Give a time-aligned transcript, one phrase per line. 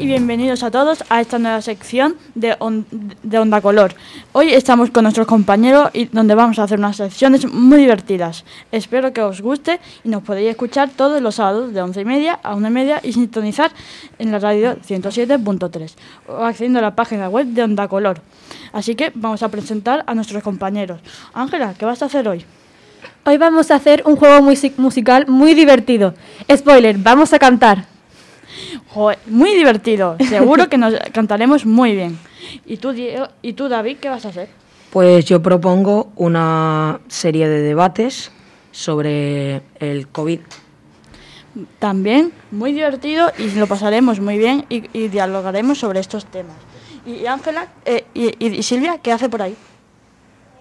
[0.00, 2.56] Y bienvenidos a todos a esta nueva sección de,
[3.22, 3.94] de, Onda Color.
[4.32, 8.46] Hoy estamos con nuestros compañeros y donde vamos a hacer unas secciones muy divertidas.
[8.72, 12.40] Espero que os guste y nos podéis escuchar todos los sábados de 11 y media
[12.42, 13.72] a 1 y media y sintonizar
[14.18, 15.92] en la radio 107.3
[16.28, 18.22] o accediendo a la página web de Onda Color.
[18.72, 21.02] Así que vamos a presentar a nuestros compañeros.
[21.34, 22.46] Ángela, ¿qué vas a hacer hoy?
[23.26, 24.40] Hoy vamos a hacer un juego
[24.78, 26.14] musical muy divertido.
[26.50, 27.99] Spoiler, vamos a cantar
[29.26, 30.16] muy divertido.
[30.28, 32.18] Seguro que nos cantaremos muy bien.
[32.66, 32.94] ¿Y tú,
[33.42, 34.48] ¿Y tú, David, qué vas a hacer?
[34.90, 38.32] Pues yo propongo una serie de debates
[38.72, 40.40] sobre el COVID.
[41.78, 46.56] También muy divertido y lo pasaremos muy bien y, dialogaremos sobre estos temas.
[47.06, 49.56] Y Ángela eh, y, Silvia, ¿qué hace por ahí?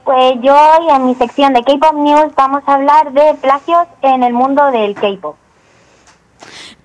[0.04, 4.24] Pues yo hoy en mi sección de K-Pop News vamos a hablar de plagios en
[4.24, 5.36] el mundo del K-Pop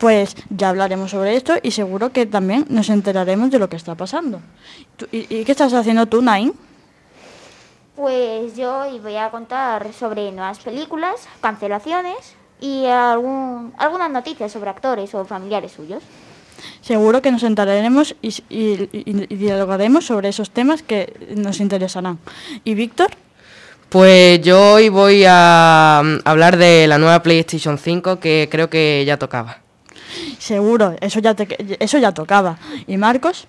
[0.05, 3.95] pues ya hablaremos sobre esto y seguro que también nos enteraremos de lo que está
[3.95, 4.39] pasando.
[5.11, 6.53] ¿Y, qué estás haciendo tú, Nain?
[7.97, 14.69] Pues yo hoy voy a contar sobre nuevas películas, cancelaciones y algún, algunas noticias sobre
[14.69, 16.03] actores o familiares suyos.
[16.83, 22.19] Seguro que nos enteraremos y, y dialogaremos sobre esos temas que nos interesarán.
[22.63, 23.09] ¿Y Víctor?
[23.89, 29.17] Pues yo hoy voy a hablar de la nueva PlayStation 5 que creo que ya
[29.17, 29.64] tocaba.
[30.39, 31.47] Seguro, eso ya, te,
[31.83, 32.57] eso ya tocaba.
[32.87, 33.47] ¿Y Marcos?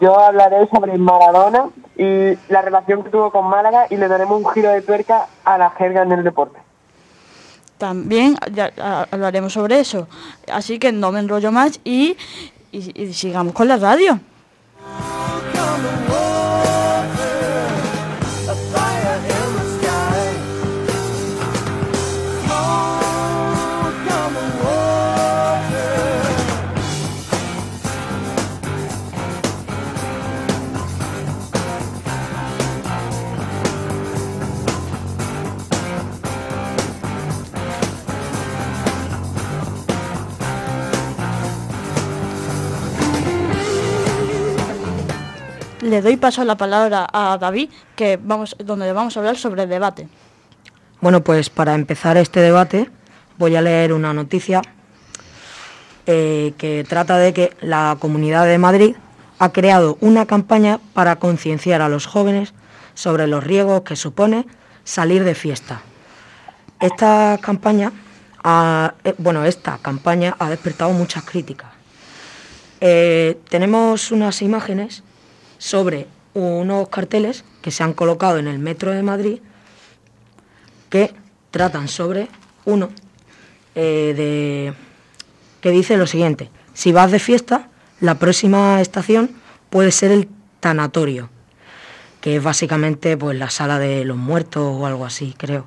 [0.00, 4.50] Yo hablaré sobre Maradona y la relación que tuvo con Málaga y le daremos un
[4.50, 6.58] giro de tuerca a la jerga en el deporte.
[7.78, 8.36] También
[9.10, 10.08] hablaremos sobre eso.
[10.52, 12.16] Así que no me enrollo más y
[13.12, 14.18] sigamos con la radio.
[45.84, 49.68] Le doy paso la palabra a David, que vamos, donde vamos a hablar sobre el
[49.68, 50.08] debate.
[51.00, 52.90] Bueno, pues para empezar este debate
[53.36, 54.62] voy a leer una noticia
[56.06, 58.96] eh, que trata de que la Comunidad de Madrid
[59.38, 62.54] ha creado una campaña para concienciar a los jóvenes
[62.94, 64.46] sobre los riesgos que supone
[64.84, 65.82] salir de fiesta.
[66.80, 67.92] Esta campaña,
[68.42, 71.70] ha, eh, bueno, esta campaña ha despertado muchas críticas.
[72.80, 75.02] Eh, tenemos unas imágenes
[75.64, 79.38] sobre unos carteles que se han colocado en el metro de Madrid
[80.90, 81.14] que
[81.50, 82.28] tratan sobre
[82.66, 82.90] uno
[83.74, 84.74] eh, de,
[85.62, 87.70] que dice lo siguiente, si vas de fiesta,
[88.00, 89.30] la próxima estación
[89.70, 90.28] puede ser el
[90.60, 91.30] tanatorio,
[92.20, 95.64] que es básicamente pues, la sala de los muertos o algo así, creo.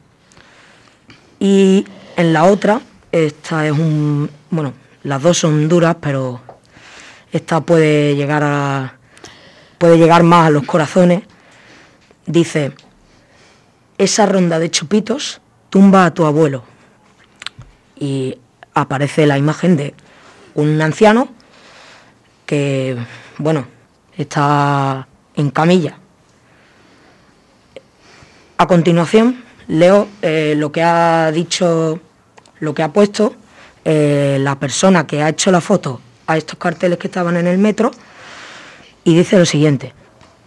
[1.40, 1.88] Y
[2.18, 2.82] en la otra,
[3.12, 6.40] esta es un, bueno, las dos son duras, pero
[7.32, 8.97] esta puede llegar a,
[9.78, 11.24] puede llegar más a los corazones,
[12.26, 12.74] dice,
[13.98, 16.64] esa ronda de chupitos tumba a tu abuelo.
[18.00, 18.38] Y
[18.74, 19.94] aparece la imagen de
[20.56, 21.30] un anciano
[22.46, 22.98] que,
[23.38, 23.68] bueno,
[24.18, 25.98] está en camilla.
[28.58, 32.00] A continuación, leo eh, lo que ha dicho,
[32.60, 33.36] lo que ha puesto
[33.86, 37.58] eh, la persona que ha hecho la foto a estos carteles que estaban en el
[37.58, 37.92] metro
[39.08, 39.94] y dice lo siguiente,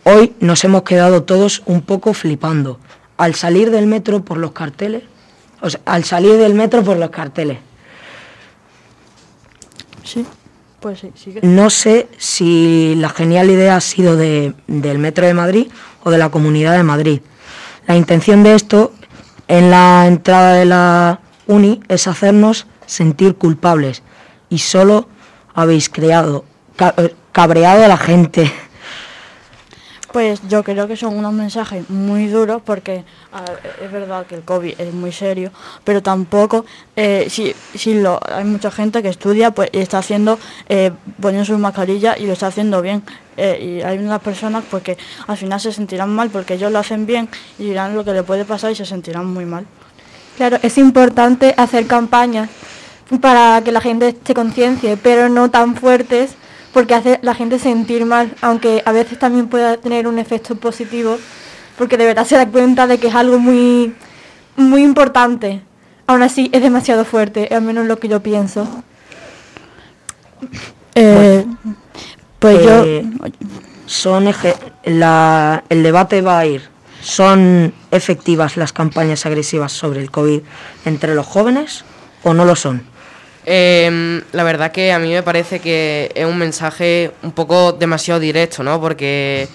[0.04, 2.78] hoy nos hemos quedado todos un poco flipando
[3.16, 5.02] al salir del metro por los carteles,
[5.62, 7.56] o sea, al salir del metro por los carteles.
[10.04, 10.26] Sí,
[10.78, 11.40] pues sí, sigue.
[11.42, 15.68] No sé si la genial idea ha sido de, del Metro de Madrid
[16.04, 17.22] o de la Comunidad de Madrid.
[17.86, 18.92] La intención de esto
[19.48, 24.02] en la entrada de la uni es hacernos sentir culpables
[24.50, 25.08] y solo
[25.54, 26.44] habéis creado,
[27.32, 28.52] cabreado a la gente.
[30.12, 33.04] Pues yo creo que son unos mensajes muy duros porque
[33.80, 35.52] es verdad que el COVID es muy serio,
[35.84, 36.64] pero tampoco,
[36.96, 40.36] eh, si, si lo, hay mucha gente que estudia pues, y está haciendo,
[40.68, 40.90] eh,
[41.20, 43.04] poniendo su mascarilla y lo está haciendo bien.
[43.36, 44.98] Eh, y hay unas personas pues, que
[45.28, 47.28] al final se sentirán mal porque ellos lo hacen bien
[47.60, 49.64] y dirán lo que le puede pasar y se sentirán muy mal.
[50.36, 52.50] Claro, es importante hacer campañas
[53.20, 56.34] para que la gente se conciencie, pero no tan fuertes
[56.72, 61.18] porque hace la gente sentir mal, aunque a veces también pueda tener un efecto positivo,
[61.76, 63.94] porque de verdad se da cuenta de que es algo muy,
[64.56, 65.62] muy importante.
[66.06, 68.66] Aún así es demasiado fuerte, al menos lo que yo pienso.
[70.94, 71.44] Eh,
[72.38, 72.84] Pues yo...
[72.84, 73.04] Eh,
[73.86, 76.62] son eje- la- el debate va a ir.
[77.02, 80.40] ¿Son efectivas las campañas agresivas sobre el COVID
[80.84, 81.84] entre los jóvenes
[82.22, 82.82] o no lo son?
[83.46, 88.20] Em, la verdad que a mí me parece que es un mensaje un poco demasiado
[88.20, 88.80] directo, ¿no?
[88.80, 89.48] Porque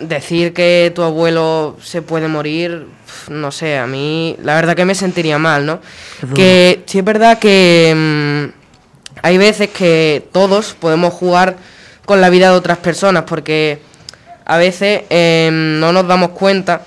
[0.00, 2.86] decir que tu abuelo se puede morir,
[3.28, 5.80] no sé, a mí la verdad que me sentiría mal, ¿no?
[6.34, 8.58] Que sí es verdad que mm,
[9.22, 11.56] hay veces que todos podemos jugar
[12.06, 13.80] con la vida de otras personas porque
[14.46, 16.82] a veces em, no nos damos cuenta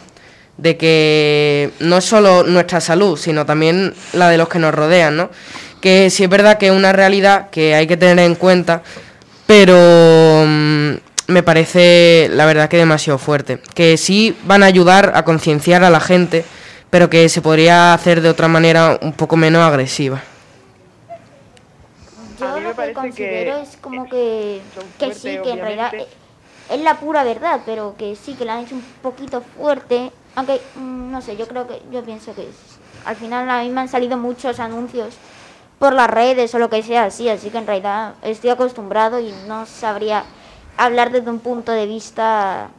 [0.57, 5.17] de que no es solo nuestra salud, sino también la de los que nos rodean,
[5.17, 5.29] ¿no?
[5.81, 8.83] Que sí es verdad que es una realidad que hay que tener en cuenta,
[9.47, 10.91] pero mm,
[11.27, 13.59] me parece la verdad que demasiado fuerte.
[13.73, 16.45] Que sí van a ayudar a concienciar a la gente,
[16.89, 20.21] pero que se podría hacer de otra manera un poco menos agresiva.
[22.39, 24.61] Yo lo que considero que es como que,
[24.99, 26.07] que sí, que en realidad es,
[26.69, 30.11] es la pura verdad, pero que sí, que la han hecho un poquito fuerte.
[30.35, 33.69] Aunque, mm, no sé, yo creo que, yo pienso que es- al final a mí
[33.69, 35.15] me han salido muchos anuncios
[35.81, 39.33] por las redes o lo que sea así, así que en realidad estoy acostumbrado y
[39.47, 40.25] no sabría
[40.77, 42.69] hablar desde un punto de vista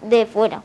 [0.00, 0.62] de fuera.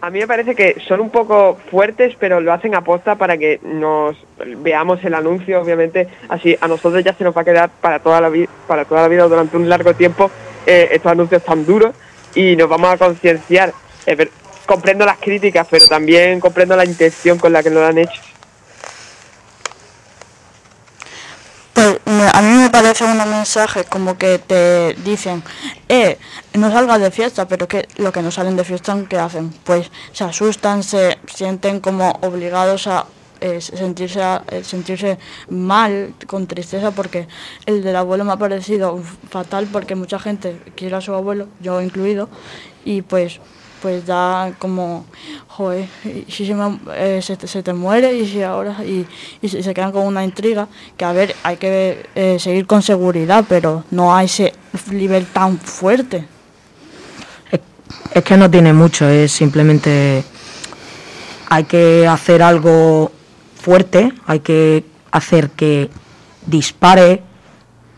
[0.00, 3.60] A mí me parece que son un poco fuertes, pero lo hacen aposta para que
[3.62, 7.98] nos veamos el anuncio, obviamente, así a nosotros ya se nos va a quedar para
[7.98, 10.30] toda la vida, para toda la vida durante un largo tiempo
[10.64, 11.94] eh, estos anuncios tan duros
[12.34, 13.74] y nos vamos a concienciar.
[14.06, 14.30] Eh,
[14.64, 18.22] comprendo las críticas, pero también comprendo la intención con la que lo han hecho.
[21.76, 22.00] Pues
[22.66, 25.42] me- parece un mensaje como que te dicen,
[25.88, 26.18] eh,
[26.54, 29.50] no salgas de fiesta, pero que lo que no salen de fiesta, ¿qué hacen?
[29.64, 33.06] Pues se asustan, se sienten como obligados a
[33.40, 34.20] eh, sentirse,
[34.50, 35.18] eh, sentirse
[35.50, 37.28] mal, con tristeza, porque
[37.66, 38.98] el del abuelo me ha parecido
[39.30, 42.28] fatal porque mucha gente quiere a su abuelo, yo incluido,
[42.84, 43.40] y pues
[43.80, 45.04] pues da como,
[45.48, 45.88] joder,
[46.28, 49.06] si se, me- eh, se, te- muere y si ahora, y,
[49.42, 53.44] y se, quedan con una intriga, que a ver, hay que eh, seguir con seguridad,
[53.48, 54.52] pero no a ese
[54.90, 56.26] nivel tan fuerte.
[58.12, 60.24] Es que no tiene mucho, es simplemente
[61.48, 63.12] hay que hacer algo
[63.60, 65.90] fuerte, hay que hacer que
[66.46, 67.22] dispare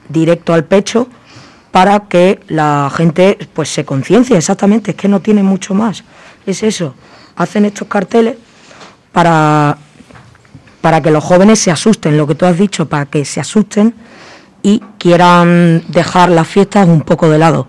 [0.09, 1.09] directo al pecho
[1.71, 6.05] para que la gente pues se conciencie exactamente, es que no tiene mucho más,
[6.47, 6.95] es eso,
[7.37, 8.37] hacen estos carteles
[9.13, 9.79] para,
[10.81, 13.95] para que los jóvenes se asusten, lo que tú has dicho, para que se asusten
[14.63, 17.67] y quieran dejar las fiestas un poco de lado.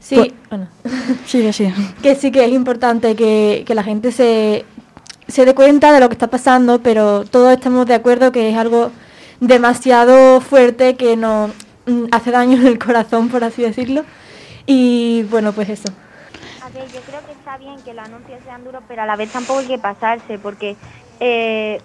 [0.00, 0.68] Sí, bueno,
[1.26, 1.72] Sigue, sí.
[2.02, 4.64] que sí que es importante que, que la gente se,
[5.28, 8.56] se dé cuenta de lo que está pasando, pero todos estamos de acuerdo que es
[8.56, 8.90] algo
[9.40, 11.50] demasiado fuerte que mm,
[12.12, 14.06] hace daño en el corazón, por así decirlo.
[14.66, 15.94] Y bueno, pues eso.
[16.60, 19.16] A ver, yo creo que está bien que los anuncios sean duros, pero a la
[19.16, 20.78] vez tampoco hay que pasarse, porque
[21.18, 21.84] eh,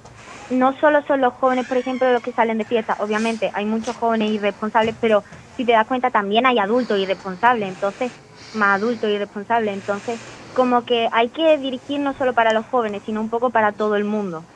[0.49, 2.95] no solo son los jóvenes, por ejemplo, los que salen de fiesta.
[2.99, 5.23] Obviamente, hay muchos jóvenes irresponsables, pero
[5.56, 8.11] si te das cuenta, también hay adultos irresponsables, entonces,
[8.51, 9.73] más adultos irresponsables.
[9.73, 10.21] Entonces,
[10.54, 13.95] como que hay que dirigir no solo para los jóvenes, sino un poco para todo
[13.95, 14.47] el mundo.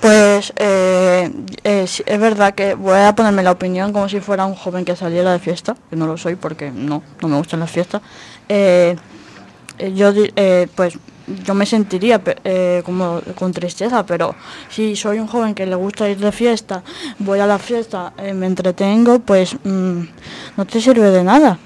[0.00, 1.30] Pues eh,
[1.62, 4.84] eh, sí, es verdad que voy a ponerme la opinión como si fuera un joven
[4.84, 8.00] que saliera de fiesta, que no lo soy porque no, no me gustan las fiestas.
[8.48, 8.96] Eh,
[9.78, 10.98] eh, yo eh, pues
[11.44, 14.34] yo me sentiría eh, como con tristeza, pero
[14.68, 16.82] si soy un joven que le gusta ir de fiesta,
[17.18, 20.00] voy a la fiesta, eh, me entretengo, pues mm,
[20.56, 21.58] no te sirve de nada,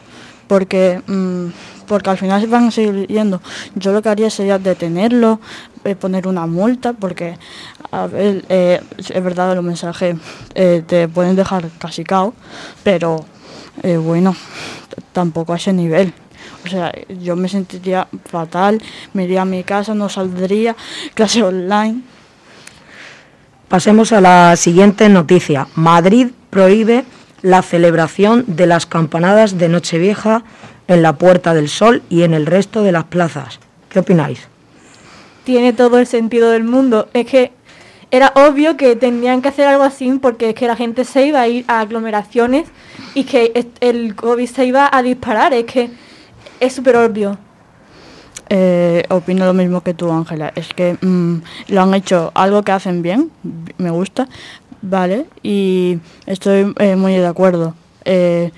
[0.48, 1.46] porque mm,
[1.86, 3.40] porque al final se van a seguir yendo.
[3.74, 5.40] Yo lo que haría sería detenerlo,
[5.84, 7.38] eh, poner una multa, porque
[8.12, 10.16] eh, es verdad los mensajes
[10.54, 12.34] eh, te pueden dejar casi cao,
[12.82, 13.24] pero
[13.82, 14.36] bueno,
[15.12, 16.14] tampoco a ese nivel.
[16.64, 18.80] O sea, yo me sentiría fatal,
[19.12, 20.76] me iría a mi casa, no saldría,
[21.14, 22.02] clase online.
[23.68, 25.66] Pasemos a la siguiente noticia.
[25.74, 27.04] Madrid prohíbe
[27.42, 30.44] la celebración de las campanadas de Nochevieja
[30.88, 33.60] en la Puerta del Sol y en el resto de las plazas.
[33.88, 34.48] ¿Qué opináis?
[35.44, 37.08] Tiene todo el sentido del mundo.
[37.12, 37.52] Es que
[38.10, 41.40] era obvio que tenían que hacer algo así porque es que la gente se iba
[41.40, 42.68] a ir a aglomeraciones
[43.14, 45.52] y que el COVID se iba a disparar.
[45.52, 45.90] Es que
[46.60, 47.38] es súper obvio.
[48.50, 50.52] Eh, opino lo mismo que tú, Ángela.
[50.54, 53.30] Es que mm, lo han hecho algo que hacen bien,
[53.78, 54.28] me gusta,
[54.82, 55.26] ¿vale?
[55.42, 57.74] Y estoy eh, muy de acuerdo.
[58.04, 58.50] Eh,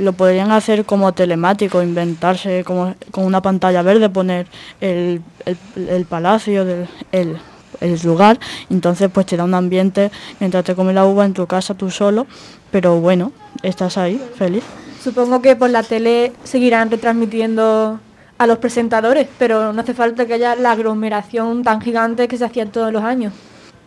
[0.00, 4.46] lo podrían hacer como telemático, inventarse como con una pantalla verde, poner
[4.80, 7.38] el, el, el palacio, del, el
[7.80, 8.38] el lugar,
[8.70, 11.90] entonces pues te da un ambiente mientras te comes la uva en tu casa tú
[11.90, 12.26] solo,
[12.70, 14.64] pero bueno, estás ahí, feliz.
[15.00, 18.00] Supongo que por la tele seguirán retransmitiendo
[18.36, 22.44] a los presentadores, pero no hace falta que haya la aglomeración tan gigante que se
[22.44, 23.32] hacía todos los años.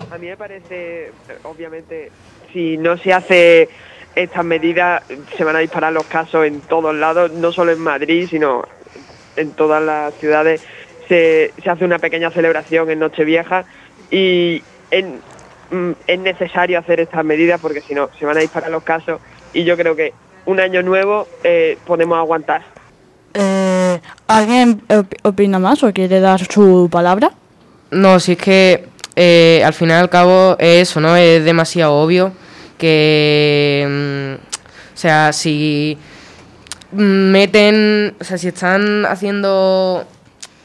[0.10, 1.12] A mí me parece,
[1.44, 2.12] obviamente,
[2.52, 3.70] si no se hace
[4.16, 5.04] estas medidas,
[5.38, 8.64] se van a disparar los casos en todos lados, no solo en Madrid, sino
[9.36, 10.62] en todas las ciudades.
[11.08, 13.66] Se, se hace una pequeña celebración en Nochevieja
[14.10, 15.20] y en-
[15.72, 19.20] mm, es necesario hacer estas medidas porque si no, se van a disparar los casos
[19.54, 20.14] y yo creo que
[20.46, 22.64] un año nuevo eh, podemos aguantar.
[23.34, 27.32] Eh, ¿Alguien op- opina más o quiere dar su palabra?
[27.92, 31.16] No, si es que eh, al final y al cabo es eso, ¿no?
[31.16, 32.32] Es demasiado obvio
[32.82, 35.96] que, mm, o sea, si
[36.92, 40.06] meten, o sea, si están haciendo,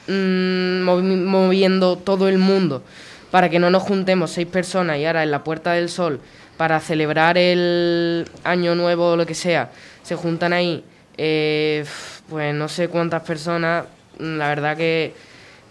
[0.08, 2.82] mm, movi- moviendo todo el mundo
[3.30, 6.20] para que no nos juntemos seis personas y ahora en la Puerta del Sol
[6.56, 9.70] para celebrar el año nuevo o lo que sea,
[10.02, 10.82] se juntan ahí,
[11.18, 11.85] eh,
[12.30, 13.85] pues no sé cuántas personas,
[14.18, 15.12] la verdad que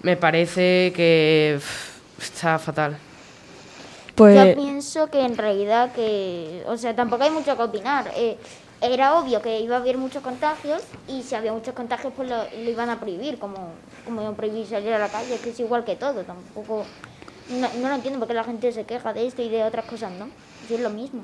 [0.04, 1.58] me parece que
[2.22, 2.98] está fatal.
[4.16, 8.12] Pues Yo pienso que en realidad que, o sea, tampoco hay mucho que opinar.
[8.16, 8.38] Eh,
[8.82, 12.38] era obvio que iba a haber muchos contagios y si había muchos contagios pues lo,
[12.38, 13.70] lo iban a prohibir, como,
[14.06, 16.22] como iban a prohibir salir a la calle, que es igual que todo.
[16.24, 16.86] Tampoco,
[17.50, 20.12] no, no lo entiendo porque la gente se queja de esto y de otras cosas,
[20.20, 20.28] ¿no?
[20.68, 21.22] Si es lo mismo.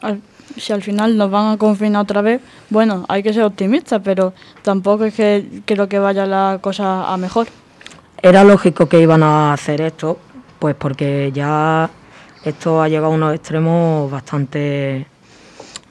[0.00, 0.20] al-
[0.56, 4.32] si al final nos van a confinar otra vez, bueno, hay que ser optimistas, pero
[4.62, 7.46] tampoco es que creo que vaya la cosa a mejor.
[8.20, 10.18] Era lógico que iban a hacer esto,
[10.58, 11.88] pues porque ya
[12.44, 15.06] esto ha llegado a unos extremos bastante,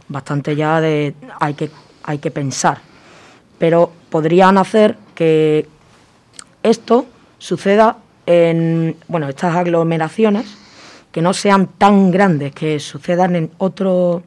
[0.08, 1.72] bastante ya de hay que,
[2.04, 2.80] hay que pensar.
[3.58, 5.68] Pero podrían hacer que
[6.64, 7.06] esto
[7.38, 10.58] suceda en, bueno, estas aglomeraciones
[11.12, 14.24] que no sean tan grandes, que sucedan en otro, o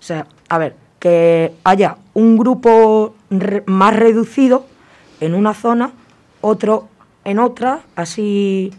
[0.00, 3.14] sea, a ver, que haya un grupo
[3.66, 4.66] más reducido
[5.20, 5.92] en una zona,
[6.40, 6.88] otro
[7.24, 8.72] en otra, así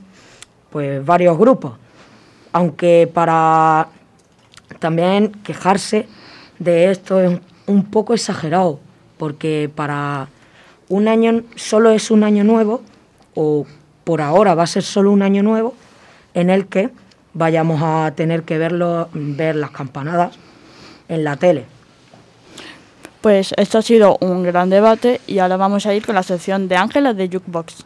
[0.71, 1.73] pues varios grupos.
[2.51, 3.89] Aunque para
[4.79, 6.07] también quejarse
[6.57, 8.79] de esto es un poco exagerado,
[9.17, 10.29] porque para
[10.87, 12.81] un año solo es un año nuevo,
[13.35, 13.65] o
[14.03, 15.75] por ahora va a ser solo un año nuevo,
[16.33, 16.89] en el que
[17.33, 20.37] vayamos a tener que verlo, ver las campanadas
[21.07, 21.65] en la tele.
[23.21, 26.67] Pues esto ha sido un gran debate y ahora vamos a ir con la sección
[26.67, 27.85] de Ángela de Jukebox.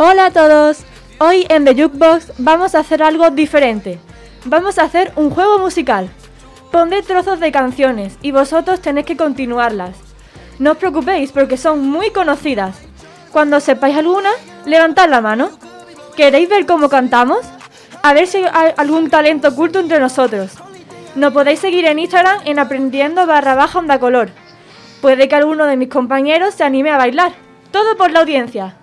[0.00, 0.84] Hola a todos.
[1.18, 3.98] Hoy en The Jukebox vamos a hacer algo diferente.
[4.44, 6.08] Vamos a hacer un juego musical.
[6.70, 9.96] Pondré trozos de canciones y vosotros tenéis que continuarlas.
[10.60, 12.76] No os preocupéis porque son muy conocidas.
[13.32, 14.30] Cuando sepáis alguna,
[14.66, 15.50] levantad la mano.
[16.14, 17.40] ¿Queréis ver cómo cantamos?
[18.04, 20.52] A ver si hay algún talento oculto entre nosotros.
[21.16, 24.30] Nos podéis seguir en Instagram en aprendiendo barra baja onda color.
[25.00, 27.32] Puede que alguno de mis compañeros se anime a bailar.
[27.72, 28.77] Todo por la audiencia.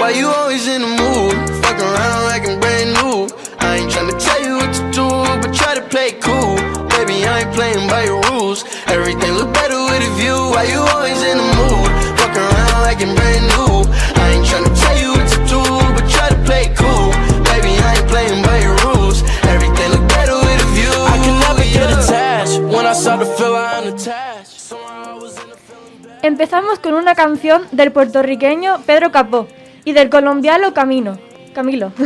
[0.00, 1.36] Why you always in the mood?
[1.60, 3.28] Fuck around like I'm brand new.
[3.60, 5.06] I ain't tryna tell you what to do,
[5.44, 6.56] but try to play it cool.
[6.96, 8.64] Baby, I ain't playing by your rules.
[8.88, 10.56] Everything look better with a view.
[10.56, 11.90] Why you always in the mood?
[12.16, 13.84] Fuck around like I'm brand new.
[14.16, 15.60] I ain't tryna tell you what to do,
[15.92, 17.12] but try to play it cool.
[17.52, 19.20] Baby, I ain't playing by your rules.
[19.52, 20.96] Everything look better with a view.
[21.12, 22.56] I can never get attached.
[22.72, 24.64] When I start to feel I'm unattached.
[24.64, 26.24] Somehow I was in a feeling bad.
[26.24, 29.46] Empezamos con una canción del puertorriqueño Pedro Capó
[29.90, 31.18] y del colombiano Camino,
[31.54, 31.92] Camilo.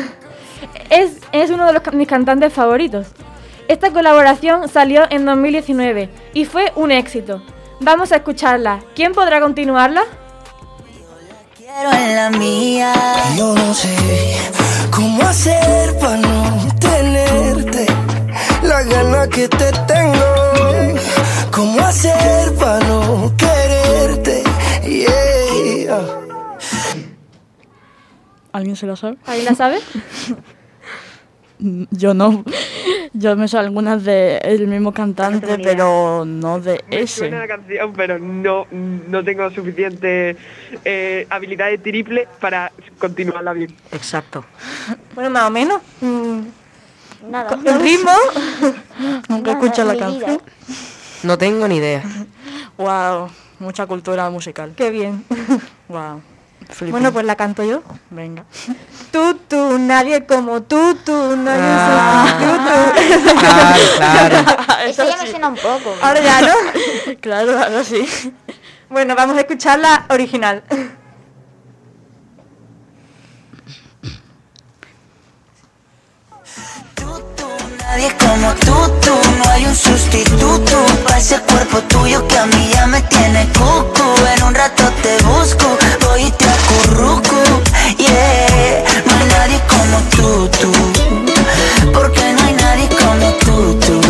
[0.88, 3.06] Es, es uno de los, mis cantantes favoritos.
[3.68, 7.42] Esta colaboración salió en 2019 y fue un éxito.
[7.80, 8.80] Vamos a escucharla.
[8.94, 10.04] ¿Quién podrá continuarla?
[11.56, 12.92] Quiero en la mía.
[13.36, 13.94] Yo no sé
[14.90, 17.86] cómo hacer para no tenerte.
[18.62, 21.00] La gana que te tengo.
[21.50, 23.53] Cómo hacer para no quererte.
[28.54, 29.16] ¿Alguien se lo sabe?
[29.26, 29.80] ¿Alguien la sabe?
[31.90, 32.44] Yo no.
[33.12, 37.48] Yo me sé algunas del mismo cantante, pero no de Me suena la ese.
[37.48, 40.36] canción, pero no, no tengo suficiente
[40.84, 43.74] eh, habilidad de triple para continuarla bien.
[43.90, 44.44] Exacto.
[45.16, 45.82] Bueno, más o menos.
[46.00, 46.40] Mm,
[47.30, 47.48] Nada.
[47.50, 48.12] con el ritmo.
[49.28, 50.40] Nunca Nada, escuché la canción.
[51.24, 52.02] No tengo ni idea.
[52.76, 53.28] Wow,
[53.60, 54.72] mucha cultura musical.
[54.76, 55.24] Qué bien.
[55.86, 56.20] Wow.
[56.90, 57.82] Bueno, pues la canto yo.
[58.10, 58.44] venga.
[59.10, 62.26] Tú, tú, nadie como tú, tú, nadie Ah.
[62.96, 63.40] sustituto.
[63.40, 64.82] Claro, claro.
[64.86, 65.94] Eso ya me suena un poco.
[66.02, 66.54] Ahora ya, ¿no?
[67.20, 68.04] Claro, ahora sí.
[68.88, 70.62] Bueno, vamos a escuchar la original.
[77.80, 82.70] Nadie como tú, tú, no hay un sustituto para ese cuerpo tuyo que a mí
[82.72, 84.02] ya me tiene cucu.
[84.36, 85.66] En un rato te busco,
[86.06, 86.46] voy y te
[86.84, 87.36] acurruco,
[87.98, 88.84] yeah.
[89.06, 90.72] No hay nadie como tú, tú,
[91.92, 94.00] porque no hay nadie como tú, tú.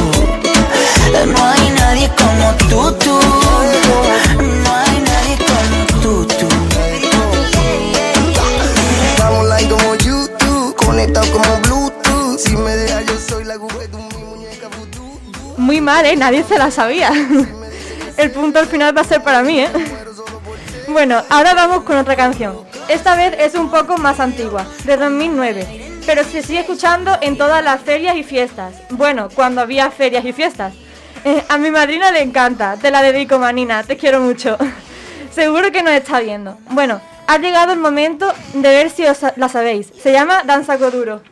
[1.27, 3.19] No hay nadie como tú, tú,
[4.39, 6.49] no hay nadie como tú, tú.
[9.11, 12.39] Estamos like como YouTube, conectado como Bluetooth.
[12.39, 14.69] Si me dejas, yo soy la tu mi muñeca.
[15.57, 16.17] Muy mal, ¿eh?
[16.17, 17.13] Nadie se la sabía.
[18.17, 19.71] El punto al final va a ser para mí, ¿eh?
[20.95, 22.57] Bueno, ahora vamos con otra canción.
[22.87, 27.65] Esta vez es un poco más antigua, de 2009, pero se sigue escuchando en todas
[27.65, 28.77] las ferias y fiestas.
[28.91, 30.73] Bueno, cuando había ferias y fiestas.
[31.25, 34.57] Eh, a mi madrina le encanta, te la dedico, manina, te quiero mucho.
[35.35, 36.59] Seguro que nos está viendo.
[36.71, 39.93] Bueno, ha llegado el momento de ver si os la sabéis.
[40.01, 41.23] Se llama Danza Coduro.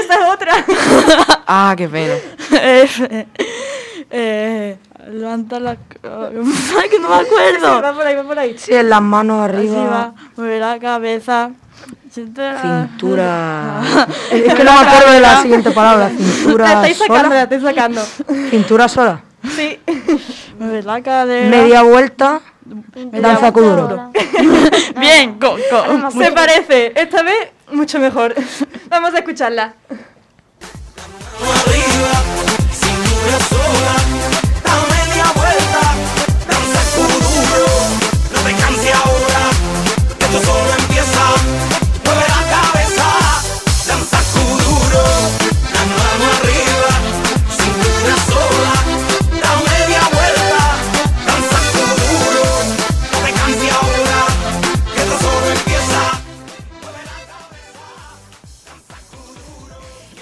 [0.00, 0.52] Esta es otra.
[1.46, 2.14] Ah, qué pena.
[2.52, 3.26] eh,
[4.10, 4.78] eh,
[5.10, 5.70] levanta la.
[5.70, 7.82] Ay, que no me acuerdo.
[7.82, 8.56] va por ahí, va por ahí.
[8.58, 11.50] Sí, en las manos Arriba, mueve la cabeza.
[12.12, 13.80] Cintura.
[14.32, 16.10] es que no me acuerdo de la siguiente palabra.
[16.10, 17.42] La Cintura estáis sacando, la sola.
[17.42, 18.02] estáis sacando.
[18.50, 19.20] Cintura sola.
[19.56, 19.78] Sí.
[20.58, 21.48] Mueve la cadera.
[21.48, 22.40] Media vuelta.
[23.12, 24.10] Danza kuduro.
[25.00, 26.92] Bien, co- co- Se parece.
[26.94, 28.34] Esta vez mucho mejor.
[28.88, 29.74] Vamos a escucharla.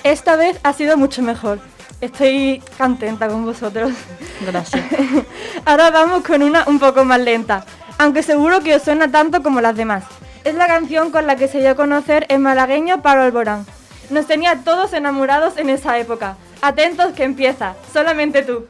[0.09, 1.61] Esta vez ha sido mucho mejor.
[2.01, 3.93] Estoy contenta con vosotros.
[4.41, 4.83] Gracias.
[5.67, 7.67] Ahora vamos con una un poco más lenta,
[7.99, 10.05] aunque seguro que os suena tanto como las demás.
[10.45, 13.67] Es la canción con la que se dio a conocer el malagueño Pablo Alborán.
[14.09, 16.39] Nos tenía todos enamorados en esa época.
[16.63, 18.65] Atentos que empieza, solamente tú.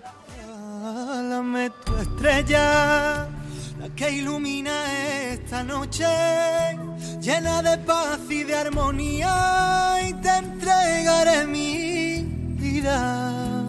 [1.85, 3.29] Tu estrella,
[3.99, 4.71] que ilumina
[5.33, 6.07] esta noche,
[7.21, 12.23] llena de paz y de armonía, y te entregaré mi
[12.61, 13.65] vida.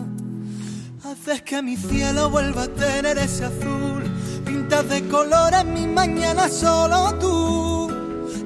[1.03, 4.03] Haces que mi cielo vuelva a tener ese azul,
[4.45, 7.91] pintas de colores mi mañana solo tú.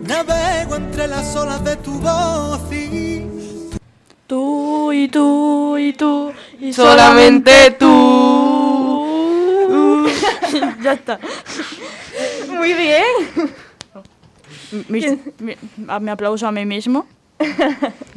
[0.08, 3.28] Navego entre las olas de tu voz y
[4.26, 8.83] Tú y tú y tú y Solamente tú.
[10.84, 11.20] ya está.
[12.50, 13.04] Muy bien.
[14.90, 15.02] Mi,
[15.40, 15.56] mi-
[15.88, 17.06] a- me aplauso a mí mismo.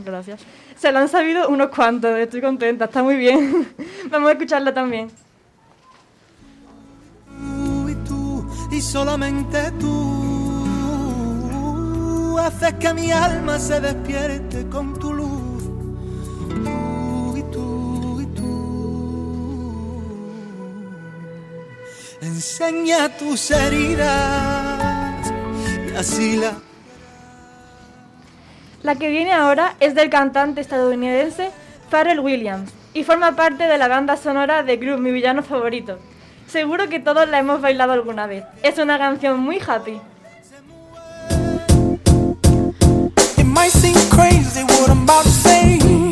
[0.04, 0.40] Gracias.
[0.78, 3.68] Se lo han sabido unos cuantos, estoy contenta, está muy bien.
[4.10, 5.08] Vamos a escucharla también.
[7.38, 9.96] tú y tú y solamente tú
[12.38, 15.25] haces que mi alma se despierte con tu luz.
[22.36, 25.32] Enseña tus heridas
[25.90, 26.52] y así la
[28.82, 31.50] La que viene ahora es del cantante estadounidense
[31.90, 35.98] Pharrell Williams y forma parte de la banda sonora de Group, mi villano favorito.
[36.46, 38.44] Seguro que todos la hemos bailado alguna vez.
[38.62, 39.98] Es una canción muy happy.
[43.38, 46.05] It might seem crazy what I'm about to say.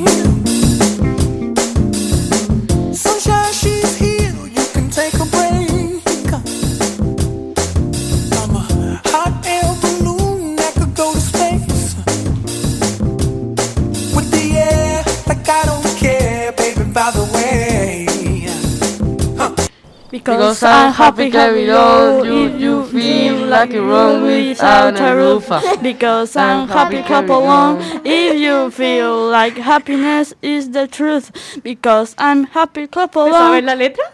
[20.10, 25.50] Because I'm happy happy below you, you feel like a room without a roof.
[25.82, 31.32] Because I'm happy clap along if you feel like happiness is the truth.
[31.64, 33.64] Because I'm happy clap ¿Te sabes along.
[33.64, 34.04] la letra?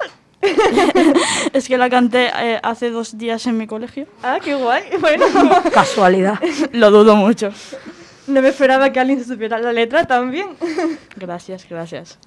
[1.52, 4.06] Es que la canté eh, hace dos días en mi colegio.
[4.22, 4.84] Ah, qué guay.
[5.00, 5.26] Bueno,
[5.70, 6.38] Casualidad.
[6.72, 7.52] Lo dudo mucho.
[8.26, 10.56] no me esperaba que alguien se supiera la letra también.
[11.16, 12.18] Gracias, gracias.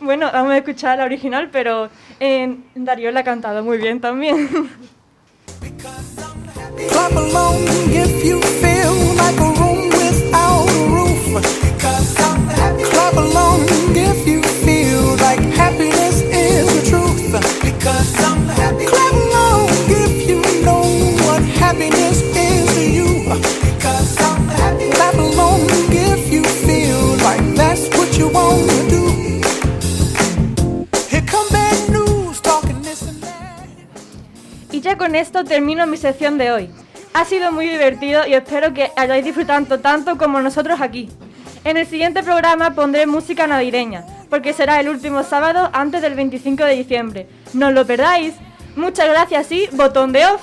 [0.00, 1.88] Bueno, vamos a escuchar la original, pero
[2.20, 4.48] eh, Darío la ha cantado muy bien también.
[34.86, 36.70] Ya con esto termino mi sección de hoy.
[37.12, 41.08] Ha sido muy divertido y espero que hayáis disfrutado tanto como nosotros aquí.
[41.64, 46.64] En el siguiente programa pondré música navideña, porque será el último sábado antes del 25
[46.64, 47.26] de diciembre.
[47.52, 48.34] No lo perdáis.
[48.76, 50.42] Muchas gracias y botón de off.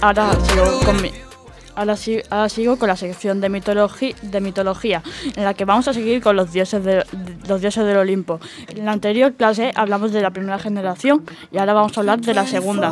[0.00, 0.96] ahora sigo con
[1.76, 5.02] Ahora, sí- ahora sigo con la sección de, mitología
[5.34, 7.04] en la que vamos a seguir con los dioses, de,
[7.48, 8.38] los dioses del Olimpo.
[8.68, 12.34] En la anterior clase hablamos de la primera generación y ahora vamos a hablar de
[12.34, 12.90] la segunda.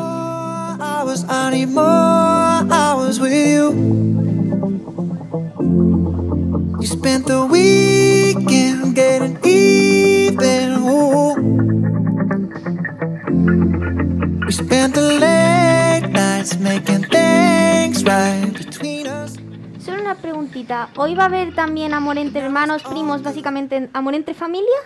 [16.18, 19.36] Nights making things right between us.
[19.84, 20.88] Solo una preguntita.
[20.96, 24.78] ¿Hoy va a haber también amor entre hermanos, primos, básicamente amor entre familia?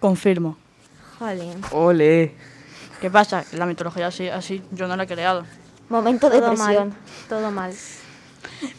[0.00, 0.56] Confirmo.
[1.18, 1.56] Joder.
[1.72, 2.34] Ole.
[3.00, 3.44] ¿Qué pasa?
[3.52, 5.44] La mitología así, así yo no la he creado.
[5.88, 6.88] Momento de Todo presión.
[6.88, 6.92] mal,
[7.28, 7.72] todo mal.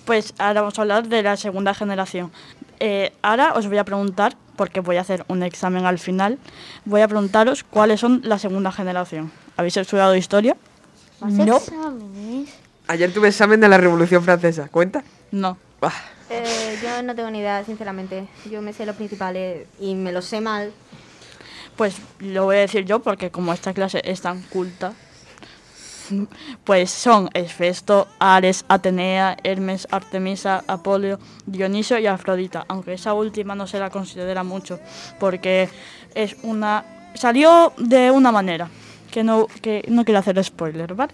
[0.06, 2.32] Pues ahora vamos a hablar de la segunda generación.
[2.79, 6.39] Eh, ahora os voy a preguntar, porque voy a hacer un examen al final,
[6.86, 9.32] voy a preguntaros cuáles son la segunda generación.
[9.58, 10.58] ¿Habéis estudiado historia?
[11.24, 12.50] ¿Más exámenes?
[12.88, 14.68] Ayer tuve examen de la Revolución Francesa.
[14.68, 15.04] ¿Cuenta?
[15.32, 15.58] No.
[16.30, 18.28] Eh, yo no tengo ni idea, sinceramente.
[18.50, 20.72] Yo me sé los principales y me los sé mal.
[21.76, 24.94] Pues lo voy a decir yo porque como esta clase es tan culta,
[26.64, 33.66] pues son Hefesto, Ares, Atenea, Hermes, Artemisa, Apolio, Dioniso y Afrodita, aunque esa última no
[33.66, 34.80] se la considera mucho
[35.20, 35.70] porque
[36.14, 38.70] es una salió de una manera
[39.13, 41.13] que no que no quiero hacer spoiler, ¿vale?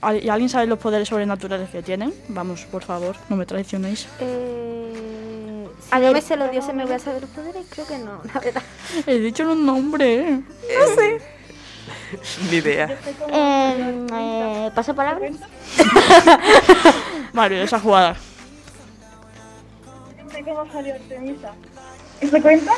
[0.00, 2.12] ¿Al- ¿Y alguien sabe los poderes sobrenaturales que tienen?
[2.28, 4.08] Vamos, por favor, no me traicionéis.
[4.18, 7.64] Eh, si no me sé los dioses, ¿me voy a saber los poderes?
[7.70, 8.62] Creo que no, la verdad.
[9.06, 10.14] He dicho un nombre.
[10.30, 10.40] ¿eh?
[10.78, 11.20] No sé.
[12.50, 12.98] Ni idea.
[13.28, 15.28] Eh, eh, ¿Paso palabra?
[17.32, 18.16] Mario, esa jugada.
[20.32, 21.52] ¿De cómo salió Artemisa?
[22.20, 22.72] ¿Se cuenta?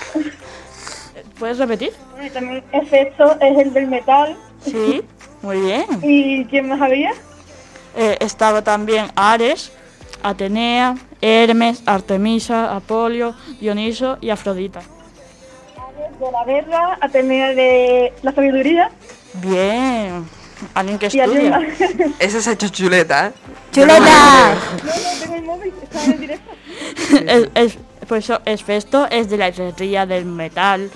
[1.38, 1.92] ¿Puedes repetir?
[2.12, 4.36] Bueno, y también efecto es el del metal.
[4.64, 5.02] Sí,
[5.42, 5.84] muy bien.
[6.02, 7.12] ¿Y quién más había?
[7.96, 9.72] Eh, estaba también Ares,
[10.22, 14.80] Atenea, Hermes, Artemisa, Apolio, Dioniso y Afrodita.
[16.20, 18.90] De la guerra, Atenea de la sabiduría.
[19.34, 20.24] Bien.
[20.74, 21.58] Alguien que estudia.
[22.20, 23.32] Esa se ha hecho chuleta, ¿eh?
[23.72, 24.54] ¡Chuleta!
[24.54, 26.50] No, no, tengo el móvil, está en directo.
[27.26, 27.78] es, es-
[28.12, 30.90] pues eso, Esfesto es de la herrería del metal.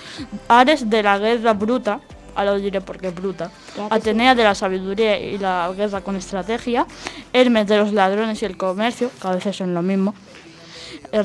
[0.47, 1.99] Ares de la guerra bruta.
[2.35, 3.49] Ahora lo diré porque es bruta.
[3.89, 6.85] Atenea de la sabiduría y la guerra con estrategia.
[7.33, 10.13] Hermes de los ladrones y el comercio, que a veces son lo mismo.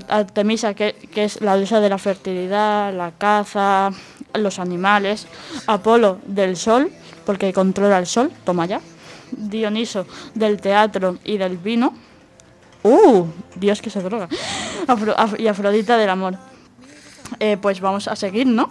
[0.08, 3.90] Artemisa, que, que es la diosa de la fertilidad, la caza,
[4.32, 5.26] los animales.
[5.66, 6.90] Apolo del sol,
[7.26, 8.80] porque controla el sol, toma ya.
[9.30, 11.92] Dioniso del teatro y del vino.
[12.82, 13.26] ¡Uh!
[13.56, 14.28] Dios que se droga.
[14.86, 16.36] Afro- Af- y Afrodita del amor.
[17.38, 18.70] Eh, pues vamos a seguir, ¿no?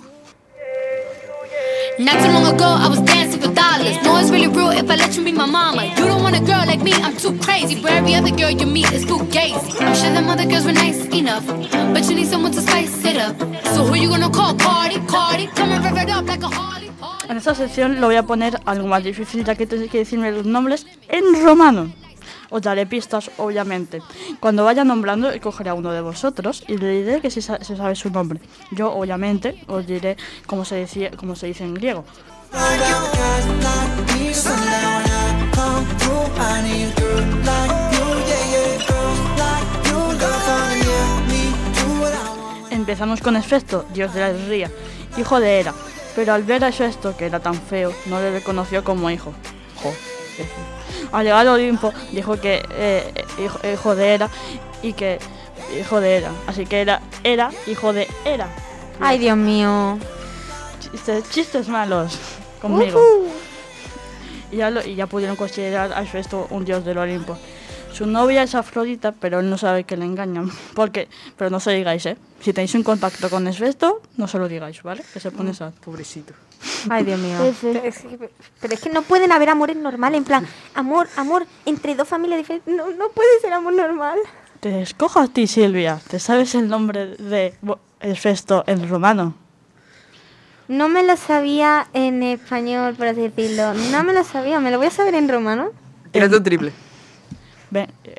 [2.00, 4.02] Not too long ago, I was dancing for dollars.
[4.04, 5.86] No, it's really real if I let you be my mama.
[5.98, 7.76] You don't want a girl like me, I'm too crazy.
[7.82, 9.80] But every other girl you meet is too gazy.
[9.82, 11.46] I'm sure them other girls were nice enough.
[11.94, 13.36] But you need someone to spice it up.
[13.76, 14.56] So who you gonna call?
[14.56, 15.48] Cardi, Cardi.
[15.56, 16.90] Come and rev it up like a Harley.
[17.30, 20.32] En esta sección lo voy a poner algo más difícil, ya que tenéis que decirme
[20.32, 21.92] los nombres en romano.
[22.52, 24.02] Os daré pistas, obviamente.
[24.40, 27.96] Cuando vaya nombrando, cogeré a uno de vosotros y le diré que si se sabe
[27.96, 28.42] su nombre.
[28.72, 32.04] Yo, obviamente, os diré cómo se, decía, cómo se dice en griego.
[42.70, 44.70] Empezamos con Hefesto, dios de la herrería,
[45.18, 45.74] hijo de Hera.
[46.16, 49.32] Pero al ver a Hefesto, que era tan feo, no le reconoció como hijo.
[49.82, 49.94] Jo.
[51.12, 54.30] Al llegar al Olimpo, dijo que eh, hijo, hijo de Hera
[54.82, 55.20] y que
[55.80, 56.32] hijo de Hera.
[56.48, 58.48] Así que era, era hijo de Hera.
[59.00, 59.98] Ay, Dios mío.
[60.80, 62.18] Chistes, chistes malos
[62.62, 63.00] conmigo.
[64.52, 67.38] Y ya, lo- y ya pudieron considerar a Hefesto un dios del Olimpo.
[67.94, 70.50] Su novia es Afrodita, pero él no sabe que le engañan.
[70.76, 72.18] Porque, pero no se lo digáis, ¿eh?
[72.42, 75.04] Si tenéis un contacto con Hefesto, no se lo digáis, ¿vale?
[75.14, 75.74] Que se pone sad.
[75.84, 76.34] Pobrecito.
[76.90, 77.38] Ay, Dios mío.
[77.44, 77.80] Sí, sí.
[78.60, 82.40] Pero es, que, no pueden haber amores normales, en plan, amor, amor entre dos familias
[82.40, 82.74] diferentes.
[82.74, 84.20] No, no puede ser amor normal.
[84.60, 86.00] Te escojo a ti, Silvia.
[86.08, 89.34] ¿Te sabes el nombre de Bo- Hefesto en romano?
[90.68, 93.74] No me lo sabía en español, por así decirlo.
[93.92, 95.70] No me lo sabía, me lo voy a saber en romano.
[96.12, 96.72] Tírate un triple.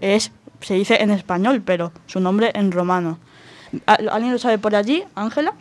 [0.01, 3.19] Es, se dice en español, pero su nombre en romano.
[3.87, 5.55] ¿Al- ¿Alguien lo sabe por allí, Ángela?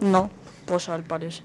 [0.00, 0.30] No,
[0.66, 1.44] pues al parecer.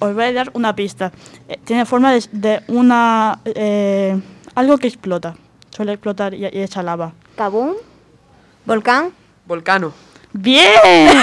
[0.00, 1.10] Os voy a dar una pista.
[1.48, 3.40] Eh, tiene forma de, de una...
[3.44, 4.20] eh,
[4.54, 5.36] algo que explota.
[5.70, 7.12] Suele explotar y, y echa lava.
[7.36, 7.74] ¿Kabum?
[8.64, 9.10] ¿Volcán?
[9.46, 9.92] Volcano.
[10.32, 10.68] ¡Bien!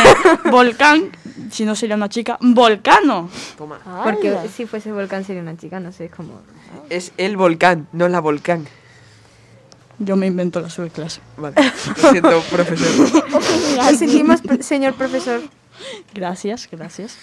[0.52, 1.12] Volcán.
[1.52, 3.30] Si no sería una chica, volcano.
[3.58, 3.80] Toma.
[4.04, 6.42] Porque si fuese volcán sería una chica, no sé, es como...
[6.90, 8.66] Es el volcán, no la volcán.
[10.00, 11.22] Yo me invento la subclase.
[11.38, 11.56] Vale.
[12.02, 13.24] Lo siento, profesor.
[13.78, 15.42] Lo sentimos, pro- señor profesor.
[16.14, 17.18] Gracias, gracias.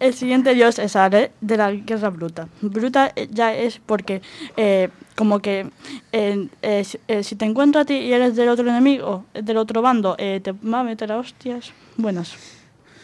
[0.00, 2.48] El siguiente dios es Ares de la guerra bruta.
[2.60, 4.20] Bruta eh, ya es porque,
[4.56, 5.70] eh, como que,
[6.12, 6.84] eh, eh,
[7.24, 10.52] si, te encuentro a ti y eres del otro enemigo, del otro bando, eh, te
[10.52, 12.34] va a meter a hostias buenas.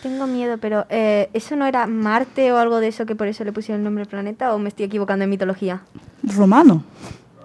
[0.02, 3.42] Tengo miedo, pero eh, ¿eso no era Marte o algo de eso que por eso
[3.42, 5.80] le pusieron el nombre al planeta o me estoy equivocando en mitología?
[6.22, 6.84] Romano.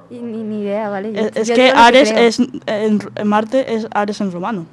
[0.10, 1.14] Ni, ni idea, ¿vale?
[1.14, 2.24] Yo- Es, es yo que Ares creo.
[2.28, 4.66] es, en, en Marte es Ares en romano.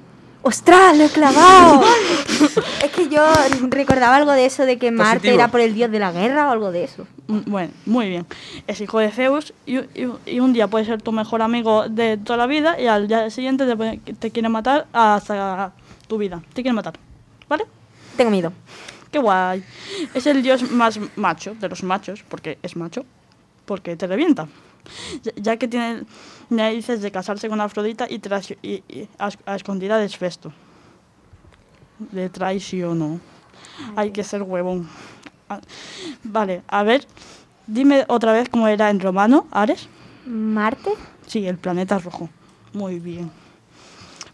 [0.47, 1.83] ¡Ostras, lo he clavado!
[2.85, 3.21] es que yo
[3.69, 5.35] recordaba algo de eso de que Marte Positivo.
[5.35, 7.05] era por el dios de la guerra o algo de eso.
[7.27, 8.27] Mm, Bueno, muy bien.
[8.69, 12.17] Es hijo de Zeus y, y- y un día puede ser tu mejor amigo de
[12.17, 13.67] toda la vida y al día siguiente
[14.21, 15.73] te quiere matar hasta
[16.07, 16.41] tu vida.
[16.55, 16.95] Te quiere matar.
[17.49, 17.65] ¿Vale?
[18.17, 18.53] Tengo miedo.
[19.11, 19.65] Qué guay.
[20.15, 23.05] Es el dios más macho de los machos, porque es macho,
[23.65, 24.47] porque te revienta.
[25.37, 26.03] Ya- que tiene
[26.51, 28.21] narices de casarse con Afrodita y,
[28.63, 30.53] y- y a, a escondida de Hefesto.
[32.13, 33.21] Le traicionó.
[33.97, 34.89] Hay que ser huevón.
[35.49, 35.61] Ah,
[36.25, 37.07] Vale, a ver,
[37.67, 39.89] dime otra vez cómo era en romano, Ares.
[40.27, 40.91] ¿Marte?
[41.27, 42.29] Sí, el planeta rojo.
[42.73, 43.31] Muy bien.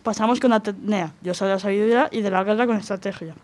[0.03, 3.35] Pasamos con Atenea, diosa de la sabiduría y de la guerra con estrategia.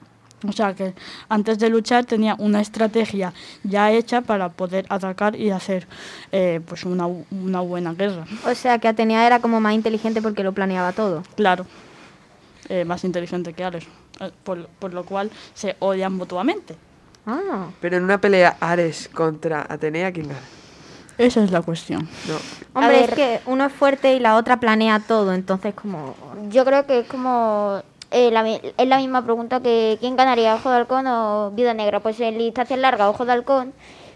[0.47, 0.95] O sea que
[1.29, 3.33] antes de luchar tenía una estrategia
[3.65, 5.89] ya hecha para poder atacar y hacer
[6.31, 8.25] eh, pues una, una buena guerra.
[8.47, 11.23] O sea, que Atenea era como más inteligente porque lo planeaba todo.
[11.35, 11.67] Claro,
[12.69, 13.85] eh, más inteligente que Ares,
[14.21, 16.77] eh, por, por lo cual se odian mutuamente.
[17.27, 17.69] Ah.
[17.81, 20.41] Pero en una pelea Ares contra Atenea, ¿quién gana?
[21.19, 22.09] Esa es la cuestión.
[22.29, 22.37] No.
[22.75, 23.11] Hombre, ver.
[23.11, 26.15] es que uno es fuerte y la otra planea todo, entonces como...
[26.49, 27.83] Yo creo que es como.
[28.11, 32.01] Eh, es la misma pregunta que ¿quién ganaría, Ojo de Halcón o Viuda Negra?
[32.01, 33.73] Pues en distancia larga, Ojo de Halcón,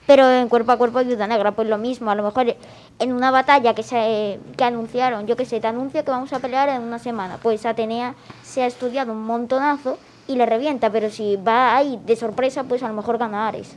[0.07, 2.11] pero en cuerpo a cuerpo, Viuda Negra, pues lo mismo.
[2.11, 2.57] A lo mejor
[2.99, 6.39] en una batalla que se que anunciaron, yo que sé, te anuncio que vamos a
[6.39, 11.11] pelear en una semana, pues Atenea se ha estudiado un montonazo y le revienta, pero
[11.11, 13.75] si va ahí de sorpresa, pues a lo mejor gana Ares.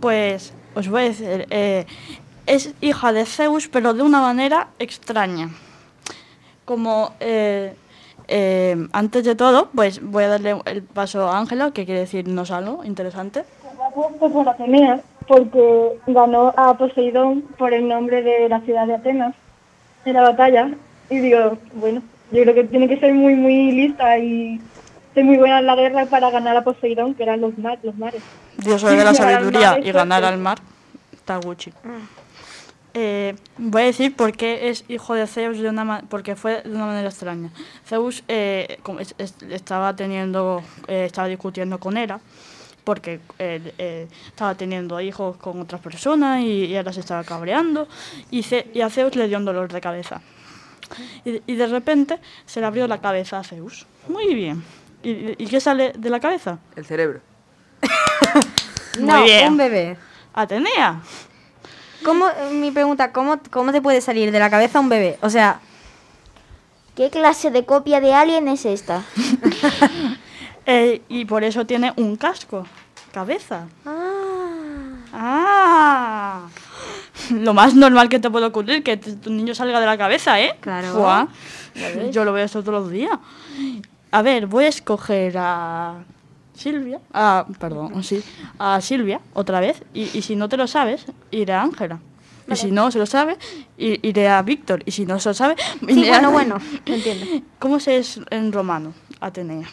[0.00, 1.86] Pues os voy a decir, eh,
[2.46, 5.50] es hija de Zeus, pero de una manera extraña.
[6.64, 7.74] Como eh,
[8.34, 12.50] eh, antes de todo, pues voy a darle el paso a Ángela, que quiere decirnos
[12.50, 13.44] algo interesante.
[14.18, 19.34] Pues por Atenea, porque ganó a Poseidón por el nombre de la ciudad de Atenas
[20.06, 20.70] en la batalla.
[21.10, 24.58] Y digo, bueno, yo creo que tiene que ser muy, muy lista y
[25.12, 27.96] ser muy buena en la guerra para ganar a Poseidón, que eran los, mar, los
[27.98, 28.22] mares.
[28.56, 30.56] Dios de la sabiduría y ganar al mar.
[31.12, 31.70] Está Gucci.
[32.94, 36.62] Eh, voy a decir por qué es hijo de Zeus de una ma- porque fue
[36.62, 37.50] de una manera extraña.
[37.86, 38.78] Zeus eh,
[39.50, 42.20] estaba teniendo eh, estaba discutiendo con Hera
[42.84, 47.88] porque él eh, estaba teniendo hijos con otras personas y, y Hera se estaba cabreando
[48.30, 50.20] y, Ce- y a Zeus le dio un dolor de cabeza.
[51.24, 53.86] Y, y de repente se le abrió la cabeza a Zeus.
[54.08, 54.62] Muy bien.
[55.02, 56.58] ¿Y, y qué sale de la cabeza?
[56.76, 57.20] El cerebro.
[58.98, 59.48] Muy no, bien.
[59.52, 59.96] un bebé.
[60.34, 61.00] Atenea.
[62.04, 65.18] ¿Cómo, mi pregunta, ¿cómo, ¿cómo te puede salir de la cabeza un bebé?
[65.22, 65.60] O sea,
[66.96, 69.02] ¿Qué clase de copia de Alien es esta?
[70.64, 72.64] Eh, y por eso tiene un casco.
[73.10, 73.66] Cabeza.
[75.12, 76.46] Ah.
[77.32, 80.54] Lo más normal que te puede ocurrir, que tu niño salga de la cabeza, ¿eh?
[80.60, 81.28] Claro.
[82.12, 83.18] Yo lo veo esto todos los días.
[84.12, 86.04] A ver, voy a escoger a
[86.54, 87.00] Silvia.
[87.12, 88.22] Ah, perdón, sí.
[88.58, 89.82] A Silvia, otra vez.
[89.94, 91.98] Y, y si no te lo sabes, iré a Ángela.
[92.48, 93.38] Y si no se lo sabe,
[93.78, 94.82] iré a Víctor.
[94.84, 97.26] Y si no se lo sabe, Sí, iré a- bueno, bueno, lo entiendo.
[97.58, 98.92] ¿Cómo se es en romano?
[99.20, 99.66] Atenea.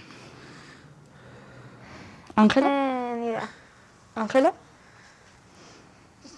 [2.35, 2.67] ¿Ángela?
[2.69, 3.49] Eh, mira.
[4.15, 4.53] ¿Ángela?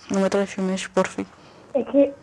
[0.10, 1.26] No me traiciones, por fin.
[1.74, 2.14] Es que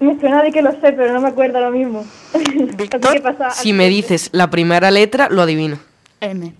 [0.00, 2.04] me suena de que lo sé, pero no me acuerdo ahora mismo.
[3.22, 5.78] Pasa Si me dices la primera letra, lo adivino.
[6.20, 6.54] M.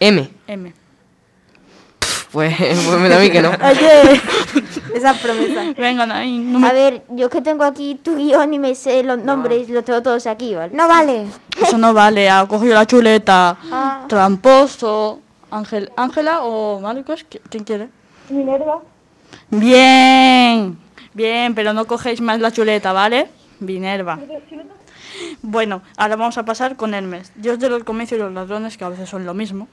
[0.00, 0.28] M.
[0.46, 0.72] M.
[2.32, 3.50] Pues, pues me da a mí que no.
[3.50, 4.20] Oye.
[4.94, 5.72] Esa promesa.
[5.76, 6.06] Venga.
[6.06, 6.68] No me...
[6.68, 10.02] A ver, yo que tengo aquí tu guion y me sé los nombres, los tengo
[10.02, 10.74] todos aquí, ¿vale?
[10.74, 11.26] No vale.
[11.60, 12.28] Eso no vale.
[12.28, 13.56] Ha cogido la chuleta.
[13.72, 14.04] Ah.
[14.08, 15.20] Tramposo.
[15.50, 17.24] Ángel, ¿Ángela o Marcos?
[17.28, 17.88] ¿Qui- ¿Quién quiere?
[18.28, 18.80] Minerva.
[19.50, 20.78] Bien.
[21.12, 23.28] Bien, pero no cogéis más la chuleta, ¿vale?
[23.58, 24.18] Minerva.
[25.42, 27.32] Bueno, ahora vamos a pasar con Hermes.
[27.34, 29.66] Dios de los comercios y los ladrones, que a veces son lo mismo.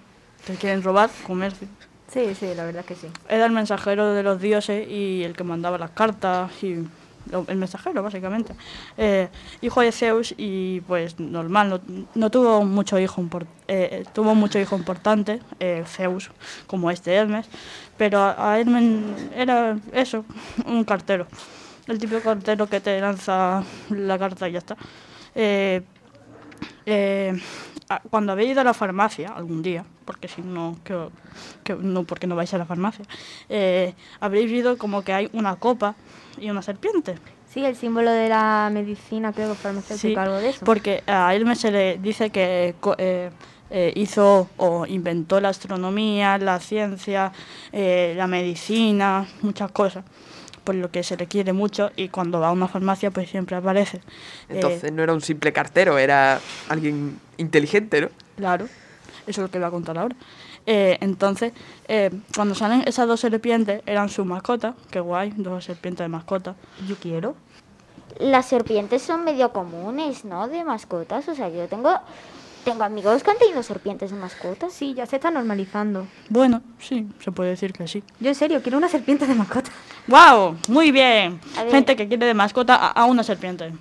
[0.47, 1.67] Te quieren robar, comercio.
[2.11, 3.07] Sí, sí, la verdad que sí.
[3.27, 6.87] Era el mensajero de los dioses y el que mandaba las cartas y
[7.49, 8.53] el mensajero básicamente.
[8.97, 9.27] Eh,
[9.59, 11.81] hijo de Zeus y pues normal, no,
[12.15, 16.31] no tuvo mucho hijo impor- eh, tuvo mucho hijo importante, eh, Zeus,
[16.65, 17.47] como este Hermes,
[17.97, 18.83] pero a, a Hermes
[19.35, 20.23] era eso,
[20.65, 21.27] un cartero.
[21.87, 24.77] El típico cartero que te lanza la carta y ya está.
[27.89, 31.09] Eh, eh, a- cuando habéis ido a la farmacia algún día, porque si no, que,
[31.63, 33.05] que no, porque no vais a la farmacia,
[33.49, 35.95] eh, habréis visto como que hay una copa
[36.39, 37.15] y una serpiente.
[37.49, 40.65] Sí, el símbolo de la medicina, creo que Sí, farmacéutica, algo de eso.
[40.65, 43.31] porque a Hermes se le dice que eh,
[43.69, 47.31] eh, hizo o inventó la astronomía, la ciencia,
[47.71, 50.03] eh, la medicina, muchas cosas,
[50.67, 53.55] por lo que se le quiere mucho y cuando va a una farmacia pues siempre
[53.55, 53.99] aparece.
[54.49, 58.09] Eh, Entonces no era un simple cartero, era alguien inteligente, ¿no?
[58.35, 58.71] Claro, eso
[59.27, 60.13] es lo que voy a contar ahora.
[60.65, 61.53] Eh, entonces,
[61.87, 66.55] eh, cuando salen esas dos serpientes, eran su mascota, qué guay, dos serpientes de mascota.
[66.85, 67.35] Yo quiero.
[68.19, 70.49] Las serpientes son medio comunes, ¿no?
[70.49, 71.29] De mascotas.
[71.29, 71.97] O sea, yo tengo,
[72.71, 74.73] tengo amigos que han tenido serpientes de mascotas.
[74.73, 76.05] Sí, ya se está normalizando.
[76.29, 78.03] Bueno, sí, se puede decir que sí.
[78.19, 79.71] Yo en serio, quiero una serpiente de mascota.
[80.07, 80.57] ¡Wow!
[80.67, 81.39] Muy bien.
[81.71, 83.71] Gente que quiere de mascota a, a una serpiente.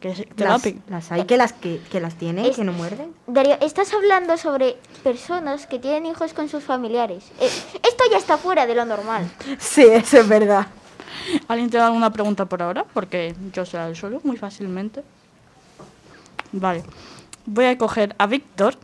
[0.00, 3.12] Que se- Las, las hay que las, que, que las tienen, Es- que no muerden.
[3.26, 7.24] Darío, estás hablando sobre personas que tienen hijos con sus familiares.
[7.40, 7.46] Eh,
[7.82, 9.30] esto ya está fuera de lo normal.
[9.58, 10.66] Sí, eso es verdad.
[11.48, 12.84] ¿Alguien te da alguna pregunta por ahora?
[12.94, 15.02] Porque yo se la resuelvo muy fácilmente.
[16.52, 16.82] Vale.
[17.46, 18.76] Voy a coger a Víctor.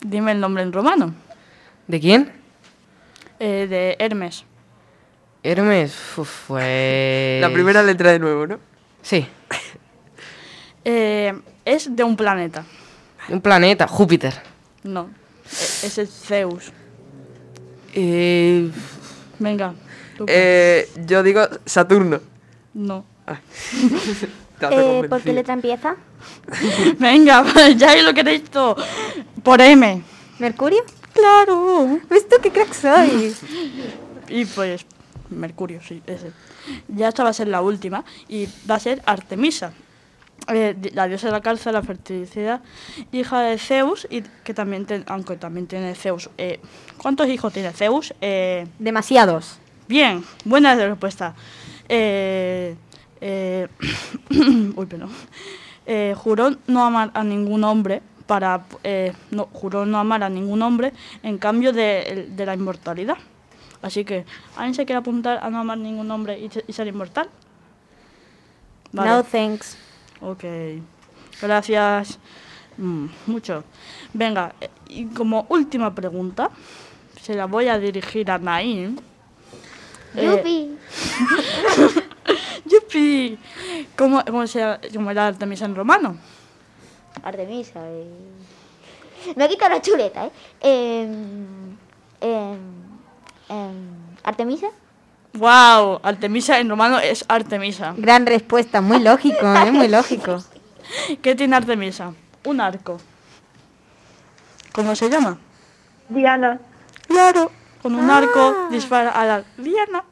[0.00, 1.14] Dime el nombre en romano.
[1.86, 2.32] ¿De quién?
[3.38, 4.44] Eh, de Hermes.
[5.42, 7.40] Hermes, uf, pues...
[7.40, 8.58] La primera letra de nuevo, ¿no?
[9.02, 9.26] Sí,
[10.84, 12.64] Eh, es de un planeta.
[13.28, 14.32] un planeta, Júpiter.
[14.82, 15.10] No.
[15.44, 16.72] E- Ese es Zeus.
[17.92, 18.70] Eh,
[19.38, 19.74] Venga.
[20.16, 20.24] tú.
[20.26, 22.20] Eh, yo digo Saturno.
[22.72, 23.04] No.
[23.26, 23.38] Has
[24.70, 25.96] Eh, ¿Por qué letra empieza?
[26.98, 27.44] Venga,
[27.76, 28.76] ya lo queréis todo.
[29.42, 30.02] Por M.
[30.38, 30.84] ¿Mercurio?
[31.12, 31.98] Claro.
[32.08, 33.34] ¿Ves tú qué crack soy?
[34.28, 34.86] Y pues,
[35.30, 36.30] Mercurio, sí, ese.
[36.86, 39.72] Ya esta va a ser la última y va a ser Artemisa,
[40.46, 42.60] eh, la diosa de la calza, la fertilidad,
[43.10, 46.30] hija de Zeus, y que también, ten- aunque también tiene Zeus.
[46.38, 46.60] eh,
[46.96, 48.14] ¿Cuántos hijos tiene Zeus?
[48.78, 49.58] Demasiados.
[49.88, 51.34] bien, buena respuesta.
[51.88, 52.76] Eh,
[53.20, 53.68] eh,
[54.76, 55.10] uy, perdón.
[55.86, 60.62] Eh, juró no amar a ningún hombre para eh, no juró no amar a ningún
[60.62, 60.92] hombre
[61.22, 63.16] en cambio de, de la inmortalidad.
[63.82, 64.24] Así que,
[64.56, 67.28] ¿alguien se quiere apuntar a no amar ningún hombre y ser inmortal?
[68.92, 69.76] No thanks.
[70.20, 70.44] Ok.
[71.40, 72.18] Gracias.
[72.76, 73.64] Mm, mucho.
[74.12, 76.50] Venga, eh, y como última pregunta,
[77.20, 78.96] se la voy a dirigir a Naim.
[80.16, 80.76] Eh,
[83.96, 86.16] ¿Cómo, cómo, se, cómo era Artemisa en romano?
[87.22, 87.80] Artemisa.
[87.84, 88.06] eh.
[89.36, 90.30] Me he quitado la chuleta, ¿eh?
[92.20, 92.56] Em,
[94.24, 94.68] ¿Artemisa?
[95.34, 96.00] ¡Wow!
[96.02, 97.94] Artemisa en romano es Artemisa.
[97.96, 99.70] Gran respuesta, muy lógico, ¿eh?
[99.70, 100.42] Muy lógico.
[101.22, 102.12] ¿Qué tiene Artemisa?
[102.44, 102.98] Un arco.
[104.72, 105.38] ¿Cómo se llama?
[106.08, 106.58] Diana.
[107.06, 107.50] Claro,
[107.82, 108.18] con un Ah.
[108.18, 110.04] arco dispara a la Diana.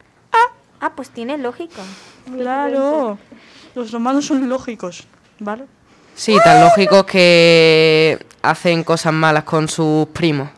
[0.81, 1.83] Ah, pues tiene lógica.
[2.37, 3.19] Claro.
[3.75, 5.07] Los romanos son lógicos,
[5.39, 5.67] ¿vale?
[6.19, 10.49] sí, tan lógicos que hacen cosas malas con sus primos.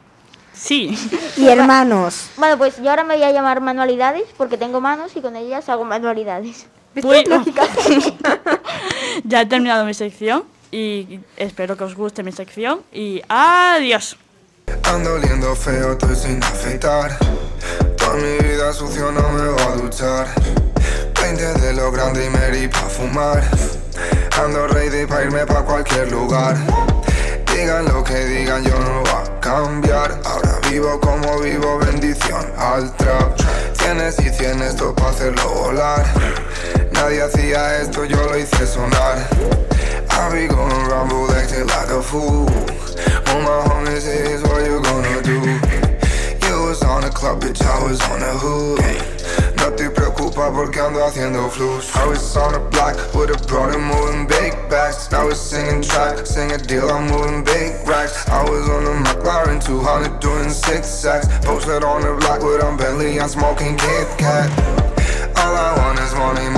[0.54, 0.98] Sí.
[1.36, 2.30] Y hermanos.
[2.36, 5.68] Bueno, pues yo ahora me voy a llamar manualidades porque tengo manos y con ellas
[5.68, 6.66] hago manualidades.
[7.02, 7.24] Uy,
[9.24, 14.16] ya he terminado mi sección y espero que os guste mi sección y adiós.
[14.84, 17.16] Ando oliendo feo, estoy sin afeitar.
[17.96, 20.28] Toda mi vida sucio no me voy a duchar.
[21.20, 23.42] 20 de lo grande y Mary pa' fumar.
[24.42, 26.56] Ando ready pa' irme pa' cualquier lugar.
[27.46, 30.20] Digan lo que digan, yo no voy a cambiar.
[30.24, 33.36] Ahora vivo como vivo, bendición al trap.
[33.78, 36.06] Tienes y tienes todo pa' hacerlo volar.
[36.92, 39.18] Nadie hacía esto, yo lo hice sonar.
[40.10, 42.48] I be going rumble acting like a fool.
[43.28, 45.40] All my homies is what you gonna do.
[46.46, 48.80] You was on the club, bitch, I was on the hood.
[49.60, 51.94] No te preocupa porque ando haciendo flus.
[51.94, 55.10] I was on the block with a brother moving big bags.
[55.12, 58.26] Now it's singing track, sing deal, I'm moving big racks.
[58.28, 61.28] I was on McLaren 200 doing six sacks.
[61.44, 64.50] Posted on the block with a Bentley, I'm smoking Kit Kat.
[65.36, 66.50] All I want is money.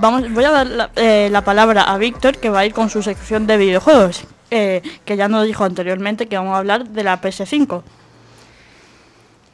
[0.00, 2.88] Vamos, voy a dar la, eh, la palabra a Víctor que va a ir con
[2.88, 7.02] su sección de videojuegos, eh, que ya nos dijo anteriormente que vamos a hablar de
[7.02, 7.82] la PS5.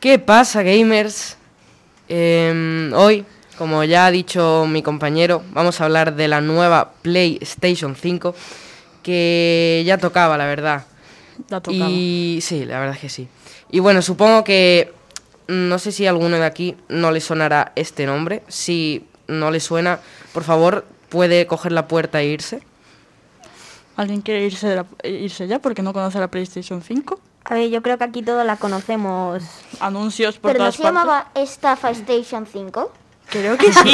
[0.04, 1.38] ¿Qué pasa, gamers?
[2.10, 3.24] Em, hoy,
[3.56, 8.34] como ya ha dicho mi compañero, vamos a hablar de la nueva PlayStation 5,
[9.02, 10.84] que ya tocaba, la verdad.
[11.48, 11.88] Ya tocaba.
[11.88, 13.28] Y sí, la verdad es que sí.
[13.70, 14.92] Y bueno, supongo que
[15.48, 18.42] no sé si a alguno de aquí no le sonará este nombre.
[18.46, 20.00] Si no le suena,
[20.34, 22.60] por favor, puede coger la puerta e irse.
[23.96, 27.18] ¿Alguien quiere irse, de la- irse ya porque no conoce la PlayStation 5?
[27.46, 29.42] A ver, yo creo que aquí todos la conocemos.
[29.80, 30.98] Anuncios por ¿Pero no todas se partes.
[31.00, 32.92] llamaba Estafa Station 5?
[33.30, 33.92] Creo que sí.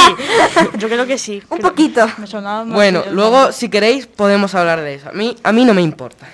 [0.79, 1.43] Yo creo que sí.
[1.51, 2.07] Un Creo- poquito.
[2.19, 5.09] Me sonaba más Bueno, luego, si queréis, podemos hablar de eso.
[5.09, 6.27] A mí, a mí no me importa.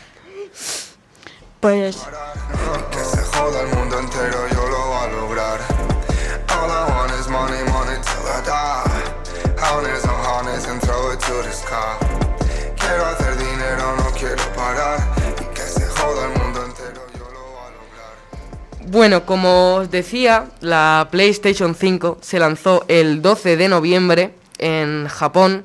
[1.61, 1.97] Pues
[2.91, 3.86] Que se joda el mundo
[19.07, 25.63] Bueno, como os decía, la PlayStation 5 se lanzó el 12 de noviembre en Japón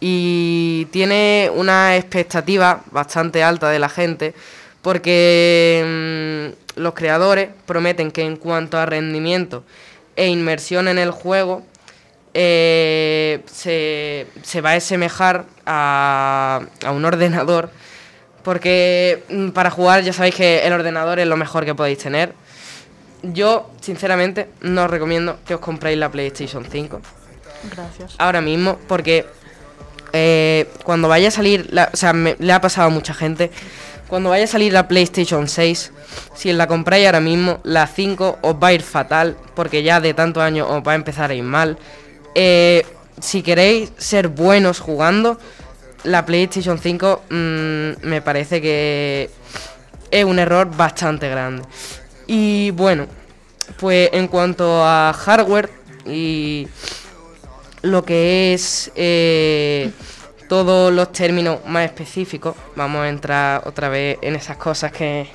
[0.00, 4.34] y tiene una expectativa bastante alta de la gente
[4.82, 9.64] porque los creadores prometen que en cuanto a rendimiento
[10.14, 11.62] e inmersión en el juego,
[12.34, 17.70] eh, se, se va a asemejar a, a un ordenador,
[18.42, 22.43] porque mm, para jugar ya sabéis que el ordenador es lo mejor que podéis tener.
[23.32, 27.00] Yo, sinceramente, no os recomiendo que os compréis la PlayStation 5
[27.74, 28.14] Gracias.
[28.18, 29.24] ahora mismo porque
[30.12, 33.50] eh, cuando vaya a salir, la- o sea, me- le ha pasado a mucha gente,
[34.08, 35.92] cuando vaya a salir la PlayStation 6,
[36.34, 40.14] si la compráis ahora mismo, la 5 os va a ir fatal porque ya de
[40.14, 41.78] tantos años os va a empezar a ir mal.
[42.34, 42.84] Eh,
[43.20, 45.38] si queréis ser buenos jugando,
[46.04, 49.30] la PlayStation 5 mm, me parece que
[50.10, 51.64] es un error bastante grande.
[52.26, 53.06] Y bueno,
[53.78, 55.70] pues en cuanto a hardware
[56.06, 56.68] y
[57.82, 59.90] lo que es eh,
[60.48, 65.28] todos los términos más específicos, vamos a entrar otra vez en esas cosas que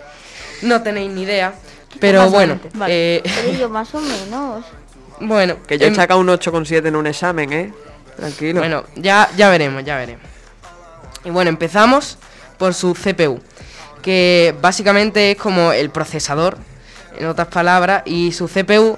[0.64, 1.54] no tenéis ni idea.
[2.00, 2.88] Pero Más bueno, menos.
[2.90, 4.64] eh, Pero yo más o menos.
[5.20, 7.74] bueno, Que yo he em- sacado un 8,7 en un examen, ¿eh?
[8.16, 8.60] Tranquilo.
[8.60, 10.24] Bueno, ya, ya veremos, ya veremos.
[11.24, 12.18] Y bueno, empezamos
[12.58, 13.40] por su CPU,
[14.02, 16.58] que básicamente es como el procesador,
[17.20, 18.98] en otras palabras, y su CPU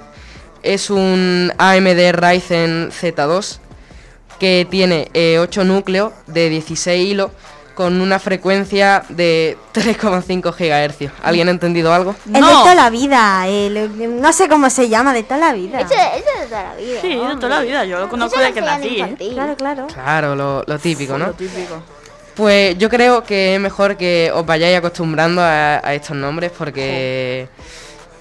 [0.62, 3.58] es un AMD Ryzen Z2
[4.38, 5.08] que tiene
[5.40, 7.30] 8 núcleos de 16 hilos
[7.74, 11.10] con una frecuencia de 3,5 GHz.
[11.22, 12.14] ¿Alguien ha entendido algo?
[12.26, 15.80] El de toda la vida, el- no sé cómo se llama, de toda la vida.
[15.80, 17.00] Ese de toda la vida.
[17.00, 19.30] Sí, de toda la vida, yo lo conozco Eso desde que nací, ¿eh?
[19.32, 19.86] Claro, claro.
[19.86, 21.26] Claro, lo, lo típico, ¿no?
[21.28, 21.82] Lo típico.
[22.34, 27.48] Pues yo creo que es mejor que os vayáis acostumbrando a, a estos nombres porque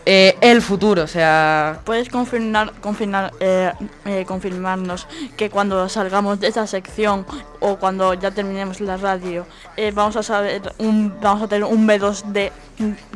[0.05, 1.79] eh, el futuro, o sea...
[1.85, 3.71] ¿Puedes confirmar, confirmar, eh,
[4.05, 7.25] eh, confirmarnos que cuando salgamos de esta sección
[7.59, 9.45] o cuando ya terminemos la radio
[9.77, 12.51] eh, vamos a saber un, vamos a tener un B2 de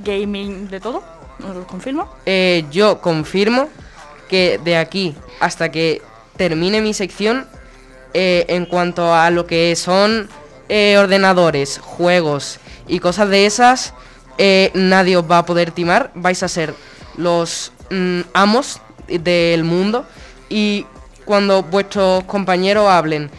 [0.04, 1.04] gaming de todo?
[1.40, 2.08] ¿Nos lo confirma?
[2.26, 3.68] eh, yo confirmo
[4.30, 6.02] que de aquí hasta que
[6.38, 7.48] termine mi sección,
[8.14, 10.30] eh, en cuanto a lo que son
[10.70, 13.94] eh, ordenadores, juegos y cosas de esas,
[14.38, 16.12] eh, nadie os va a poder timar.
[16.16, 16.74] Vais a ser
[17.18, 20.06] los mm, amos del mundo
[20.50, 20.86] y
[21.26, 23.30] cuando vuestros compañeros hablen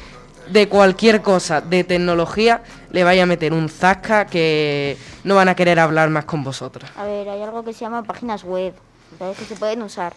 [0.48, 5.56] de cualquier cosa de tecnología, le vais a meter un zasca que no van a
[5.56, 6.88] querer hablar más con vosotros.
[6.96, 8.74] A ver, hay algo que se llama páginas web.
[9.18, 10.12] Que se pueden usar.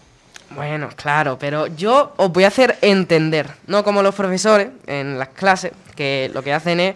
[0.52, 5.30] Bueno, claro, pero yo os voy a hacer entender, no como los profesores en las
[5.30, 6.96] clases, que lo que hacen es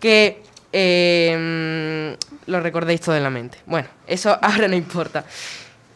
[0.00, 2.16] que eh,
[2.46, 3.58] lo recordéis todo en la mente.
[3.66, 5.24] Bueno, eso ahora no importa.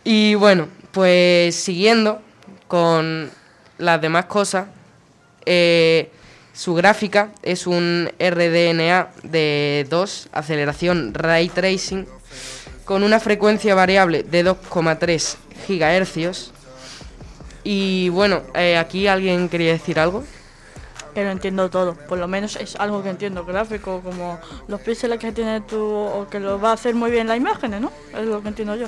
[0.04, 2.20] Y bueno, pues siguiendo
[2.66, 3.30] con
[3.78, 4.66] las demás cosas,
[5.46, 6.10] eh,
[6.52, 12.06] su gráfica es un RDNA de 2, aceleración Ray Tracing,
[12.84, 15.36] con una frecuencia variable de 2,3
[15.68, 16.52] GHz.
[17.64, 20.24] Y bueno, eh, aquí alguien quería decir algo.
[21.18, 24.38] Que lo entiendo todo, por lo menos es algo que entiendo gráfico, como
[24.68, 27.80] los píxeles que tiene tu, o que lo va a hacer muy bien las imágenes,
[27.80, 27.90] ¿no?
[28.16, 28.86] Es lo que entiendo yo.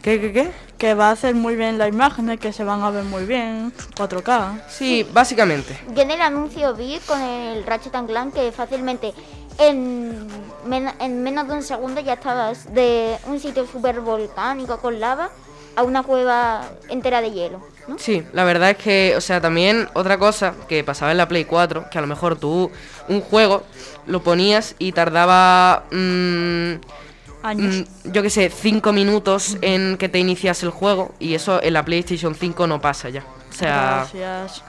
[0.00, 0.52] ¿Qué, qué, qué?
[0.78, 3.72] Que va a hacer muy bien las imágenes, que se van a ver muy bien,
[3.96, 4.62] 4K.
[4.68, 5.76] Sí, básicamente.
[5.96, 9.12] Yo en el anuncio vi con el Ratchet and Clank que fácilmente
[9.58, 10.28] en,
[10.64, 15.30] men- en menos de un segundo ya estabas de un sitio súper volcánico con lava
[15.74, 17.60] a una cueva entera de hielo.
[17.88, 17.98] ¿No?
[17.98, 21.44] Sí, la verdad es que, o sea, también otra cosa que pasaba en la Play
[21.44, 22.70] 4, que a lo mejor tú
[23.08, 23.64] un juego
[24.06, 26.72] lo ponías y tardaba, mm,
[27.42, 27.76] Años.
[28.04, 31.72] mm, yo qué sé, 5 minutos en que te inicias el juego y eso en
[31.72, 33.24] la PlayStation 5 no pasa ya.
[33.58, 34.62] Sea, Gracias.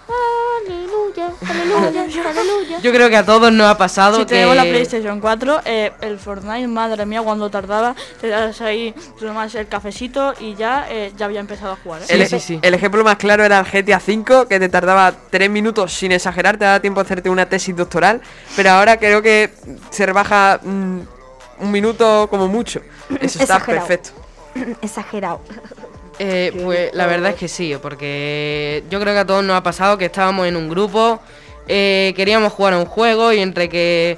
[0.68, 2.80] Aleluya, aleluya, aleluya.
[2.82, 4.30] yo creo que a todos nos ha pasado Si que...
[4.36, 9.54] tenemos la PlayStation 4, eh, el Fortnite, madre mía, cuando tardaba, te das ahí, tomas
[9.56, 12.02] el cafecito y ya, eh, ya había empezado a jugar.
[12.02, 12.06] ¿eh?
[12.10, 16.12] el, el ejemplo más claro era el GTA V, que te tardaba 3 minutos sin
[16.12, 18.22] exagerar, te daba tiempo a hacerte una tesis doctoral,
[18.56, 19.52] pero ahora creo que
[19.92, 21.00] se rebaja mm,
[21.60, 22.82] un minuto como mucho.
[23.22, 23.88] Eso está Exagerado.
[23.88, 24.10] perfecto.
[24.82, 25.42] Exagerado.
[26.22, 29.64] Eh, pues la verdad es que sí, porque yo creo que a todos nos ha
[29.64, 31.22] pasado que estábamos en un grupo,
[31.68, 34.18] eh, queríamos jugar a un juego y entre que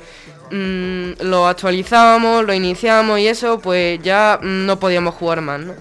[0.49, 5.73] mm, lo actualizábamos, lo iniciábamos y eso, pues ya mm, no podíamos jugar más, ¿no?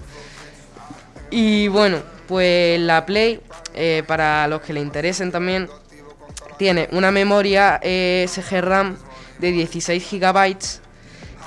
[1.31, 3.39] Y bueno, pues la Play,
[3.73, 5.69] eh, para los que le interesen también,
[6.57, 8.97] tiene una memoria eh, SG RAM
[9.39, 10.57] de 16 GB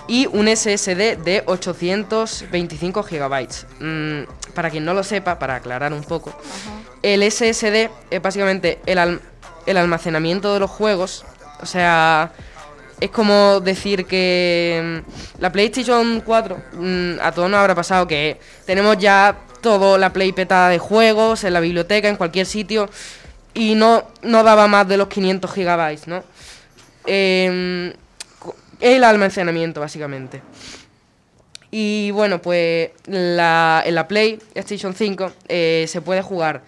[0.08, 3.48] y un SSD de 825 GB.
[3.80, 4.22] Mm,
[4.54, 6.32] para quien no lo sepa, para aclarar un poco,
[7.02, 9.20] el SSD es básicamente el, al-
[9.66, 11.24] el almacenamiento de los juegos.
[11.60, 12.30] O sea,
[13.00, 15.02] es como decir que
[15.38, 20.12] mm, la PlayStation 4, mm, a todos nos habrá pasado que tenemos ya todo la
[20.12, 22.88] Play petada de juegos, en la biblioteca, en cualquier sitio,
[23.54, 26.22] y no, no daba más de los 500 gigabytes, ¿no?
[28.38, 30.42] Co- el almacenamiento, básicamente.
[31.76, 36.62] Y bueno, pues la, en la Play Station 5 eh, se puede jugar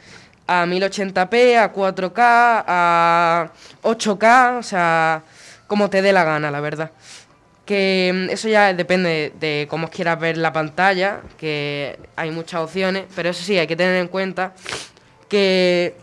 [0.48, 3.52] a 1080p, a 4K, a
[3.84, 5.22] 8K, o sea,
[5.68, 6.90] como te dé la gana, la verdad.
[7.64, 13.04] Que mm, eso ya depende de cómo quieras ver la pantalla, que hay muchas opciones,
[13.14, 14.54] pero eso sí, hay que tener en cuenta
[15.28, 15.94] que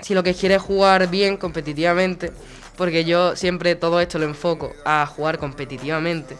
[0.00, 2.32] si lo que quieres es jugar bien competitivamente,
[2.78, 6.34] porque yo siempre todo esto lo enfoco a jugar competitivamente,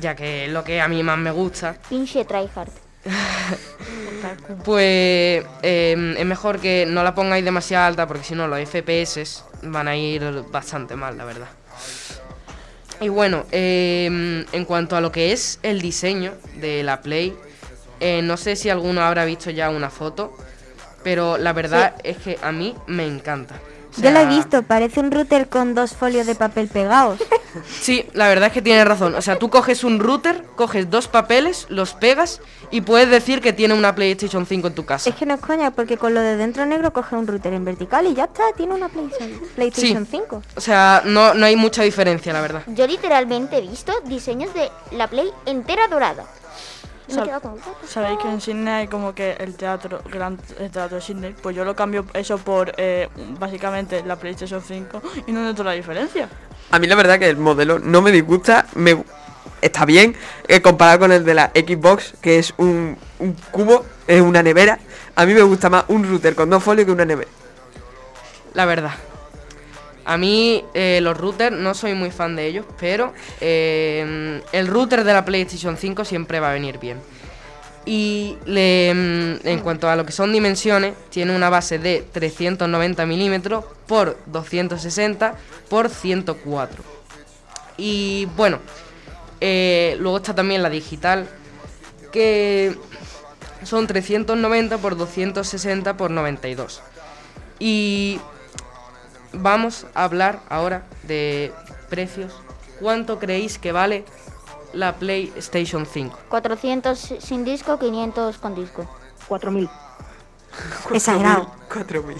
[0.00, 2.68] ya que es lo que a mí más me gusta, Pinche tryhard.
[4.64, 9.44] pues eh, es mejor que no la pongáis demasiado alta, porque si no los FPS
[9.62, 11.48] van a ir bastante mal, la verdad.
[13.00, 17.36] Y bueno, eh, en cuanto a lo que es el diseño de la Play,
[18.00, 20.36] eh, no sé si alguno habrá visto ya una foto,
[21.04, 23.56] pero la verdad es que a mí me encanta.
[23.96, 27.20] O Yo lo he sea, visto, parece un router con dos folios de papel pegados.
[27.68, 29.14] Sí, la verdad es que tienes razón.
[29.14, 32.40] O sea, tú coges un router, coges dos papeles, los pegas
[32.70, 35.10] y puedes decir que tiene una PlayStation 5 en tu casa.
[35.10, 37.64] Es que no es coña, porque con lo de dentro negro coge un router en
[37.64, 40.42] vertical y ya está, tiene una PlayStation, PlayStation 5.
[40.56, 42.62] O sea, no, no hay mucha diferencia, la verdad.
[42.68, 46.24] Yo literalmente he visto diseños de la Play entera dorada.
[47.86, 51.54] Sabéis que en Sydney hay como que el teatro, gran el teatro de Sydney, pues
[51.54, 56.28] yo lo cambio eso por eh, básicamente la PlayStation 5 y no noto la diferencia.
[56.70, 58.96] A mí la verdad que el modelo no me disgusta, me
[59.60, 60.14] está bien
[60.48, 62.96] eh, comparado con el de la Xbox, que es un,
[63.50, 64.78] cubo, es una nevera.
[65.14, 67.30] A mí me gusta más un router con dos folios que una nevera.
[68.54, 68.92] La verdad.
[70.04, 75.02] A mí eh, los routers no soy muy fan de ellos, pero eh, el router
[75.02, 76.98] de la PlayStation 5 siempre va a venir bien.
[77.86, 83.64] Y mm, en cuanto a lo que son dimensiones, tiene una base de 390 milímetros
[83.86, 85.34] por 260
[85.70, 86.82] por 104.
[87.78, 88.58] Y bueno,
[89.40, 91.28] eh, luego está también la digital,
[92.12, 92.76] que
[93.62, 96.82] son 390 por 260 por 92.
[97.58, 98.20] Y
[99.32, 101.52] vamos a hablar ahora de
[101.88, 102.32] precios.
[102.80, 104.04] ¿Cuánto creéis que vale
[104.76, 106.18] la PlayStation 5?
[106.28, 108.86] 400 sin disco, 500 con disco.
[109.28, 109.68] 4.000.
[110.92, 111.50] Exagerado.
[111.70, 112.16] 4.000.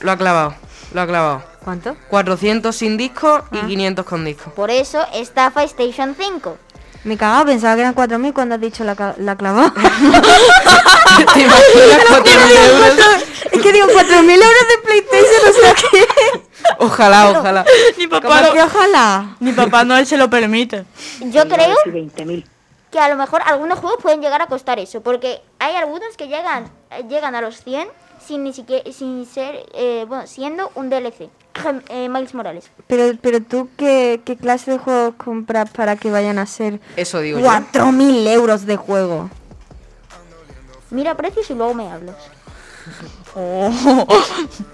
[0.00, 0.54] Lo ha clavado,
[0.92, 1.42] lo ha clavado.
[1.64, 1.96] ¿Cuánto?
[2.10, 4.50] 400 sin disco y 500 con disco.
[4.50, 6.58] Por eso estafa Station 5.
[7.04, 9.72] Me cagaba, pensaba que eran 4.000 cuando has dicho la, la clavada.
[11.34, 12.24] ¿Te imaginas 4.000
[12.68, 13.24] euros?
[13.52, 16.03] es que digo, 4.000 euros de PlayStation, o sea que...
[16.78, 17.64] Ojalá, ojalá.
[17.96, 19.36] ¿Cómo papá, que ojalá?
[19.40, 20.84] ni papá Noel se lo permite.
[21.20, 22.44] Yo creo 20.000.
[22.90, 26.28] que a lo mejor algunos juegos pueden llegar a costar eso, porque hay algunos que
[26.28, 27.88] llegan eh, llegan a los 100
[28.24, 31.28] sin ni siquiera sin ser eh, bueno, siendo un DLC.
[31.88, 32.68] Eh, Miles Morales.
[32.88, 37.20] Pero, pero tú, ¿qué, ¿qué clase de juegos compras para que vayan a ser Eso
[37.20, 37.46] digo yo.
[37.46, 39.30] 4.000 euros de juego?
[40.90, 42.16] Mira precios y luego me hablas.
[43.36, 43.70] Oh.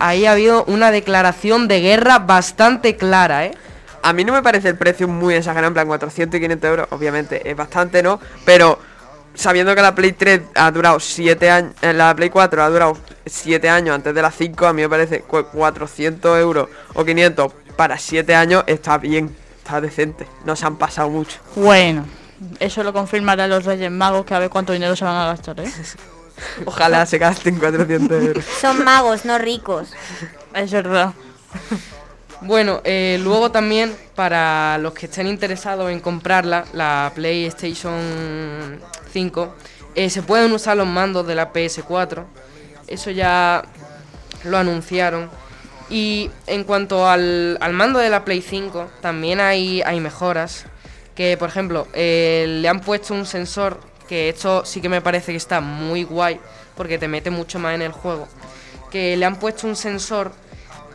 [0.00, 3.54] Ahí ha habido una declaración de guerra bastante clara, ¿eh?
[4.02, 6.86] A mí no me parece el precio muy exagerado, en plan 400 y 500 euros,
[6.90, 8.20] obviamente es bastante, ¿no?
[8.44, 8.78] Pero
[9.34, 12.98] sabiendo que la Play 3 ha durado 7 años, eh, la Play 4 ha durado
[13.24, 17.50] 7 años antes de la 5, a mí me parece cu- 400 euros o 500
[17.76, 21.38] para 7 años está bien, está decente, no se han pasado mucho.
[21.56, 22.04] Bueno,
[22.60, 25.58] eso lo confirmarán los Reyes Magos que a ver cuánto dinero se van a gastar,
[25.60, 25.72] ¿eh?
[26.64, 28.44] Ojalá se gasten 400 euros.
[28.60, 29.88] Son magos, no ricos.
[30.54, 31.12] Es verdad.
[32.40, 38.78] Bueno, eh, luego también para los que estén interesados en comprarla, la PlayStation
[39.12, 39.54] 5,
[39.94, 42.24] eh, se pueden usar los mandos de la PS4.
[42.86, 43.64] Eso ya
[44.44, 45.30] lo anunciaron.
[45.90, 50.66] Y en cuanto al, al mando de la Play 5, también hay, hay mejoras.
[51.14, 53.78] Que por ejemplo, eh, le han puesto un sensor,
[54.08, 56.40] que esto sí que me parece que está muy guay,
[56.76, 58.28] porque te mete mucho más en el juego.
[58.90, 60.32] Que le han puesto un sensor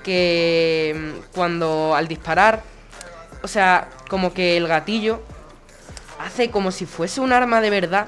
[0.03, 2.63] que mm, cuando al disparar,
[3.43, 5.21] o sea, como que el gatillo
[6.19, 8.07] hace como si fuese un arma de verdad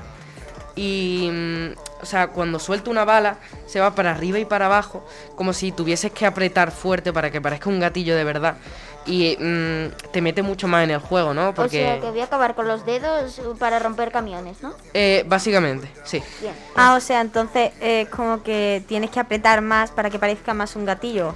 [0.75, 1.67] y, mm,
[2.01, 5.71] o sea, cuando suelta una bala se va para arriba y para abajo, como si
[5.71, 8.57] tuvieses que apretar fuerte para que parezca un gatillo de verdad
[9.05, 11.49] y mm, te mete mucho más en el juego, ¿no?
[11.49, 14.73] O Porque sea que voy a acabar con los dedos para romper camiones, ¿no?
[14.93, 16.21] eh, básicamente, sí.
[16.41, 16.53] Bien.
[16.75, 20.75] Ah, o sea, entonces es como que tienes que apretar más para que parezca más
[20.75, 21.33] un gatillo.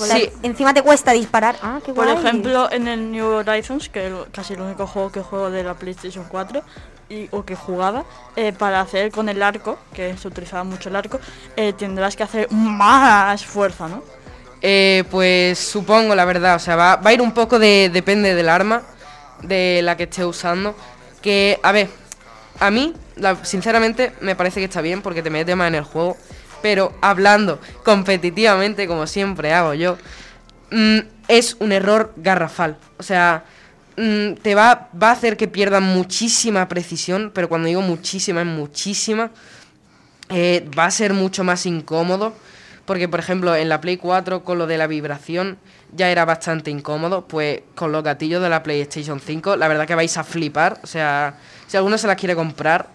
[0.00, 1.56] O sea, Encima te cuesta disparar.
[1.60, 2.16] Ah, qué Por guay.
[2.16, 5.74] ejemplo, en el New Horizons, que es casi el único juego que juego de la
[5.74, 6.62] PlayStation 4,
[7.10, 8.04] y, o que jugaba,
[8.36, 11.18] eh, para hacer con el arco, que se utilizaba mucho el arco,
[11.56, 14.02] eh, tendrás que hacer más fuerza, ¿no?
[14.62, 16.56] Eh, pues supongo, la verdad.
[16.56, 17.90] O sea, va, va a ir un poco de.
[17.92, 18.82] Depende del arma,
[19.42, 20.74] de la que esté usando.
[21.22, 21.88] Que, a ver,
[22.60, 22.94] a mí,
[23.42, 26.16] sinceramente, me parece que está bien porque te metes más en el juego.
[26.62, 29.96] Pero hablando competitivamente, como siempre hago yo,
[30.72, 30.98] mm,
[31.28, 32.76] es un error garrafal.
[32.98, 33.44] O sea,
[33.96, 37.30] mm, te va, va a hacer que pierdas muchísima precisión.
[37.32, 39.30] Pero cuando digo muchísima, es muchísima.
[40.30, 42.34] Eh, va a ser mucho más incómodo.
[42.88, 45.58] Porque, por ejemplo, en la Play 4 con lo de la vibración
[45.92, 47.28] ya era bastante incómodo.
[47.28, 50.80] Pues con los gatillos de la PlayStation 5, la verdad que vais a flipar.
[50.82, 51.34] O sea,
[51.66, 52.86] si alguno se las quiere comprar,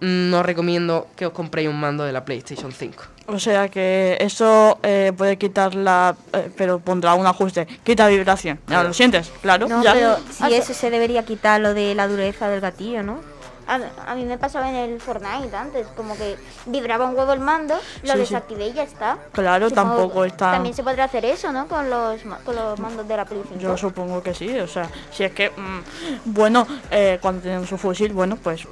[0.00, 3.02] mm, no os recomiendo que os compréis un mando de la PlayStation 5.
[3.26, 6.14] O sea que eso eh, puede quitar la...
[6.32, 7.66] eh, pero pondrá un ajuste.
[7.82, 8.60] Quita vibración.
[8.68, 9.66] Ya lo sientes, claro.
[9.66, 9.94] No, ya.
[9.94, 13.33] pero si eso se debería quitar lo de la dureza del gatillo, ¿no?
[13.66, 13.78] A,
[14.10, 16.36] a mí me pasaba en el Fortnite antes, como que
[16.66, 18.18] vibraba un huevo el mando, lo Sí, sí.
[18.18, 19.18] desactivé y ya está.
[19.32, 21.66] Claro, Supongo tampoco está- También se podrá hacer eso, ¿no?
[21.68, 23.60] Con los, ma- con los mandos de la Play 5.
[23.60, 25.80] Yo supongo que sí, o sea, si es que, mm,
[26.26, 28.66] bueno, eh, cuando tienen su fusil, bueno, pues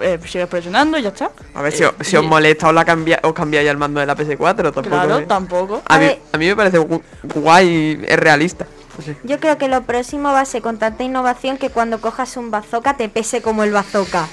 [0.00, 1.30] eh, sigue presionando y ya está.
[1.54, 3.98] A ver, si, os- si os y- molesta os, la cambia, os cambiáis al mando
[4.00, 4.72] de la PS4.
[4.72, 5.82] Tampoco, Claro, tampoco.
[5.86, 6.18] A mí, A ver.
[6.32, 7.02] a mí me parece gu-
[7.34, 8.66] guay y es realista.
[9.02, 9.16] Sé.
[9.24, 12.50] Yo creo que lo próximo va a ser con tanta innovación que cuando cojas un
[12.50, 14.26] bazooka te pese como el bazooka.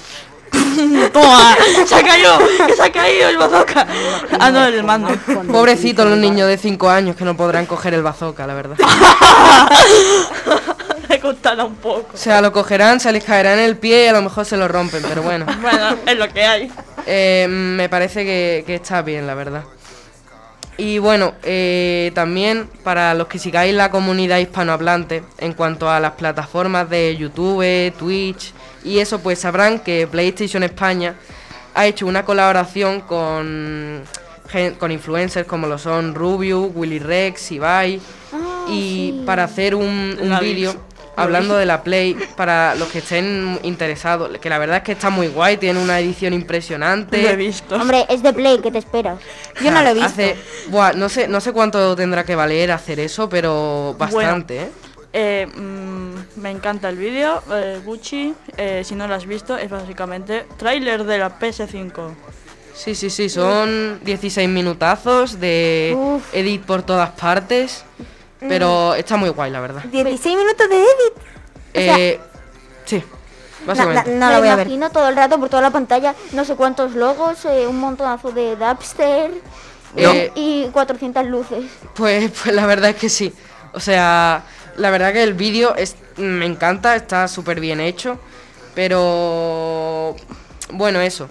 [1.12, 1.56] ¡Toma!
[1.86, 2.38] ¡Se ha caído!
[2.66, 3.86] ¡Que se ha caído el bazooka!
[4.38, 5.08] Ah, no, el mando.
[5.50, 8.76] Pobrecitos los niños de 5 años que no podrán coger el bazooka, la verdad.
[11.08, 12.06] Me costará un poco.
[12.14, 14.56] O sea, lo cogerán, se les caerá en el pie y a lo mejor se
[14.56, 15.46] lo rompen, pero bueno.
[15.60, 16.72] Bueno, es lo que hay.
[17.06, 19.64] Eh, me parece que, que está bien, la verdad.
[20.76, 26.12] Y bueno, eh, también para los que sigáis la comunidad hispanohablante, en cuanto a las
[26.12, 28.52] plataformas de YouTube, Twitch
[28.82, 31.14] y eso, pues sabrán que PlayStation España
[31.74, 34.02] ha hecho una colaboración con,
[34.78, 38.00] con influencers como lo son Rubius, Willy Rex, Ibai,
[38.68, 40.74] y para hacer un, un vídeo
[41.16, 45.10] hablando de la Play para los que estén interesados, que la verdad es que está
[45.10, 47.22] muy guay, tiene una edición impresionante.
[47.22, 47.76] Lo he visto.
[47.76, 49.18] Hombre, es de Play, ¿qué te esperas?
[49.62, 50.06] Yo no lo he visto.
[50.06, 50.36] Hace,
[50.68, 54.70] buah, no sé, no sé cuánto tendrá que valer hacer eso, pero bastante, ¿eh?
[55.16, 59.70] Eh, mm, me encanta el vídeo, eh, Gucci, eh, si no lo has visto, es
[59.70, 62.10] básicamente tráiler de la PS5.
[62.74, 66.34] Sí, sí, sí, son 16 minutazos de Uf.
[66.34, 67.84] edit por todas partes,
[68.48, 69.82] pero está muy guay, la verdad.
[69.84, 71.14] 16 minutos de edit.
[71.74, 72.20] Eh,
[72.84, 73.02] sí,
[73.66, 74.14] básicamente.
[74.14, 74.66] no me lo voy a ver.
[74.66, 78.30] imagino todo el rato por toda la pantalla, no sé cuántos logos, eh, un montonazo
[78.32, 79.30] de dubster
[79.96, 81.64] Eh, y 400 luces.
[81.94, 83.32] Pues, pues la verdad es que sí.
[83.72, 84.44] O sea,
[84.76, 88.18] la verdad que el vídeo es, me encanta, está súper bien hecho.
[88.74, 90.16] Pero
[90.70, 91.28] bueno, eso.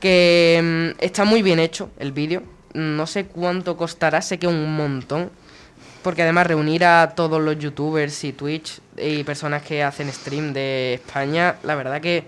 [0.00, 2.42] Que mm, está muy bien hecho el vídeo.
[2.74, 5.30] No sé cuánto costará, sé que un montón.
[6.02, 10.94] Porque además reunir a todos los youtubers y Twitch y personas que hacen stream de
[10.94, 12.24] España, la verdad que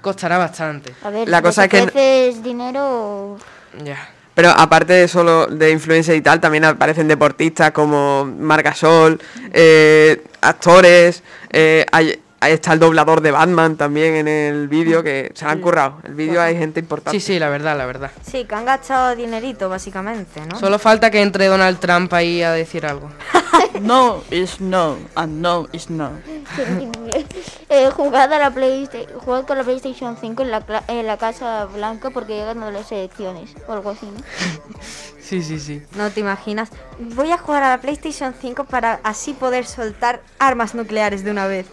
[0.00, 0.92] costará bastante.
[1.02, 3.38] A ver, La si cosa es que- dinero...
[3.84, 4.08] Ya.
[4.34, 9.20] Pero aparte de solo de influencia y tal, también aparecen deportistas como Margasol,
[9.52, 15.32] eh, actores, eh, hay- ahí está el doblador de Batman también en el vídeo, que
[15.34, 15.98] se lo han currado.
[16.04, 17.18] El vídeo hay gente importante.
[17.18, 18.10] Sí, sí, la verdad, la verdad.
[18.22, 20.58] Sí, que han gastado dinerito, básicamente, ¿no?
[20.58, 23.08] Solo falta que entre Donald Trump ahí a decir algo.
[23.80, 26.10] No is no, and no is no.
[27.68, 31.66] eh, jugad a la PlayStation, jugad con la PlayStation 5 en la, en la Casa
[31.66, 34.18] Blanca porque ya ganado las elecciones o algo así, ¿no?
[35.24, 35.82] Sí, sí, sí.
[35.96, 36.68] No te imaginas.
[36.98, 41.46] Voy a jugar a la PlayStation 5 para así poder soltar armas nucleares de una
[41.46, 41.66] vez.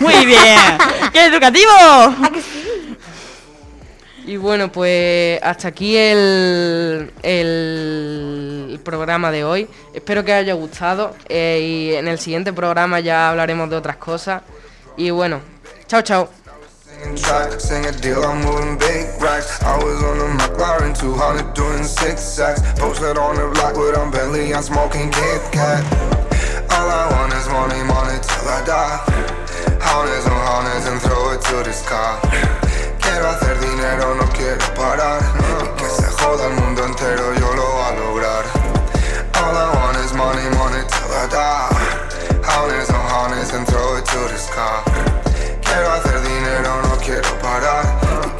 [0.00, 0.58] Muy bien.
[1.12, 1.70] ¡Qué educativo!
[4.26, 9.68] Y bueno, pues hasta aquí el, el programa de hoy.
[9.94, 11.14] Espero que os haya gustado.
[11.28, 14.42] eh, y en el siguiente programa ya hablaremos de otras cosas.
[14.96, 15.40] Y bueno,
[15.86, 16.28] chao, chao.
[16.84, 19.62] Singing track, sing a deal, I'm moving big racks.
[19.62, 22.62] I was on a McLaren 200 doing six sacks.
[22.80, 25.84] Posted on the block with a Bentley, I'm smoking Kit Kat.
[26.72, 29.35] All I want is money, money till I die.
[29.86, 32.18] Hundreds and hundreds and throw it to the sky.
[33.00, 35.22] Quiero hacer dinero, no quiero parar.
[35.64, 38.44] Y que se joda el mundo entero, yo lo voy a lograr.
[39.40, 42.06] All I want is money, money till I die.
[42.42, 44.82] Hundreds and hundreds and throw it to the sky.
[45.62, 47.84] Quiero hacer dinero, no quiero parar.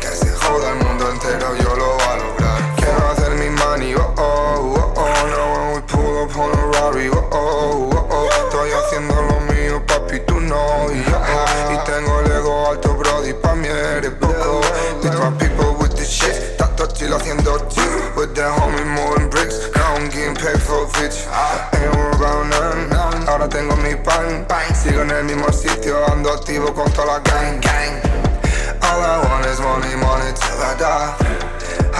[0.00, 2.05] Que se joda el mundo entero, yo lo voy a lograr.
[15.38, 16.56] People with the shit,
[16.96, 18.16] chill haciendo chill.
[18.16, 21.26] With the homies moving bricks, now I'm getting for bitch.
[21.74, 23.94] Ain't worried about ahora tengo mi.
[24.74, 28.00] Sigo en el mismo sitio, ando activo con toda la gang, gang.
[28.82, 31.14] All I want is money, money till I die.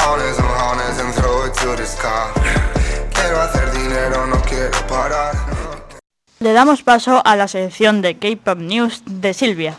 [0.07, 2.33] Honest and honest and throw it to the sky.
[3.13, 5.35] Quiero hacer dinero, no quiero parar.
[6.39, 9.79] Le damos paso a la sección de K-Pop News de Silvia.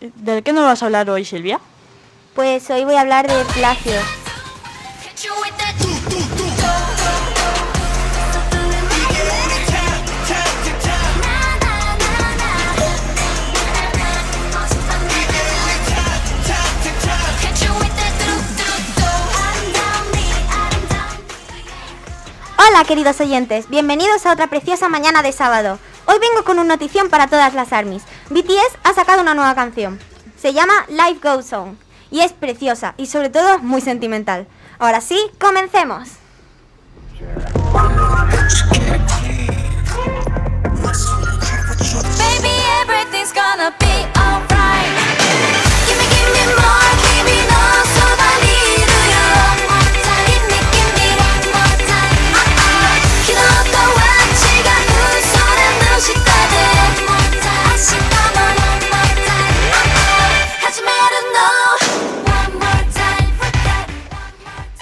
[0.00, 1.60] ¿De qué nos vas a hablar hoy, Silvia?
[2.34, 3.92] Pues hoy voy a hablar de plagio.
[22.56, 25.78] Hola queridos oyentes, bienvenidos a otra preciosa mañana de sábado.
[26.06, 28.02] Hoy vengo con una notición para todas las armies.
[28.30, 29.98] BTS ha sacado una nueva canción.
[30.40, 31.78] Se llama Life Goes On
[32.10, 34.46] y es preciosa y sobre todo muy sentimental.
[34.78, 36.08] Ahora sí, comencemos.
[42.18, 43.89] Baby, everything's gonna be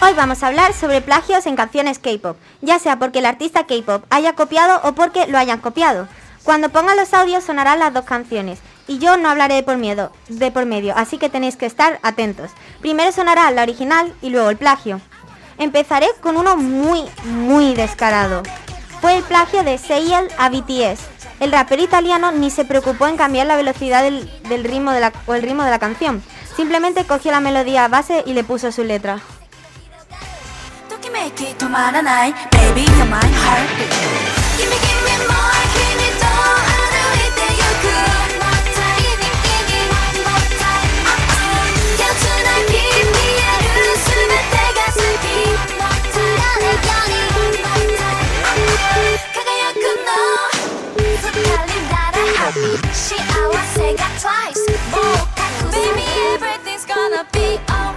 [0.09, 4.05] Hoy vamos a hablar sobre plagios en canciones K-pop, ya sea porque el artista K-pop
[4.09, 6.09] haya copiado o porque lo hayan copiado.
[6.45, 10.11] Cuando ponga los audios sonarán las dos canciones y yo no hablaré de por miedo,
[10.31, 12.53] de por medio, así que tenéis que estar atentos.
[12.81, 14.99] Primero sonará la original y luego el plagio.
[15.59, 18.45] Empezaré con uno muy, muy descarado.
[19.03, 21.03] Fue el plagio de Seiel a BTS.
[21.39, 25.13] El rapero italiano ni se preocupó en cambiar la velocidad del, del ritmo de la,
[25.27, 26.23] o el ritmo de la canción.
[26.57, 29.21] Simplemente cogió la melodía base y le puso su letra.
[31.18, 33.90] to ki make it 止まらない Baby you're my heartbeat
[34.58, 36.78] Gimme gimme more 君と歩
[37.18, 47.58] いてゆく One more time Gimme gimme one more time Uh-uh 手をつない見える全てが好き One more time 誰より One
[47.64, 50.14] more time 輝くの
[50.94, 53.18] 二人なら happy 幸
[53.74, 56.06] せが twice もう確実 Baby
[56.38, 57.97] everything's gonna be alright Gimme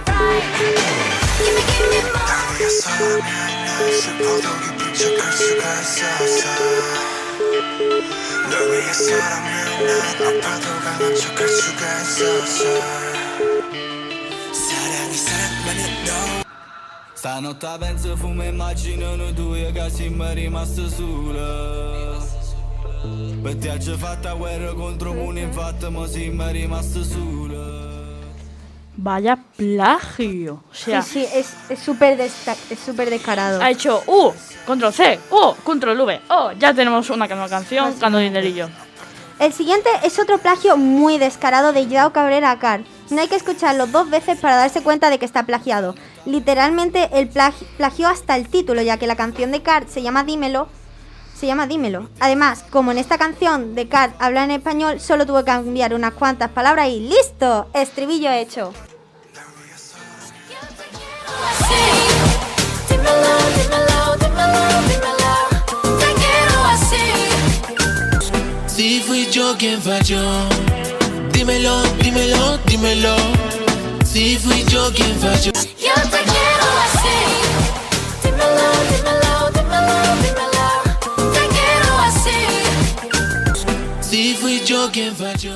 [2.71, 3.27] more 날 위해서라면
[3.65, 6.43] 난 슬퍼도 기쁜 척할 수가 있었어
[8.49, 9.47] 널 위해서라면
[9.85, 9.91] 난
[10.23, 12.61] 아파도 강한 척할 수가 있었어
[14.53, 16.47] 사랑이 사랑만은 너
[17.17, 21.75] Stanotte penso fumo immagino noi due che siamo rimasti soli
[23.41, 27.90] Per te ci fatta guerra contro uno infatti ma siamo rimasti soli
[28.96, 30.62] Vaya plagio.
[30.70, 31.28] O sea, Sí, sí,
[31.70, 32.32] es súper es
[32.84, 33.60] súper descarado.
[33.62, 34.32] ha hecho U,
[34.66, 36.20] control C, U, control V.
[36.28, 38.68] Oh, ya tenemos una nueva canción, ganando dinerillo.
[39.38, 42.82] El siguiente es otro plagio muy descarado de Joao Cabrera a Car.
[43.10, 45.94] No hay que escucharlo dos veces para darse cuenta de que está plagiado.
[46.26, 50.22] Literalmente el plagi- plagió hasta el título, ya que la canción de Car se llama
[50.22, 50.68] Dímelo.
[51.42, 52.08] Se llama Dímelo.
[52.20, 56.12] Además, como en esta canción de Car habla en español, solo tuvo que cambiar unas
[56.12, 57.68] cuantas palabras y ¡listo!
[57.74, 58.72] Estribillo hecho.
[62.88, 67.06] Dímelo, dímelo, dímelo, dímelo Te quiero así
[68.68, 70.22] Si fui yo quien falló,
[71.32, 73.16] dímelo, dímelo, dímelo.
[74.04, 75.50] Si fui yo quien falló.
[75.50, 77.18] Yo te quiero así
[78.22, 80.51] Dímelo, dímelo, dímelo, dímelo
[84.32, 85.52] Si fui yo quien falló.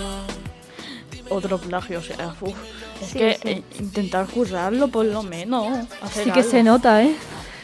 [1.30, 2.54] Otro plagio, o sea, uf.
[3.00, 3.48] Es Sí, que sí.
[3.48, 5.86] eh, intentar currarlo por lo menos.
[6.02, 6.50] hacer Sí que algo.
[6.50, 7.16] se nota, ¿eh?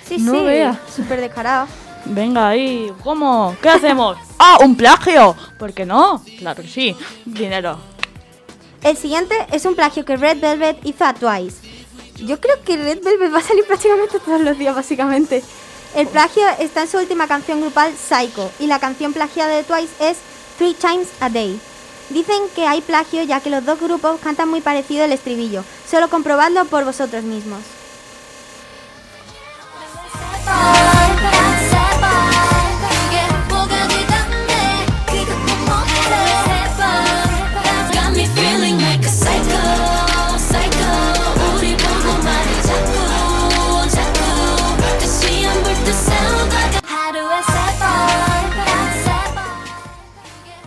[0.08, 0.80] Sí, No sí, vea.
[0.96, 1.66] súper descarado.
[2.06, 3.54] Venga ahí, ¿cómo?
[3.60, 4.16] ¿Qué hacemos?
[4.38, 5.36] ¡Ah, un plagio!
[5.58, 6.24] ¿Por qué no?
[6.38, 6.96] Claro que sí,
[7.26, 7.76] dinero.
[8.82, 11.58] El siguiente es un plagio que Red Velvet hizo a Twice.
[12.24, 15.42] Yo creo que Red Velvet va a salir prácticamente todos los días, básicamente.
[15.94, 19.92] El plagio está en su última canción grupal, Psycho, y la canción plagiada de Twice
[20.00, 20.16] es
[20.70, 21.58] Times a Day.
[22.10, 25.64] Dicen que hay plagio ya que los dos grupos cantan muy parecido el estribillo.
[25.90, 27.60] Solo comprobadlo por vosotros mismos.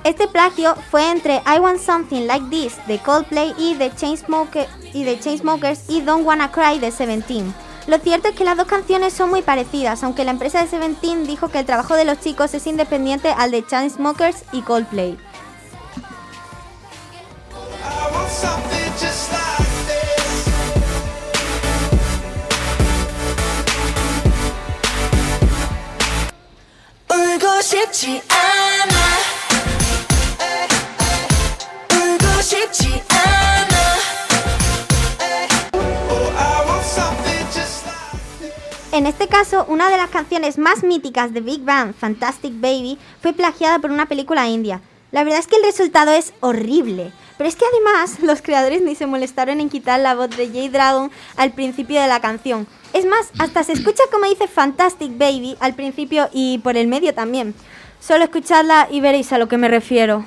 [0.04, 5.04] Este plagio fue entre I Want Something Like This de Coldplay y The Chainsmoker- y
[5.04, 7.54] The Chainsmokers y Don't Wanna Cry de Seventeen.
[7.86, 11.26] Lo cierto es que las dos canciones son muy parecidas, aunque la empresa de Seventeen
[11.26, 15.18] dijo que el trabajo de los chicos es independiente al de Chainsmokers y Coldplay.
[27.10, 29.23] 울고 싶지 않아
[32.44, 33.80] 울고 싶지 않아
[38.92, 43.32] En este caso, una de las canciones más míticas de Big Bang, Fantastic Baby, fue
[43.32, 44.80] plagiada por una película india.
[45.12, 47.12] La verdad es que el resultado es horrible.
[47.38, 50.68] Pero es que además los creadores ni se molestaron en quitar la voz de J
[50.70, 52.66] Dragon al principio de la canción.
[52.92, 57.14] Es más, hasta se escucha como dice Fantastic Baby al principio y por el medio
[57.14, 57.54] también.
[58.00, 60.26] Solo escuchadla y veréis a lo que me refiero.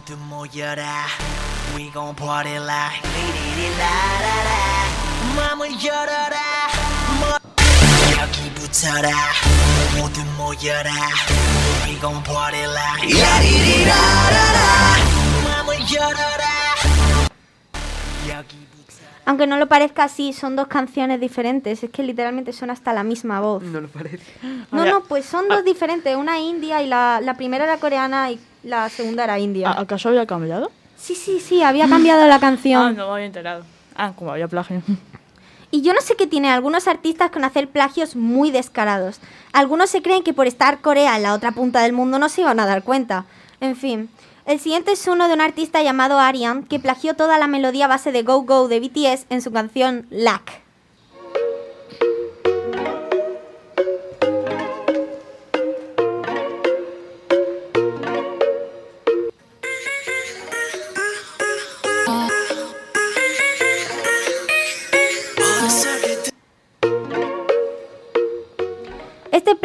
[0.00, 1.06] 모두 모여라
[1.74, 4.50] We gon' party like 리리리라라라
[5.36, 6.36] 맘을 열어라
[7.20, 7.38] 뭐-
[8.22, 9.10] 여기 붙어라
[9.98, 10.90] 모두 모여라
[11.86, 14.60] We gon' party like 야리리라라라
[15.44, 16.44] 맘을 열어라
[18.28, 18.66] 여기
[19.28, 21.82] Aunque no lo parezca así, son dos canciones diferentes.
[21.82, 23.60] Es que literalmente son hasta la misma voz.
[23.60, 24.22] No lo parece.
[24.70, 26.14] No, no, pues son dos diferentes.
[26.14, 29.69] Una india y la, la primera era coreana y la segunda era india.
[29.71, 30.71] ¿A- ¿Acaso había cambiado?
[30.97, 32.95] Sí, sí, sí, había cambiado la Ah, canción.
[32.95, 33.63] no me había enterado.
[33.95, 34.81] Ah, como había plagio.
[35.71, 39.19] Y yo no sé qué tiene algunos artistas con hacer plagios muy descarados.
[39.53, 42.41] Algunos se creen que por estar Corea en la otra punta del mundo no se
[42.41, 43.25] iban a dar cuenta.
[43.61, 44.09] En fin,
[44.45, 48.11] el siguiente es uno de un artista llamado Arian que plagió toda la melodía base
[48.11, 50.60] de Go Go de BTS en su canción Lack.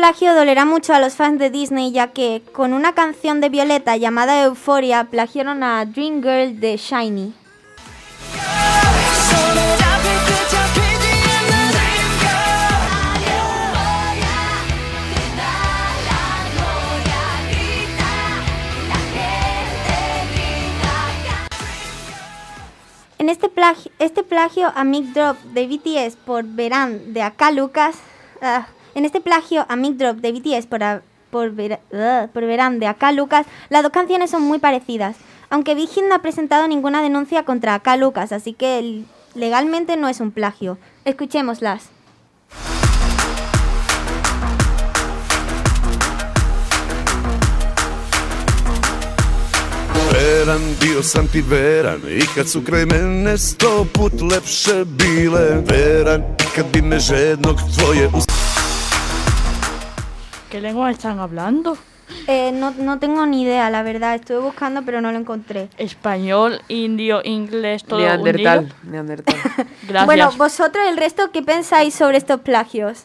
[0.06, 3.96] plagio dolerá mucho a los fans de Disney ya que con una canción de Violeta
[3.96, 7.34] llamada Euforia plagiaron a Dream Girl de Shiny.
[23.18, 27.96] En este plagio, este plagio a Mic Drop de BTS por Verán de Acá Lucas,
[28.40, 32.44] ah, en este plagio a Mic Drop de BTS por, a- por, Vera- ah, por
[32.46, 35.16] Verán de Acá Lucas, las dos canciones son muy parecidas.
[35.50, 40.08] Aunque Big Hit no ha presentado ninguna denuncia contra Acá Lucas, así que legalmente no
[40.08, 40.78] es un plagio.
[41.04, 41.90] Escuchémoslas.
[50.12, 56.22] Veran, bio sam ti veran I kad su kraj mene sto put lepše bile Veran,
[56.54, 58.24] kad bi me žednog tvoje us...
[60.50, 61.76] ¿Qué lengua están hablando?
[62.28, 64.14] Eh, no, no tengo ni idea, la verdad.
[64.14, 65.68] Estuve buscando, pero no lo encontré.
[65.76, 68.58] Español, indio, inglés, todo Neandertal.
[68.58, 68.74] unido.
[68.84, 69.34] Neandertal.
[69.82, 70.06] Gracias.
[70.06, 73.04] Bueno, vosotros el resto, ¿qué pensáis sobre estos plagios?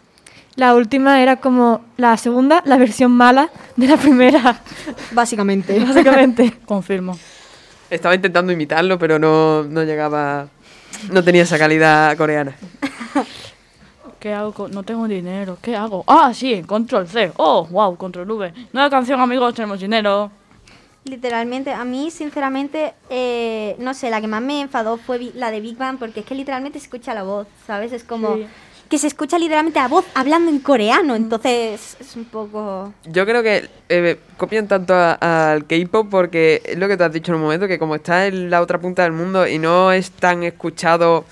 [0.56, 4.62] La última era como la segunda, la versión mala de la primera.
[5.12, 5.80] Básicamente.
[5.80, 6.54] Básicamente.
[6.66, 7.18] Confirmo.
[7.90, 10.48] Estaba intentando imitarlo, pero no, no llegaba.
[11.10, 12.56] No tenía esa calidad coreana.
[14.22, 14.54] ¿Qué hago?
[14.54, 15.58] con- No tengo dinero.
[15.62, 16.04] ¿Qué hago?
[16.06, 17.32] Ah, sí, control C.
[17.38, 18.54] Oh, wow, control V.
[18.72, 20.30] Nueva canción, amigos, tenemos dinero.
[21.06, 25.60] Literalmente, a mí, sinceramente, eh, no sé, la que más me enfadó fue la de
[25.60, 27.92] Big Bang, porque es que literalmente se escucha la voz, ¿sabes?
[27.94, 28.46] Es como Sí.
[28.88, 32.94] que se escucha literalmente la voz hablando en coreano, entonces es un poco...
[33.06, 37.32] Yo creo que eh, copian tanto al K-pop porque es lo que te has dicho
[37.32, 40.12] en un momento, que como está en la otra punta del mundo y no es
[40.12, 41.26] tan escuchado,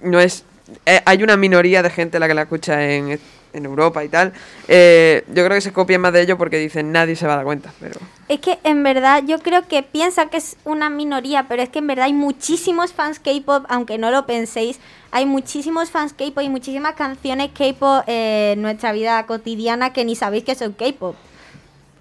[0.00, 0.46] no es...
[0.84, 3.18] eh, hay una minoría de gente la que la escucha en,
[3.52, 4.32] en Europa y tal.
[4.68, 7.36] eh, yo creo que se copian más de ello porque dicen nadie se va a
[7.36, 7.98] dar cuenta, pero...
[8.28, 11.78] Es que en verdad yo creo que piensa que es una minoría, pero es que
[11.78, 14.80] en verdad hay muchísimos fans K-pop, aunque no lo penséis,
[15.12, 20.16] hay muchísimos fans K-pop y muchísimas canciones K-pop eh, en nuestra vida cotidiana que ni
[20.16, 21.14] sabéis que son K-pop.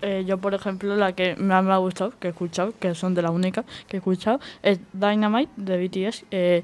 [0.02, 3.16] Eh, yo, por ejemplo, la que más me ha gustado, que he escuchado, que son
[3.16, 6.26] de la única que he escuchado, es Dynamite de BTS.
[6.32, 6.64] Eh,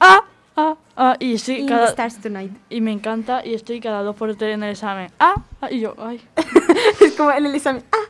[0.00, 0.24] ¡Ah!
[0.56, 0.76] ¡Ah!
[0.96, 1.16] ¡Ah!
[1.20, 1.84] Y estoy In cada...
[1.86, 2.52] the Stars Tonight.
[2.70, 5.10] Y me encanta y estoy cada dos por tres en el examen.
[5.18, 5.34] ¡Ah!
[5.60, 6.20] ah, Y yo, ¡ay!
[7.00, 7.84] es como en el examen.
[7.92, 8.02] ¡Ah!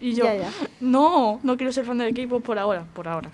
[0.00, 0.50] Y yo, Ya, ya.
[0.80, 3.30] no, no quiero ser fan del equipo por ahora, por ahora.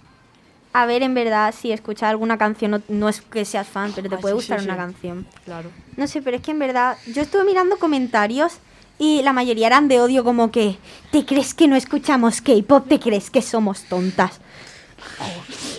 [0.72, 4.08] A ver, en verdad, si escuchas alguna canción, no, no es que seas fan, pero
[4.08, 4.78] te Ah, puede sí, gustar sí, una sí.
[4.78, 5.26] canción.
[5.44, 5.70] Claro.
[5.96, 8.58] No sé, pero es que en verdad, yo estuve mirando comentarios
[8.98, 10.78] y la mayoría eran de odio como que
[11.10, 12.86] ¿te crees que no escuchamos K-pop?
[12.88, 14.40] ¿Te crees que somos tontas?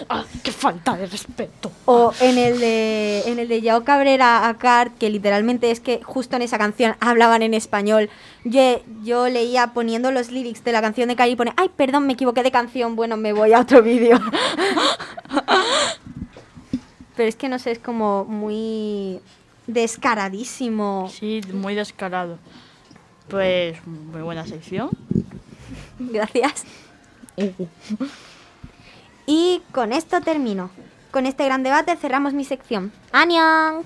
[0.10, 1.72] Ah, ¡Qué falta de respeto!
[1.86, 6.02] O en el de en el de Yao Cabrera a Cart, que literalmente es que
[6.04, 8.10] justo en esa canción hablaban en español.
[8.44, 12.08] Yo, yo leía poniendo los lyrics de la canción de Kylie y pone, ay, perdón,
[12.08, 14.20] me equivoqué de canción, bueno, me voy a otro vídeo.
[17.16, 19.20] Pero es que no sé, es como muy
[19.66, 21.10] descaradísimo.
[21.12, 22.38] Sí, muy descarado.
[23.28, 24.90] Pues muy buena sección.
[26.00, 26.64] Gracias.
[29.30, 30.70] Y con esto termino.
[31.12, 32.94] Con este gran debate cerramos mi sección.
[33.12, 33.84] ¡Annyeong!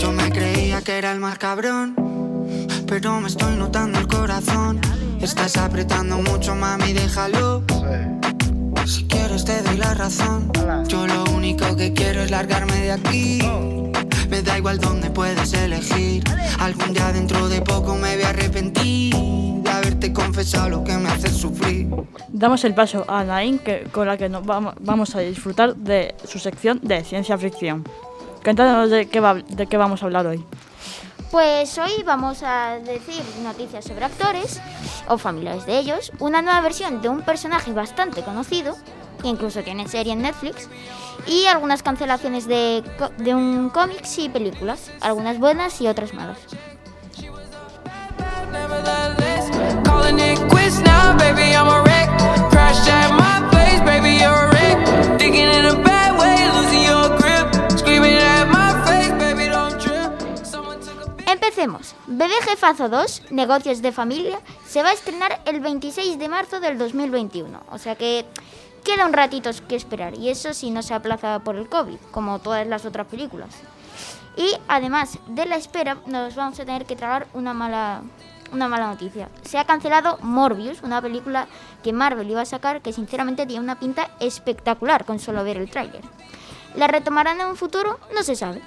[0.00, 2.01] Yo me creía que era el más cabrón,
[2.92, 4.78] pero me estoy notando el corazón.
[5.22, 7.62] Estás apretando mucho, mami, déjalo.
[8.84, 10.50] Si quieres te doy la razón.
[10.88, 13.38] Yo lo único que quiero es largarme de aquí.
[14.28, 16.22] Me da igual dónde puedes elegir.
[16.58, 21.08] Algún día dentro de poco me voy a arrepentir de haberte confesado lo que me
[21.08, 21.88] hace sufrir.
[22.28, 26.38] Damos el paso a Nain, que, con la que nos vamos, a disfrutar de su
[26.38, 27.84] sección de ciencia ficción.
[28.44, 30.44] Cuéntanos de qué, va- de qué vamos a hablar hoy.
[31.32, 34.60] Pues hoy vamos a decir noticias sobre actores
[35.08, 38.76] o familiares de ellos, una nueva versión de un personaje bastante conocido,
[39.22, 40.68] que incluso tiene serie en Netflix,
[41.26, 42.84] y algunas cancelaciones de,
[43.16, 46.36] de un cómics y películas, algunas buenas y otras malas.
[61.62, 61.94] Empecemos.
[62.08, 66.76] Bebé Jefazo 2, Negocios de Familia, se va a estrenar el 26 de marzo del
[66.76, 67.60] 2021.
[67.70, 68.26] O sea que
[68.82, 70.18] queda un ratito que esperar.
[70.18, 73.50] Y eso si no se aplaza por el COVID, como todas las otras películas.
[74.36, 78.02] Y además de la espera, nos vamos a tener que tragar una mala,
[78.50, 79.28] una mala noticia.
[79.42, 81.46] Se ha cancelado Morbius, una película
[81.84, 85.70] que Marvel iba a sacar que sinceramente tiene una pinta espectacular con solo ver el
[85.70, 86.02] tráiler.
[86.74, 88.00] ¿La retomarán en un futuro?
[88.12, 88.62] No se sabe.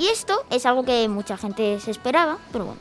[0.00, 2.80] Y esto es algo que mucha gente se esperaba, pero bueno.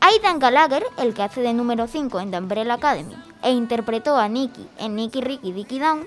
[0.00, 4.28] Aidan Gallagher, el que hace de número 5 en The Umbrella Academy e interpretó a
[4.28, 6.06] Nicky en Nicky Ricky Dicky Down,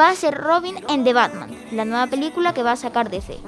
[0.00, 3.40] va a ser Robin en The Batman, la nueva película que va a sacar DC.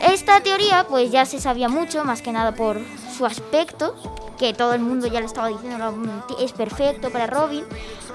[0.00, 2.80] Esta teoría pues ya se sabía mucho, más que nada por
[3.16, 3.94] su aspecto,
[4.36, 7.64] que todo el mundo ya le estaba diciendo "No, mm, es perfecto para Robin.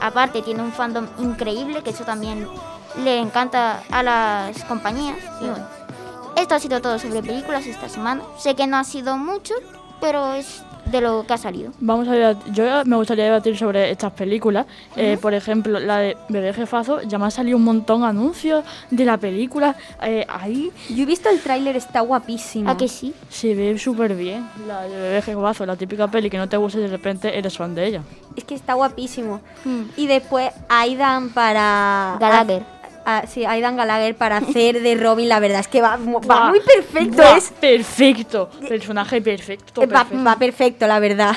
[0.02, 2.50] Aparte tiene un fandom increíble, que eso también
[2.98, 5.18] le encanta a las compañías.
[5.40, 5.79] Y bueno,
[6.42, 8.22] esto ha sido todo sobre películas esta semana.
[8.38, 9.54] Sé que no ha sido mucho,
[10.02, 11.72] pero es de lo que ha salido.
[11.80, 14.66] Vamos a debat- yo me gustaría debatir sobre estas películas.
[14.96, 18.64] Eh, por ejemplo, la de Bebé Jefazo, ya me ha salido un montón de anuncios
[18.90, 19.76] de la película.
[20.02, 20.72] eh, ahí.
[20.90, 22.72] Yo he visto el tráiler, está guapísimo.
[22.72, 23.14] ¿A que sí?
[23.30, 24.50] Se ve súper bien.
[24.68, 27.56] La de Bebé Jefazo, la típica peli que no te gusta y de repente eres
[27.56, 28.02] fan de ella.
[28.36, 29.42] Es que está guapísimo.
[29.96, 32.18] Y después Aidan para...
[32.20, 32.64] Gallagher.
[33.06, 36.50] Ah, sí, Aidan Gallagher para hacer de Robin, la verdad es que va, va Buah,
[36.50, 37.18] muy perfecto.
[37.18, 38.50] buah, es, Perfecto.
[38.68, 39.82] Personaje perfecto.
[39.82, 40.24] eh, va, perfecto.
[40.24, 41.36] va perfecto, la verdad.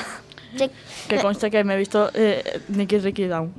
[1.07, 3.53] Que conste que me he visto eh, Nicky Ricky Down.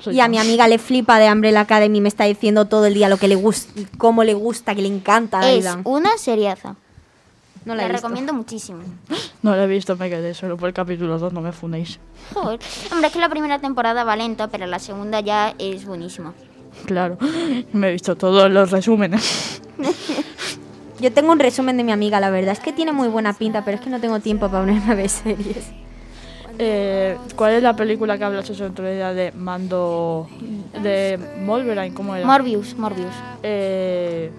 [0.00, 0.30] Soy Y a fan.
[0.32, 3.28] mi amiga le flipa de Umbrella Academy, me está diciendo todo el día lo que
[3.28, 5.80] le gusta, cómo le gusta, que le encanta a Es Aidan.
[5.84, 6.76] una seriaza.
[7.64, 8.06] No la la he visto.
[8.06, 8.80] recomiendo muchísimo.
[9.42, 11.98] No la he visto, me quedé solo por el capítulo 2, no me funéis.
[12.32, 12.58] Joder.
[12.90, 16.32] Hombre, es que la primera temporada va lenta, pero la segunda ya es buenísima.
[16.86, 17.18] Claro,
[17.72, 19.60] me he visto todos los resúmenes.
[21.00, 23.64] Yo tengo un resumen de mi amiga, la verdad es que tiene muy buena pinta,
[23.64, 25.70] pero es que no tengo tiempo para ponerme a ver series.
[26.58, 30.28] Eh, ¿Cuál es la película que hablas eso otro día de Mando.
[30.82, 31.92] de Wolverine?
[31.92, 32.26] ¿Cómo era?
[32.26, 33.12] Morbius, Morbius.
[33.42, 34.30] Eh,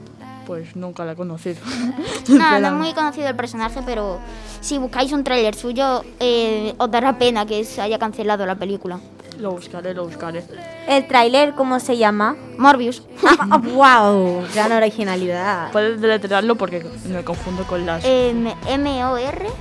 [0.46, 1.58] pues nunca la he conocido.
[2.30, 4.20] No, no es muy conocido el personaje, pero
[4.62, 9.00] si buscáis un tráiler suyo, eh, os dará pena que se haya cancelado la película.
[9.40, 10.44] Lo buscaré, lo buscaré.
[10.88, 12.36] ¿El tráiler cómo se llama?
[12.58, 13.04] Morbius.
[13.74, 14.44] ¡Wow!
[14.54, 15.72] Gran originalidad.
[15.72, 18.04] Puedes deletrearlo porque me confundo con las.
[18.06, 19.56] Em, M-O-R-B-I-U-S.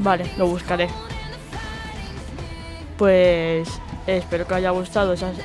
[0.00, 0.88] Vale, lo buscaré.
[2.96, 3.68] Pues
[4.06, 5.36] espero que haya gustado esas.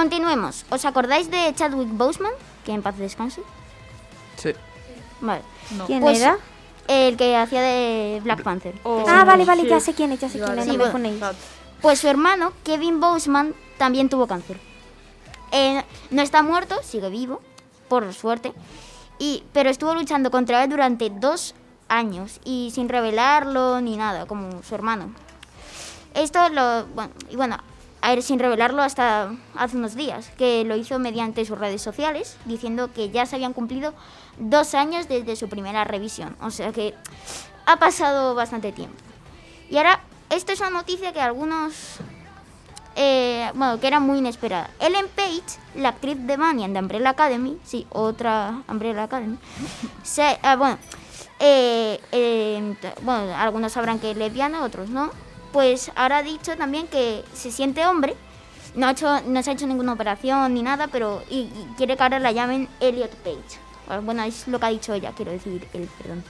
[0.00, 0.64] Continuemos.
[0.70, 2.32] ¿Os acordáis de Chadwick Boseman?
[2.64, 3.42] Que en paz descanse.
[4.36, 4.54] Sí.
[5.20, 5.42] Vale.
[5.76, 5.86] No.
[5.86, 6.38] ¿Quién era?
[6.88, 8.74] El que hacía de Black Panther.
[9.06, 11.32] Ah, vale, vale, ya sé quién es, ya sé quién es, Sí, no me bueno.
[11.82, 14.58] Pues su hermano, Kevin Boseman, también tuvo cáncer.
[15.52, 17.42] Eh, no está muerto, sigue vivo,
[17.88, 18.54] por suerte.
[19.18, 21.54] Y, pero estuvo luchando contra él durante dos
[21.88, 25.12] años y sin revelarlo ni nada, como su hermano.
[26.14, 26.86] Esto lo.
[26.86, 27.58] Bueno, y bueno,
[28.22, 33.10] sin revelarlo hasta hace unos días, que lo hizo mediante sus redes sociales, diciendo que
[33.10, 33.94] ya se habían cumplido
[34.38, 36.36] dos años desde su primera revisión.
[36.40, 36.94] O sea que
[37.66, 38.96] ha pasado bastante tiempo.
[39.68, 40.00] Y ahora,
[40.30, 41.98] esto es una noticia que algunos.
[42.96, 44.70] eh, bueno, que era muy inesperada.
[44.80, 49.38] Ellen Page, la actriz de Banyan de Umbrella Academy, sí, otra Umbrella Academy,
[50.02, 50.76] se, ah, bueno,
[51.38, 55.10] eh, eh, t- bueno, algunos sabrán que es lesbiana, otros no.
[55.52, 58.14] Pues ahora ha dicho también que se siente hombre.
[58.76, 61.96] No, ha hecho, no se ha hecho ninguna operación ni nada, pero y, y quiere
[61.96, 63.58] que ahora la llamen Elliot Page.
[63.88, 66.22] Ah, Bueno, es lo que ha dicho ella, quiero decir él, perdón.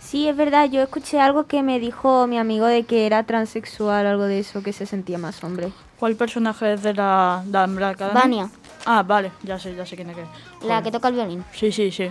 [0.00, 4.06] Sí, es verdad, yo escuché algo que me dijo mi amigo de que era transexual,
[4.06, 5.72] algo de eso, que se sentía más hombre.
[5.98, 8.14] ¿Cuál personaje es de la, de la Umbrella Academy?
[8.20, 8.50] Vania.
[8.84, 10.16] Ah, vale, ya sé, ya sé quién es.
[10.16, 11.44] que- La que toca el violín.
[11.54, 12.10] Sí, sí, sí.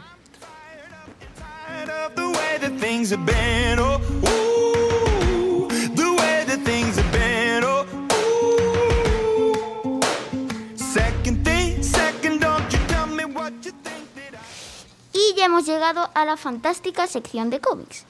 [15.13, 18.05] Y ya hemos llegado a la fantástica sección de cómics.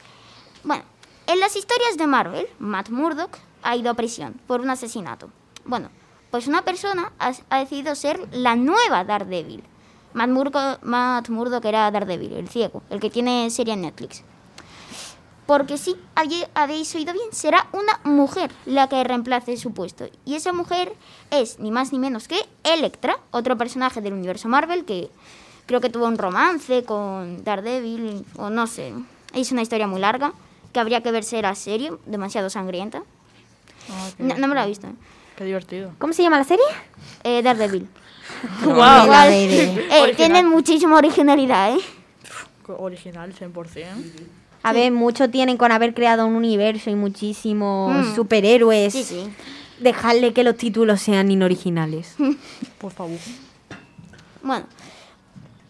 [0.63, 0.83] Bueno,
[1.27, 5.29] en las historias de Marvel, Matt Murdock ha ido a prisión por un asesinato.
[5.65, 5.89] Bueno,
[6.31, 9.63] pues una persona ha, ha decidido ser la nueva Daredevil.
[10.13, 14.23] Matt, Murdo- Matt Murdock era Daredevil, el ciego, el que tiene serie en Netflix.
[15.45, 15.97] Porque sí,
[16.55, 20.05] habéis oído bien, será una mujer la que reemplace su puesto.
[20.23, 20.95] Y esa mujer
[21.31, 25.09] es ni más ni menos que Electra, otro personaje del universo Marvel que
[25.65, 28.93] creo que tuvo un romance con Daredevil, o no sé.
[29.33, 30.33] Es una historia muy larga,
[30.71, 33.03] que habría que verse la serie, demasiado sangrienta.
[34.17, 34.87] Qué No, no me la he visto.
[35.35, 35.91] Qué divertido.
[35.97, 36.65] ¿Cómo se llama la serie?
[37.23, 37.87] Eh, Daredevil.
[38.63, 39.03] Guau.
[39.05, 39.69] Igual, eh,
[40.01, 40.15] Original.
[40.15, 41.79] tiene muchísima originalidad, ¿eh?
[42.67, 43.85] Original, 100%.
[44.65, 48.15] A ver, mucho tienen con haber creado un universo y muchísimos Mm.
[48.15, 48.93] superhéroes.
[48.93, 49.29] Sí, sí.
[49.79, 52.15] Dejarle que los títulos sean inoriginales.
[52.77, 53.17] Por favor.
[54.41, 54.65] Bueno,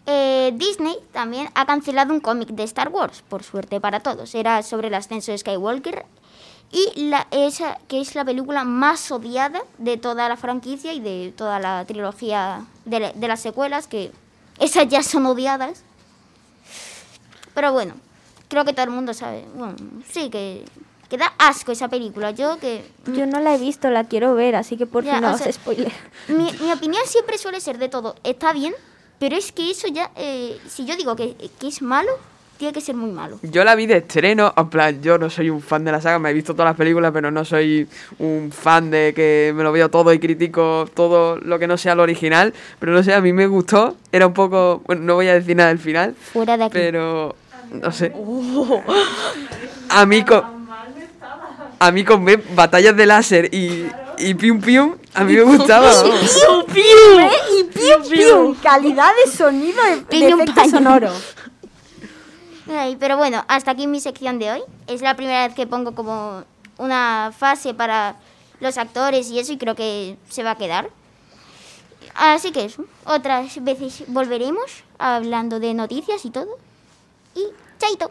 [0.06, 4.34] eh, Disney también ha cancelado un cómic de Star Wars, por suerte para todos.
[4.34, 6.04] Era sobre el ascenso de Skywalker
[6.72, 11.32] y la, esa, que es la película más odiada de toda la franquicia y de
[11.36, 14.10] toda la trilogía de, la- de las secuelas, que
[14.58, 15.82] esas ya son odiadas.
[17.54, 17.94] Pero bueno,
[18.48, 19.44] creo que todo el mundo sabe.
[19.54, 19.76] Bueno,
[20.10, 20.64] sí, que,
[21.08, 22.32] que da asco esa película.
[22.32, 22.84] Yo que...
[23.06, 25.52] Yo no la he visto, la quiero ver, así que por fin no o sea,
[25.52, 25.92] spoiler.
[26.28, 28.16] Mi, mi opinión siempre suele ser de todo.
[28.24, 28.74] Está bien,
[29.24, 30.10] pero es que eso ya...
[30.16, 32.10] eh, si yo digo que, que es malo,
[32.58, 33.38] tiene que ser muy malo.
[33.40, 36.18] Yo la vi de estreno, en plan, yo no soy un fan de la saga,
[36.18, 37.88] me he visto todas las películas, pero no soy
[38.18, 41.94] un fan de que me lo veo todo y critico todo lo que no sea
[41.94, 42.52] lo original.
[42.78, 45.56] Pero no sé, a mí me gustó, era un poco, bueno, no voy a decir
[45.56, 46.72] nada del final, Fuera de aquí.
[46.74, 47.34] pero
[47.72, 48.12] no sé.
[49.88, 50.42] A mí con,
[51.78, 53.86] a mí con batallas de láser y,
[54.18, 55.90] y pium pium, a mí me gustaba.
[56.02, 57.20] ¡Pium, pium!
[57.20, 57.30] ¿eh?
[57.58, 58.54] Y pium, pium.
[58.56, 60.70] Calidad de sonido de, de Piñum, efecto pañum.
[60.70, 61.12] sonoro.
[62.70, 64.62] Ay, pero bueno, hasta aquí mi sección de hoy.
[64.86, 66.44] Es la primera vez que pongo como
[66.78, 68.16] una fase para
[68.60, 70.88] los actores y eso y creo que se va a quedar.
[72.14, 74.64] Así que eso, otras veces volveremos
[74.98, 76.58] hablando de noticias y todo.
[77.34, 77.44] Y
[77.78, 78.10] chaito.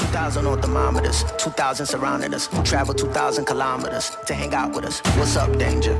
[0.00, 2.48] 2,000 on thermometers, 2,000 surrounding us.
[2.64, 5.00] Travel 2,000 kilometers to hang out with us.
[5.18, 5.94] What's up, danger?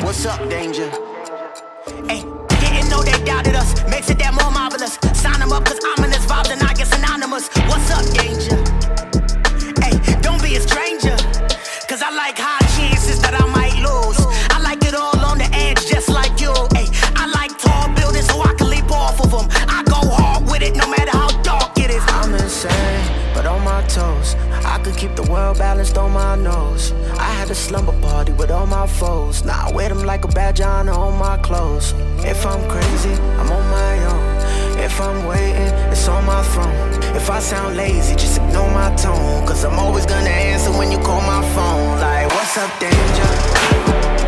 [0.00, 0.88] What's up, danger?
[2.08, 2.24] Hey,
[2.60, 3.84] didn't know they doubted us.
[3.90, 4.98] Makes it that more marvelous.
[5.12, 7.48] Sign them up, cause ominous vibes and I get synonymous.
[7.68, 8.59] What's up, danger?
[25.88, 26.92] The on my nose.
[27.18, 29.44] I had a slumber party with all my foes.
[29.44, 31.94] Now I wear them like a badge on all my clothes.
[32.18, 34.78] If I'm crazy, I'm on my own.
[34.78, 37.02] If I'm waiting, it's on my phone.
[37.16, 39.46] If I sound lazy, just ignore my tone.
[39.46, 41.98] Cause I'm always gonna answer when you call my phone.
[41.98, 44.19] Like, what's up, danger?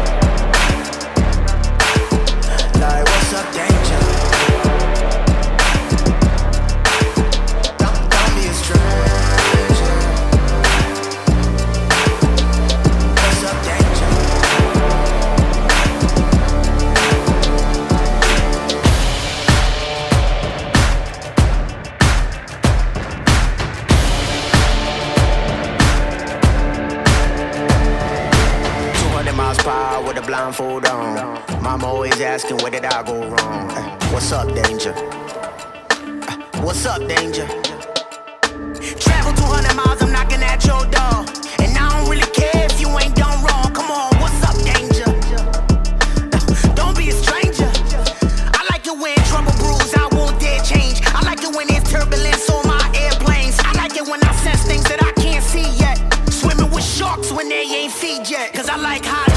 [30.53, 31.62] Blindfold on.
[31.62, 33.70] Mama always asking, where did I go wrong?
[34.12, 34.93] What's up, danger?
[36.62, 37.47] What's up, danger?
[38.99, 41.24] Travel 200 miles, I'm knocking at your door.
[41.62, 43.73] And I don't really care if you ain't done wrong.
[43.73, 45.09] Come on, what's up, danger?
[46.74, 47.70] Don't be a stranger.
[48.53, 51.01] I like it when trouble brews, I won't dare change.
[51.07, 53.59] I like it when there's turbulence on my airplanes.
[53.61, 55.97] I like it when I sense things that I can't see yet.
[56.31, 58.53] Swimming with sharks when they ain't feed yet.
[58.53, 59.31] Cause I like high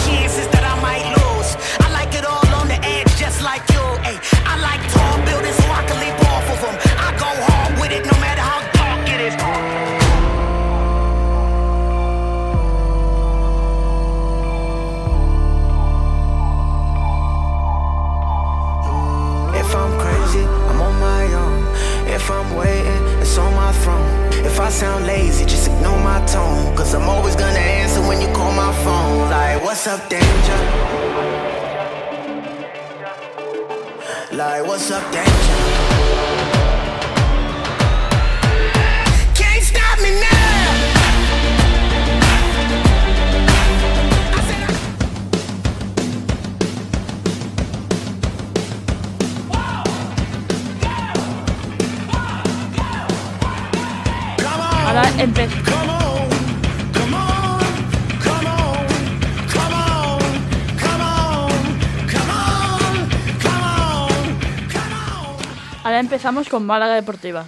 [66.26, 67.45] empezamos con Málaga Deportiva.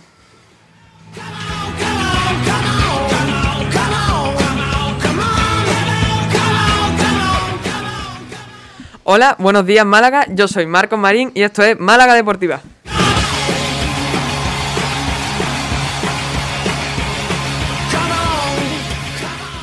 [9.04, 12.62] Hola, buenos días Málaga, yo soy Marcos Marín y esto es Málaga Deportiva.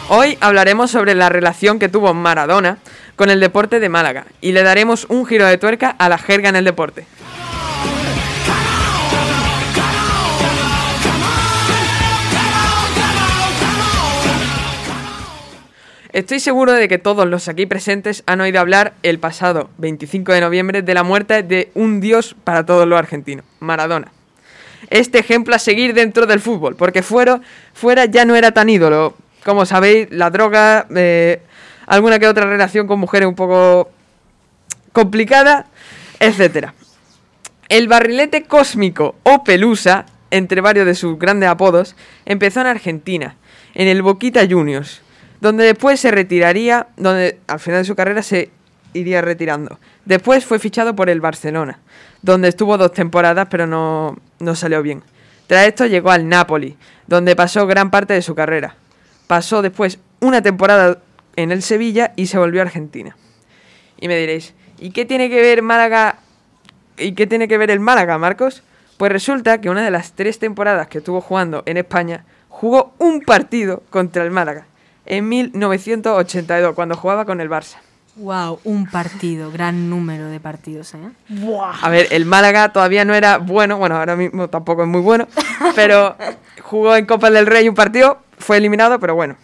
[0.09, 2.79] Hoy hablaremos sobre la relación que tuvo Maradona
[3.15, 6.49] con el deporte de Málaga y le daremos un giro de tuerca a la jerga
[6.49, 7.07] en el deporte.
[16.15, 20.43] Estoy seguro de que todos los aquí presentes han oído hablar el pasado 25 de
[20.43, 24.13] noviembre de la muerte de un dios para todos los argentinos, Maradona.
[24.91, 27.41] Este ejemplo a seguir dentro del fútbol, porque fuera,
[27.73, 29.17] fuera ya no era tan ídolo.
[29.45, 31.43] Como sabéis, la droga, eh,
[31.85, 33.91] alguna que otra relación con mujeres un poco
[34.93, 35.67] complicada,
[36.21, 36.69] etc.
[37.69, 43.35] El barrilete cósmico o Pelusa, entre varios de sus grandes apodos, empezó en Argentina,
[43.75, 45.03] en el Boquita Juniors,
[45.45, 48.49] donde después se retiraría, donde al final de su carrera se
[48.95, 49.79] iría retirando.
[50.07, 51.81] Después fue fichado por el Barcelona,
[52.23, 55.03] donde estuvo dos temporadas pero no, no salió bien.
[55.47, 58.77] Tras esto llegó al Napoli, donde pasó gran parte de su carrera.
[59.27, 61.03] Pasó después una temporada
[61.37, 63.15] en el Sevilla y se volvió a Argentina.
[64.01, 66.21] Y me diréis, ¿y qué tiene que ver Málaga?
[66.97, 68.63] ¿Y qué tiene que ver el Málaga, Marcos?
[68.97, 73.21] Pues resulta que una de las tres temporadas que estuvo jugando en España jugó un
[73.21, 74.69] partido contra el Málaga
[75.07, 77.77] en 1982 cuando jugaba con el Barça.
[78.17, 81.01] Wow, un partido, gran número de partidos, ¿eh?
[81.83, 85.27] A ver, el Málaga todavía no era bueno, bueno, ahora mismo tampoco es muy bueno,
[85.75, 86.17] pero
[86.63, 89.37] jugó en Copa del Rey un partido, fue eliminado, pero bueno.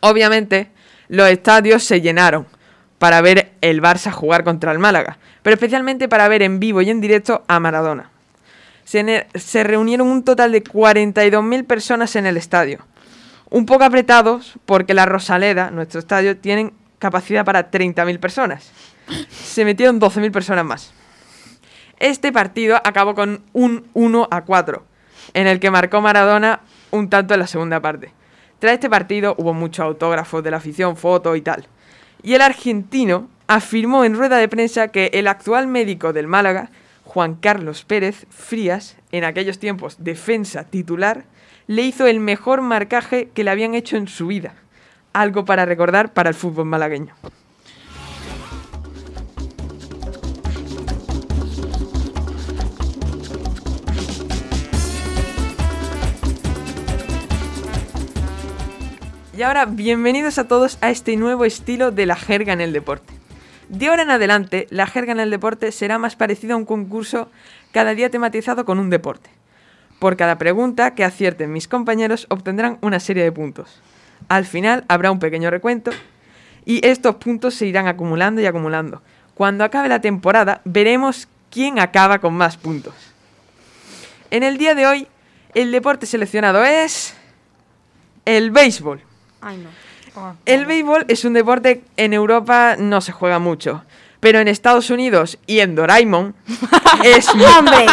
[0.00, 0.68] Obviamente,
[1.08, 2.46] los estadios se llenaron
[2.98, 6.90] para ver el Barça jugar contra el Málaga, pero especialmente para ver en vivo y
[6.90, 8.10] en directo a Maradona.
[8.84, 12.80] Se, se reunieron un total de 42.000 personas en el estadio.
[13.50, 18.72] Un poco apretados porque la Rosaleda, nuestro estadio, tienen capacidad para 30.000 personas.
[19.30, 20.94] Se metieron 12.000 personas más.
[21.98, 24.84] Este partido acabó con un 1 a 4,
[25.34, 26.60] en el que marcó Maradona
[26.90, 28.12] un tanto en la segunda parte.
[28.58, 31.66] Tras este partido hubo muchos autógrafos de la afición, fotos y tal.
[32.22, 36.70] Y el argentino afirmó en rueda de prensa que el actual médico del Málaga,
[37.04, 41.24] Juan Carlos Pérez Frías, en aquellos tiempos defensa titular,
[41.66, 44.54] le hizo el mejor marcaje que le habían hecho en su vida.
[45.12, 47.14] Algo para recordar para el fútbol malagueño.
[59.36, 63.12] Y ahora, bienvenidos a todos a este nuevo estilo de la jerga en el deporte.
[63.68, 67.28] De ahora en adelante, la jerga en el deporte será más parecida a un concurso
[67.72, 69.30] cada día tematizado con un deporte.
[69.98, 73.80] Por cada pregunta que acierten mis compañeros obtendrán una serie de puntos.
[74.28, 75.90] Al final habrá un pequeño recuento
[76.64, 79.02] y estos puntos se irán acumulando y acumulando.
[79.34, 82.94] Cuando acabe la temporada veremos quién acaba con más puntos.
[84.30, 85.08] En el día de hoy,
[85.54, 87.14] el deporte seleccionado es
[88.24, 89.00] el béisbol.
[89.40, 90.36] Ay, no.
[90.46, 93.84] El béisbol es un deporte en Europa no se juega mucho,
[94.20, 96.34] pero en Estados Unidos y en Doraemon
[97.04, 97.86] es ¡Hombre!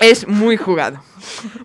[0.00, 1.02] Es muy jugado.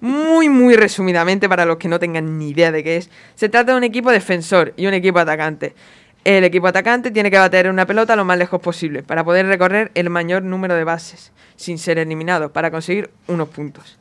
[0.01, 3.73] Muy, muy resumidamente, para los que no tengan ni idea de qué es, se trata
[3.73, 5.75] de un equipo defensor y un equipo atacante.
[6.23, 9.91] El equipo atacante tiene que bater una pelota lo más lejos posible para poder recorrer
[9.95, 13.97] el mayor número de bases sin ser eliminado para conseguir unos puntos.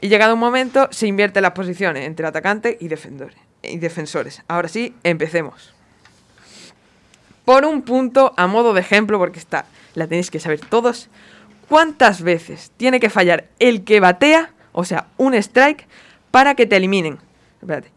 [0.00, 4.42] Y llegado un momento, se invierten las posiciones entre atacante y, y defensores.
[4.48, 5.74] Ahora sí, empecemos.
[7.44, 11.08] Por un punto, a modo de ejemplo, porque está, la tenéis que saber todos,
[11.68, 15.86] ¿cuántas veces tiene que fallar el que batea, o sea, un strike,
[16.30, 17.18] para que te eliminen?
[17.60, 17.90] Espérate.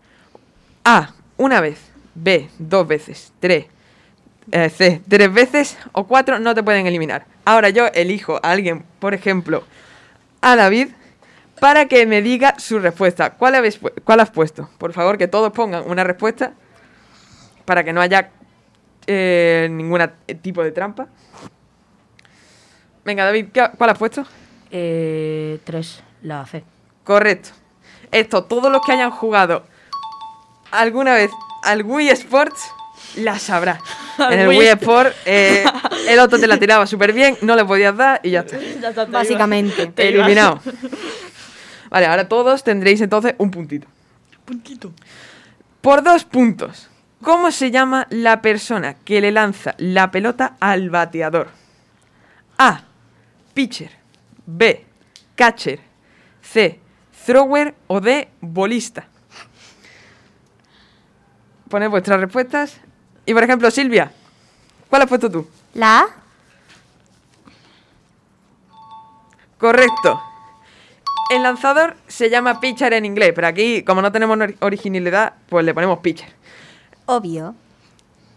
[0.84, 1.80] A, una vez.
[2.16, 3.32] B, dos veces.
[3.40, 3.66] Tres.
[4.52, 5.78] eh, C, tres veces.
[5.92, 7.26] O cuatro, no te pueden eliminar.
[7.46, 9.64] Ahora yo elijo a alguien, por ejemplo,
[10.42, 10.90] a David,
[11.60, 13.32] para que me diga su respuesta.
[13.32, 14.70] ¿Cuál, habéis cuál has puesto?
[14.78, 16.54] Por favor, que todos pongan una respuesta
[17.66, 18.32] para que no haya
[19.08, 20.02] eh, ningún
[20.42, 21.08] tipo de trampa.
[23.10, 24.24] Venga, David, ¿qué- ¿cuál has puesto?
[24.70, 26.64] Eh, tres, la C.
[27.04, 27.50] Correcto.
[28.12, 29.64] Esto, todos los que hayan jugado
[30.70, 31.32] alguna vez
[31.64, 32.62] al Wii Sports,
[33.16, 33.80] la sabrá.
[34.20, 35.64] En el Wii Wii Sports, eh,
[36.08, 38.60] el otro te la tiraba súper bien, no le podías dar y ya está.
[38.80, 39.88] Ya está, te Básicamente.
[39.88, 40.10] Te.
[40.10, 40.60] Eliminado.
[41.90, 43.88] Vale, ahora todos tendréis entonces un puntito.
[44.46, 44.92] Puntito.
[45.82, 46.90] Por dos puntos.
[47.24, 51.48] ¿Cómo se llama la persona que le lanza la pelota al bateador?
[52.60, 52.84] A.
[53.60, 53.92] Pitcher.
[54.46, 54.86] B.
[55.36, 55.82] Catcher.
[56.42, 56.80] C.
[57.26, 58.30] Thrower o D.
[58.40, 59.06] Bolista.
[61.70, 62.80] Poned vuestras respuestas.
[63.26, 64.14] Y por ejemplo, Silvia,
[64.90, 65.46] ¿cuál has puesto tú?
[65.74, 66.06] ¿La A?
[69.58, 70.22] Correcto.
[71.30, 75.66] El lanzador se llama pitcher en inglés, pero aquí, como no tenemos ori- originalidad, pues
[75.66, 76.30] le ponemos pitcher.
[77.08, 77.54] Obvio.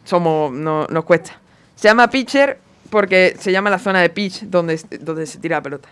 [0.02, 1.38] Somos, no, nos cuesta.
[1.76, 2.60] Se llama pitcher
[2.92, 5.88] porque se llama la zona de pitch donde, donde se tira la pelota.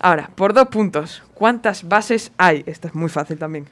[0.00, 2.64] Ahora, por dos puntos, ¿cuántas bases hay?
[2.66, 3.68] Esta es muy fácil también.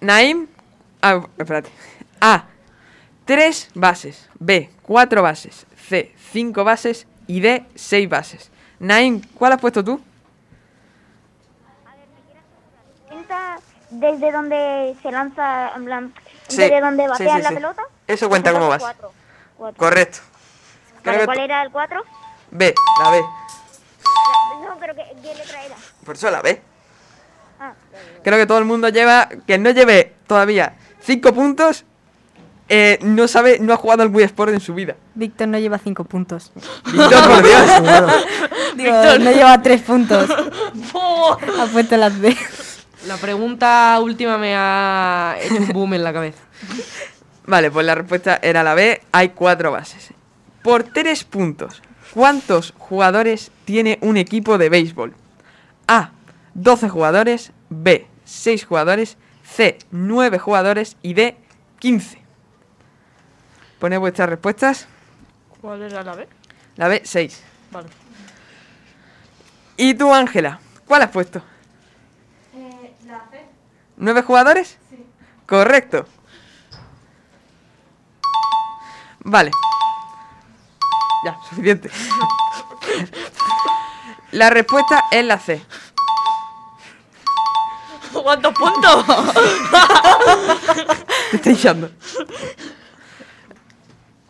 [0.00, 0.46] Naim,
[1.02, 1.68] ah, espérate.
[2.22, 2.46] A,
[3.26, 4.30] tres bases.
[4.38, 5.66] B, cuatro bases.
[5.76, 7.06] C, cinco bases.
[7.26, 8.50] Y D, seis bases.
[8.78, 10.00] Naim, ¿cuál has puesto tú?
[13.10, 13.58] ¿Cuenta
[13.90, 16.14] desde donde se lanza, en plan,
[16.48, 17.54] Sí, desde donde sí, batean sí, la sí.
[17.56, 17.82] pelota?
[18.06, 18.84] Eso cuenta como base.
[18.84, 19.19] Cuatro.
[19.76, 20.18] Correcto.
[21.04, 22.02] Vale, ¿Cuál era el cuatro?
[22.50, 23.20] B, la B.
[23.20, 25.76] La- No, pero ¿qué, qué letra era?
[26.04, 26.60] Por eso la B.
[27.60, 27.72] Ah,
[28.24, 29.28] Creo que todo el mundo lleva.
[29.46, 31.84] Que no lleve todavía 5 puntos.
[32.68, 34.94] eh, no sabe, no ha jugado al Wii Sport en su vida.
[35.14, 36.52] Víctor no lleva cinco puntos.
[36.84, 37.66] Víctor, por Dios.
[38.76, 40.30] Digo, no lleva tres puntos.
[41.60, 42.36] ha puesto las D.
[43.06, 46.38] La pregunta última me ha hecho un boom en la cabeza.
[47.50, 49.02] Vale, pues la respuesta era la B.
[49.10, 50.10] Hay cuatro bases.
[50.62, 51.82] Por 3 puntos,
[52.14, 55.16] ¿cuántos jugadores tiene un equipo de béisbol?
[55.88, 56.12] A.
[56.54, 57.50] 12 jugadores.
[57.68, 58.06] B.
[58.24, 59.16] 6 jugadores.
[59.42, 59.78] C.
[59.90, 60.96] 9 jugadores.
[61.02, 61.36] Y D.
[61.80, 62.22] 15.
[63.80, 64.86] Poned vuestras respuestas.
[65.60, 66.28] ¿Cuál era la B?
[66.76, 67.42] La B, 6.
[67.72, 67.88] Vale.
[69.76, 70.60] ¿Y tú, Ángela?
[70.86, 71.42] ¿Cuál has puesto?
[73.08, 73.44] la C.
[73.96, 74.78] ¿Nueve jugadores?
[74.88, 75.04] Sí.
[75.46, 76.06] Correcto.
[79.24, 79.50] Vale.
[81.24, 81.90] Ya, suficiente.
[84.32, 85.62] La respuesta es la C.
[88.12, 89.04] ¿Cuántos puntos?
[91.30, 91.90] Te estoy echando.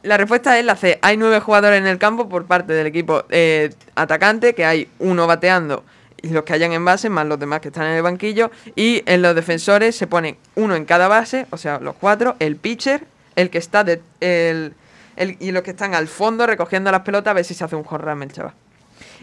[0.03, 0.99] La respuesta es la C.
[1.03, 5.27] Hay nueve jugadores en el campo por parte del equipo eh, atacante, que hay uno
[5.27, 5.85] bateando
[6.23, 8.51] y los que hayan en base, más los demás que están en el banquillo.
[8.77, 12.57] Y en los defensores se ponen uno en cada base, o sea, los cuatro, el
[12.57, 13.07] pitcher,
[13.37, 14.75] el que está de, el,
[15.16, 17.85] y los que están al fondo recogiendo las pelotas a ver si se hace un
[17.85, 18.55] jorrame el chaval.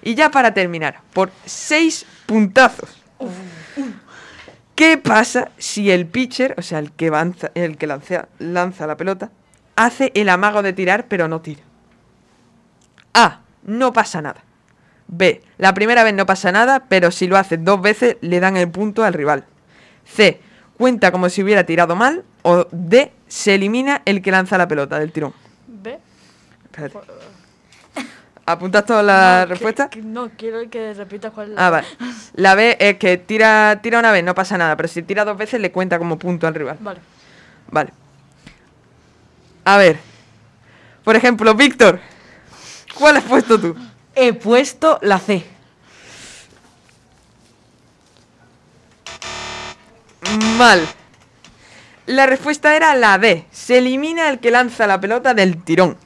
[0.03, 3.01] Y ya para terminar, por seis puntazos.
[4.75, 8.95] ¿Qué pasa si el pitcher, o sea, el que, avanza- el que lancea- lanza la
[8.95, 9.31] pelota,
[9.75, 11.61] hace el amago de tirar pero no tira?
[13.13, 13.41] A.
[13.63, 14.43] No pasa nada.
[15.07, 15.41] B.
[15.57, 18.69] La primera vez no pasa nada, pero si lo hace dos veces le dan el
[18.69, 19.45] punto al rival.
[20.05, 20.39] C.
[20.77, 22.23] Cuenta como si hubiera tirado mal.
[22.43, 23.11] O D.
[23.27, 25.33] Se elimina el que lanza la pelota del tirón.
[28.45, 29.89] ¿Apuntas todas las No, respuestas?
[29.89, 31.75] que- no, quiero que repitas cuál es la Ah, B.
[31.81, 31.87] vale.
[32.35, 35.37] La B es que tira, tira una vez, no pasa nada, pero si tira dos
[35.37, 36.77] veces le cuenta como punto al rival.
[36.79, 37.01] Vale.
[37.69, 37.91] Vale.
[39.65, 39.97] A ver.
[41.03, 41.99] Por ejemplo, Víctor.
[42.93, 43.75] ¿Cuál has puesto tú?
[44.15, 45.45] He puesto la C.
[50.57, 50.87] Mal.
[52.05, 53.45] La respuesta era la D.
[53.51, 55.97] Se elimina el que lanza la pelota del tirón.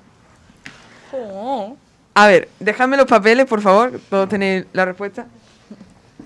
[2.13, 3.99] A ver, dejadme los papeles, por favor.
[4.09, 5.25] ¿Todos tenéis la respuesta?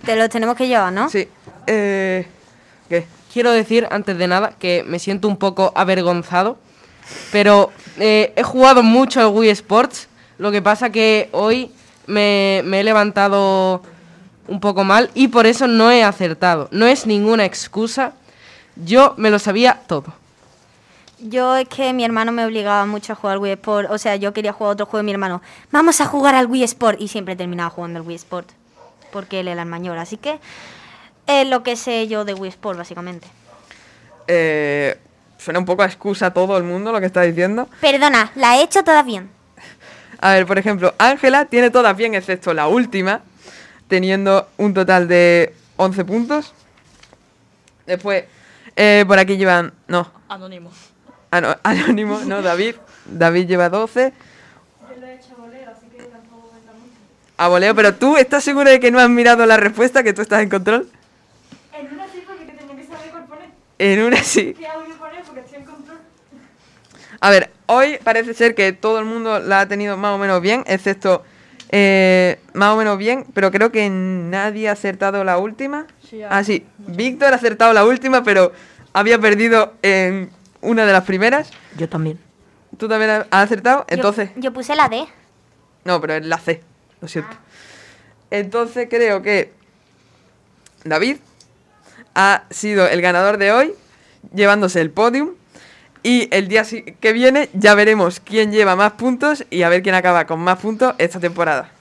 [0.06, 1.10] Te los tenemos que llevar, ¿no?
[1.10, 1.28] Sí.
[1.68, 2.28] Eh,
[2.90, 3.06] ¿Qué?
[3.32, 6.58] Quiero decir, antes de nada, que me siento un poco avergonzado,
[7.32, 10.08] pero eh, he jugado mucho al Wii Sports.
[10.38, 11.72] Lo que pasa que hoy
[12.08, 13.82] me, me he levantado
[14.48, 16.68] un poco mal y por eso no he acertado.
[16.72, 18.14] No es ninguna excusa.
[18.76, 20.14] Yo me lo sabía todo.
[21.20, 23.90] Yo es que mi hermano me obligaba mucho a jugar al Wii Sport.
[23.92, 26.64] O sea, yo quería jugar otro juego y mi hermano, vamos a jugar al Wii
[26.64, 27.00] Sport.
[27.00, 28.50] Y siempre terminaba jugando al Wii Sport.
[29.12, 29.98] Porque él era el mayor.
[29.98, 30.40] Así que
[31.28, 33.28] es lo que sé yo de Wii Sport, básicamente.
[34.28, 34.98] Eh,
[35.38, 37.70] suena un poco a excusa a todo el mundo lo que está diciendo.
[37.80, 39.30] Perdona, la he hecho toda bien.
[40.20, 43.22] A ver, por ejemplo, Ángela tiene todas bien, excepto la última,
[43.88, 46.54] teniendo un total de 11 puntos.
[47.86, 48.26] Después,
[48.76, 49.74] eh, por aquí llevan.
[49.88, 50.72] No, Anónimo.
[51.32, 52.76] Ah, no, Anónimo, no, David.
[53.06, 54.14] David lleva 12.
[57.38, 60.22] A voleo, pero tú estás seguro de que no has mirado la respuesta, que tú
[60.22, 60.88] estás en control.
[61.74, 63.50] En una sí porque tenía que saber cuál poner.
[63.78, 64.54] En una sí.
[64.58, 65.22] ¿Qué audio poner?
[65.24, 65.98] Porque estoy en control.
[67.20, 70.42] A ver, hoy parece ser que todo el mundo la ha tenido más o menos
[70.42, 71.24] bien, excepto
[71.72, 75.88] eh, más o menos bien, pero creo que nadie ha acertado la última.
[76.10, 78.54] Sí, ah, sí, Víctor ha acertado la última, pero
[78.94, 80.30] había perdido en
[80.66, 81.50] una de las primeras.
[81.78, 82.20] Yo también.
[82.78, 83.86] ¿Tú también has acertado?
[83.88, 85.06] Entonces, Yo puse la D.
[85.86, 86.62] no, pero es la C,
[87.02, 87.36] lo siento.
[88.32, 89.54] Entonces creo que
[90.84, 91.18] David
[92.16, 93.74] ha sido el ganador de hoy,
[94.34, 95.32] llevándose el podium.
[96.04, 96.64] Y el día
[97.00, 100.60] que viene ya veremos quién lleva más puntos y a ver quién acaba con más
[100.60, 101.72] puntos esta temporada.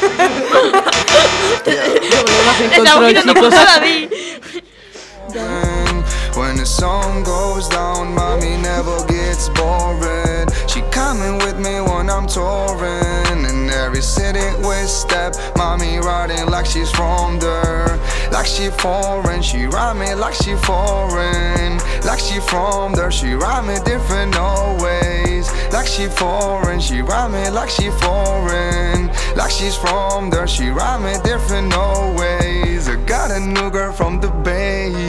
[2.76, 4.08] Estamos mirando por David.
[6.42, 10.48] When the sun goes down, mommy never gets boring.
[10.66, 13.44] She coming with me when I'm touring.
[13.46, 17.96] In every city we step, mommy riding like she's from there.
[18.32, 21.78] Like she foreign, she ride me like she foreign.
[22.02, 25.46] Like she from there, she ride me different always.
[25.72, 29.06] Like she foreign, she ride me like she foreign.
[29.36, 32.88] Like she's from there, she ride me different always.
[32.88, 35.01] I got a new girl from the bay.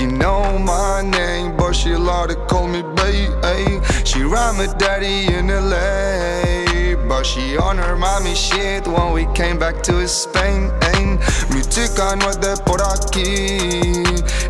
[0.00, 3.84] She know my name, but she love to call me babe.
[4.02, 9.58] She ride me daddy in LA, but she on her mommy shit when we came
[9.58, 10.70] back to Spain.
[11.52, 14.00] Mi chica no es de por aquí,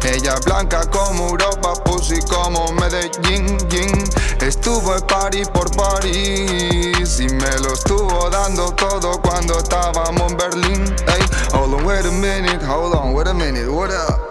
[0.07, 3.59] ella blanca como Europa, pussy como Medellín.
[3.71, 4.05] yin.
[4.41, 10.95] Estuvo en party por París y me lo estuvo dando todo cuando estábamos en Berlín.
[11.09, 11.23] Ey,
[11.53, 14.30] hold on, wait a minute, hold on, wait a minute, what up?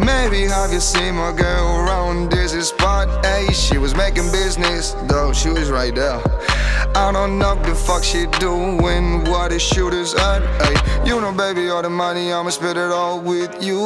[0.00, 3.24] Maybe have you seen my girl around this spot?
[3.24, 6.20] Hey, she was making business, though she was right there.
[6.94, 10.42] I don't know the fuck she doing, what the shooters at.
[10.62, 13.78] Hey, you know, baby, all the money, I'ma spend it all with you.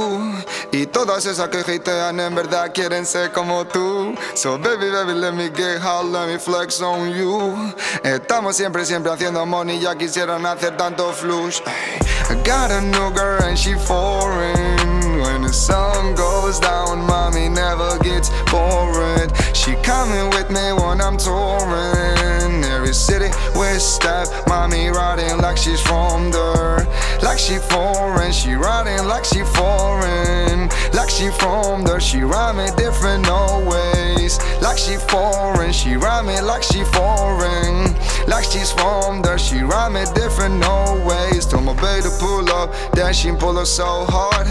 [0.73, 4.15] Y todas esas que hatean en verdad quieren ser como tú.
[4.35, 7.73] So, baby, baby, let me get hot, let me flex on you.
[8.05, 11.61] Estamos siempre, siempre haciendo money, ya quisieran hacer tanto flush.
[11.67, 11.99] Ay,
[12.31, 15.02] I got a new girl and she foreign.
[15.23, 19.31] When the sun goes down, mommy never gets bored.
[19.55, 22.65] She coming with me when I'm touring.
[22.65, 26.85] Every city we step, mommy riding like she's from there.
[27.23, 30.69] Like she foreign, she riding like she foreign.
[30.93, 34.41] Like she from there, she me different always.
[34.61, 37.95] Like she foreign, she me like she foreign.
[38.27, 41.47] Like she's from there, she me different always.
[41.47, 44.49] Told my baby to pull up, then she pull up so hard.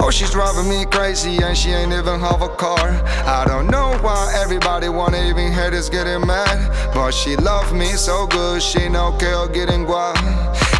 [0.00, 2.88] Oh, she's driving me crazy and she ain't even have a car.
[3.26, 6.94] I don't know why everybody wanna even hear this getting mad.
[6.94, 10.16] But she love me so good, she que yo getting guap.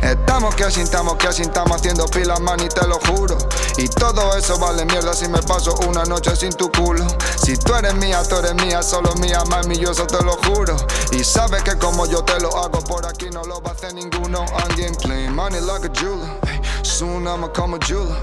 [0.03, 3.37] Estamos que asintamos, que asintamos haciendo pilas, man, y te lo juro.
[3.77, 7.05] Y todo eso vale mierda si me paso una noche sin tu culo.
[7.45, 10.77] Si tú eres mía, tú eres mía, solo mía, mami, yo eso te lo juro.
[11.13, 13.95] Y sabes que como yo te lo hago por aquí no lo va a hacer
[13.95, 14.45] ninguno.
[14.45, 16.29] I'm getting clean, money like a jeweler.
[16.83, 18.17] Soon I'ma come a jeweler.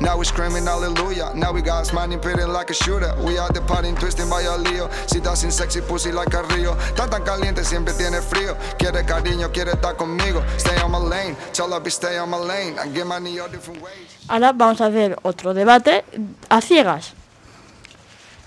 [0.00, 1.32] Now we screaming hallelujah.
[1.34, 3.14] Now we got smiling, pitting like a shooter.
[3.24, 4.88] We out the party, twisting by a lío.
[5.06, 6.76] Si estás sin sexy pussy like a río.
[6.94, 8.56] Tan tan caliente, siempre tiene frío.
[8.78, 10.42] Quiere cariño, quiere estar conmigo.
[10.58, 12.78] Stay on my lane, tell her be stay on my lane.
[12.78, 14.08] I get money all different ways.
[14.28, 16.04] Ahora vamos a hacer otro debate
[16.48, 17.14] a ciegas.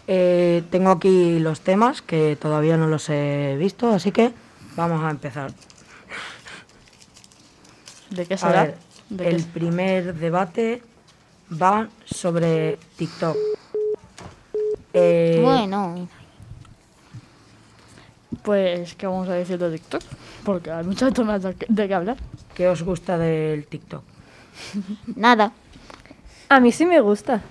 [0.07, 4.33] Eh, tengo aquí los temas que todavía no los he visto, así que
[4.75, 5.51] vamos a empezar.
[8.09, 8.63] ¿De qué A será?
[8.63, 8.77] ver, ¿De
[9.19, 10.81] el primer debate
[11.61, 13.35] va sobre TikTok.
[14.93, 16.07] Eh, Bueno,
[18.43, 20.01] Pues, ¿qué vamos a decir de TikTok?
[20.43, 22.17] Porque hay muchos temas de, de qué hablar.
[22.55, 24.03] ¿Qué os gusta del TikTok?
[25.15, 25.51] nada.
[26.49, 27.41] A mí sí me gusta.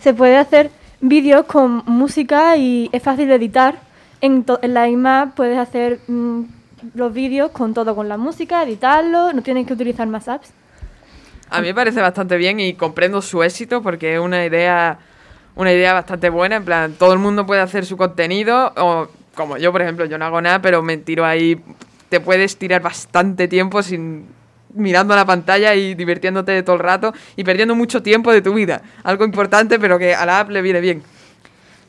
[0.00, 0.70] Se puede hacer
[1.00, 3.78] vídeos con música y es fácil de editar.
[4.20, 6.42] En, to- en la misma puedes hacer mm,
[6.94, 10.50] los vídeos con todo, con la música, editarlo, no tienes que utilizar más apps.
[11.50, 14.98] A mí me parece bastante bien y comprendo su éxito porque es una idea,
[15.54, 16.56] una idea bastante buena.
[16.56, 20.18] En plan, todo el mundo puede hacer su contenido o como yo, por ejemplo, yo
[20.18, 21.60] no hago nada, pero me tiro ahí.
[22.08, 24.26] Te puedes tirar bastante tiempo sin
[24.72, 28.54] mirando a la pantalla y divirtiéndote todo el rato y perdiendo mucho tiempo de tu
[28.54, 28.82] vida.
[29.04, 31.02] Algo importante, pero que a la app le viene bien.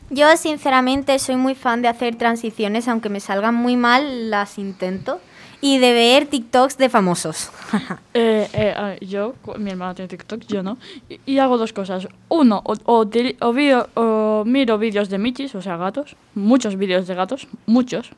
[0.09, 5.19] Yo sinceramente soy muy fan de hacer transiciones, aunque me salgan muy mal, las intento.
[5.59, 7.49] Y de ver TikToks de famosos.
[8.19, 10.79] Eh, eh, yo, mi hermana tiene TikTok, yo no.
[11.07, 12.07] Y, y hago dos cosas.
[12.29, 16.15] Uno, o, o, o vídeo- o miro vídeos de michis, o sea, gatos.
[16.33, 18.09] Muchos vídeos de gatos, muchos.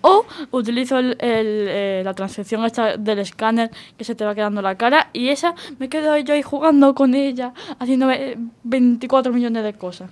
[0.00, 4.62] O utilizo el, el, eh, la transcripción esta del escáner que se te va quedando
[4.62, 5.10] la cara.
[5.12, 10.10] Y esa me quedo yo ahí jugando con ella, haciendo eh, 24 millones de cosas.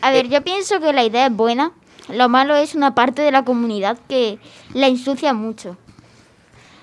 [0.00, 1.70] A ver, yo pienso que la idea es buena.
[2.08, 4.38] Lo malo es una parte de la comunidad que
[4.74, 5.76] la ensucia mucho.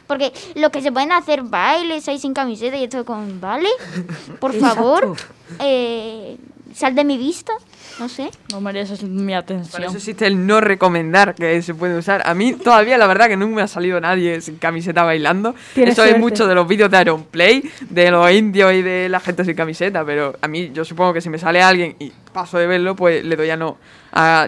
[0.07, 3.69] Porque lo que se pueden hacer bailes ahí sin camiseta y esto con, ¿vale?
[4.39, 5.15] Por favor,
[5.59, 6.35] eh,
[6.73, 7.53] sal de mi vista,
[7.99, 8.31] no sé.
[8.51, 9.71] No mereces mi atención.
[9.71, 12.23] Para eso existe el no recomendar que se puede usar.
[12.25, 15.53] A mí todavía la verdad que nunca me ha salido nadie sin camiseta bailando.
[15.75, 16.19] Tienes eso es suerte.
[16.19, 19.55] mucho de los vídeos de Iron Play, de los indios y de la gente sin
[19.55, 20.03] camiseta.
[20.05, 23.23] Pero a mí yo supongo que si me sale alguien y paso de verlo, pues
[23.25, 23.77] le doy a no.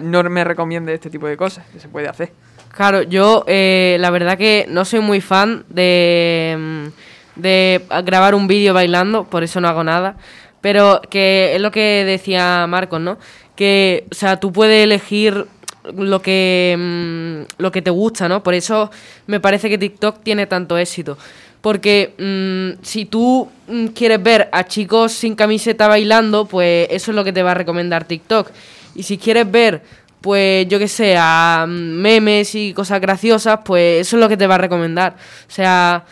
[0.02, 2.32] No me recomiende este tipo de cosas que se puede hacer.
[2.70, 8.46] Claro, yo eh, la verdad que no soy muy fan de, mm, de grabar un
[8.46, 10.16] vídeo bailando, por eso no hago nada.
[10.62, 13.18] Pero que es lo que decía Marcos, ¿no?
[13.56, 15.46] Que, o sea, tú puedes elegir
[15.94, 18.42] lo que, mm, lo que te gusta, ¿no?
[18.42, 18.90] Por eso
[19.26, 21.18] me parece que TikTok tiene tanto éxito.
[21.62, 27.14] Porque mm, si tú mm, quieres ver a chicos sin camiseta bailando, pues eso es
[27.14, 28.50] lo que te va a recomendar TikTok.
[28.94, 29.82] Y si quieres ver,
[30.20, 34.36] pues yo qué sé, a mm, memes y cosas graciosas, pues eso es lo que
[34.36, 35.16] te va a recomendar.
[35.48, 36.04] O sea,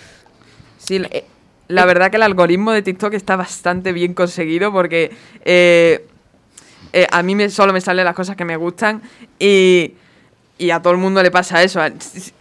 [0.91, 1.01] Sí,
[1.69, 5.13] la, verdad que el algoritmo de TikTok está bastante bien conseguido porque
[5.45, 6.05] eh,
[6.93, 9.01] eh, a mí solo me salen las cosas que me gustan
[9.39, 9.93] y,
[10.73, 11.81] a todo el mundo le pasa eso.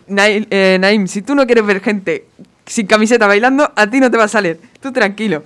[0.07, 2.26] Naim, eh, Naim, si tú no quieres ver gente
[2.70, 4.60] sin camiseta bailando, a ti no te va a salir.
[4.80, 5.44] Tú tranquilo.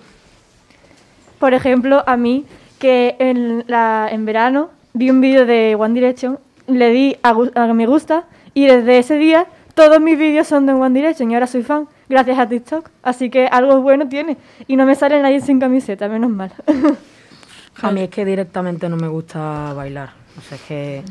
[1.39, 2.45] Por ejemplo, a mí,
[2.79, 6.37] que en, la, en verano vi un vídeo de One Direction,
[6.67, 10.73] le di a, a me gusta y desde ese día todos mis vídeos son de
[10.73, 12.89] One Direction y ahora soy fan gracias a TikTok.
[13.01, 14.37] Así que algo bueno tiene.
[14.67, 16.51] Y no me sale nadie sin camiseta, menos mal.
[17.81, 20.11] A mí es que directamente no me gusta bailar.
[20.37, 21.03] O sea, es que...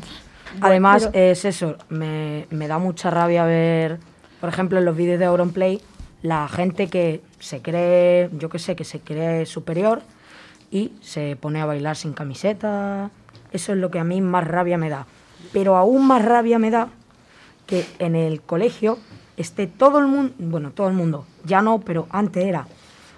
[0.61, 3.97] Además, pero- es eso, me, me da mucha rabia ver,
[4.39, 5.81] por ejemplo, en los vídeos de Auronplay,
[6.23, 10.01] la gente que se cree, yo qué sé, que se cree superior
[10.71, 13.11] y se pone a bailar sin camiseta.
[13.51, 15.05] Eso es lo que a mí más rabia me da.
[15.51, 16.87] Pero aún más rabia me da
[17.67, 18.97] que en el colegio
[19.37, 22.67] esté todo el mundo, bueno, todo el mundo, ya no, pero antes era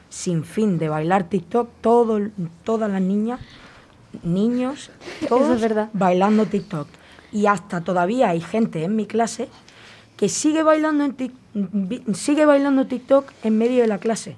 [0.09, 2.19] sin fin de bailar TikTok, todo,
[2.63, 3.39] todas las niñas,
[4.23, 4.91] niños,
[5.27, 5.61] todos
[5.93, 6.87] bailando TikTok.
[7.31, 9.49] Y hasta todavía hay gente en mi clase
[10.15, 11.44] que sigue bailando, en Tik- vi-
[12.13, 14.37] sigue bailando TikTok en medio de la clase.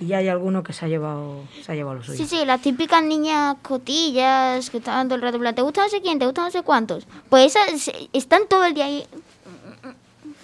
[0.00, 2.18] Y ya hay alguno que se ha llevado, se ha llevado lo suyo.
[2.18, 6.00] Sí, sí, las típicas niñas cotillas que estaban todo el rato ¿te gusta no sé
[6.00, 6.18] quién?
[6.18, 7.06] ¿Te gusta no sé cuántos?
[7.28, 9.04] Pues esas están todo el día ahí.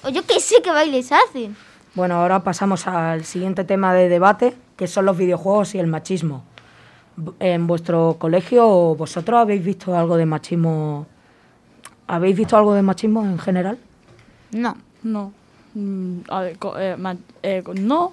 [0.03, 1.57] O yo qué sé qué bailes hacen.
[1.95, 6.43] Bueno, ahora pasamos al siguiente tema de debate, que son los videojuegos y el machismo.
[7.39, 8.67] En vuestro colegio,
[8.97, 11.07] ¿vosotros habéis visto algo de machismo?
[12.09, 13.79] ¿Habéis visto algo de machismo en general?
[14.51, 14.77] No.
[15.05, 15.33] No.
[15.75, 16.57] Mm, eh,
[17.43, 18.13] eh, no,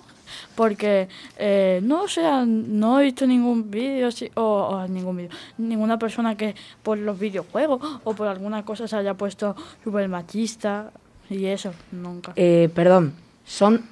[0.56, 1.08] porque
[1.38, 6.56] eh, no o sea, no he visto ningún vídeo o ningún vídeo, ninguna persona que
[6.84, 10.92] por los videojuegos o por alguna cosa se haya puesto súper machista
[11.30, 12.34] y eso, nunca.
[12.36, 13.14] Eh, perdón,
[13.46, 13.86] son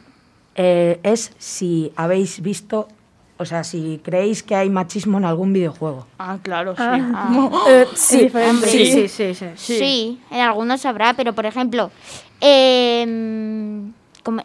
[0.55, 2.87] eh, es si habéis visto,
[3.41, 6.05] o sea, si creéis que hay machismo en algún videojuego.
[6.19, 6.81] Ah, claro, sí.
[6.83, 7.29] Ah.
[7.31, 7.49] No.
[7.69, 8.85] Eh, sí, Sí.
[8.85, 9.45] sí, sí, sí.
[9.55, 10.19] Sí.
[10.29, 11.89] en algunos habrá, pero por ejemplo,
[12.41, 13.81] eh,
[14.23, 14.41] ¿cómo,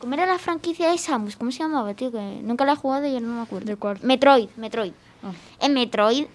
[0.00, 1.36] cómo era la franquicia de Samus?
[1.36, 2.10] ¿Cómo se llamaba, tío?
[2.12, 3.66] Que nunca la he jugado y ya no me acuerdo.
[3.66, 3.98] ¿De cuál?
[4.02, 4.92] Metroid, Metroid.
[5.22, 5.32] Ah.
[5.60, 6.26] En Metroid,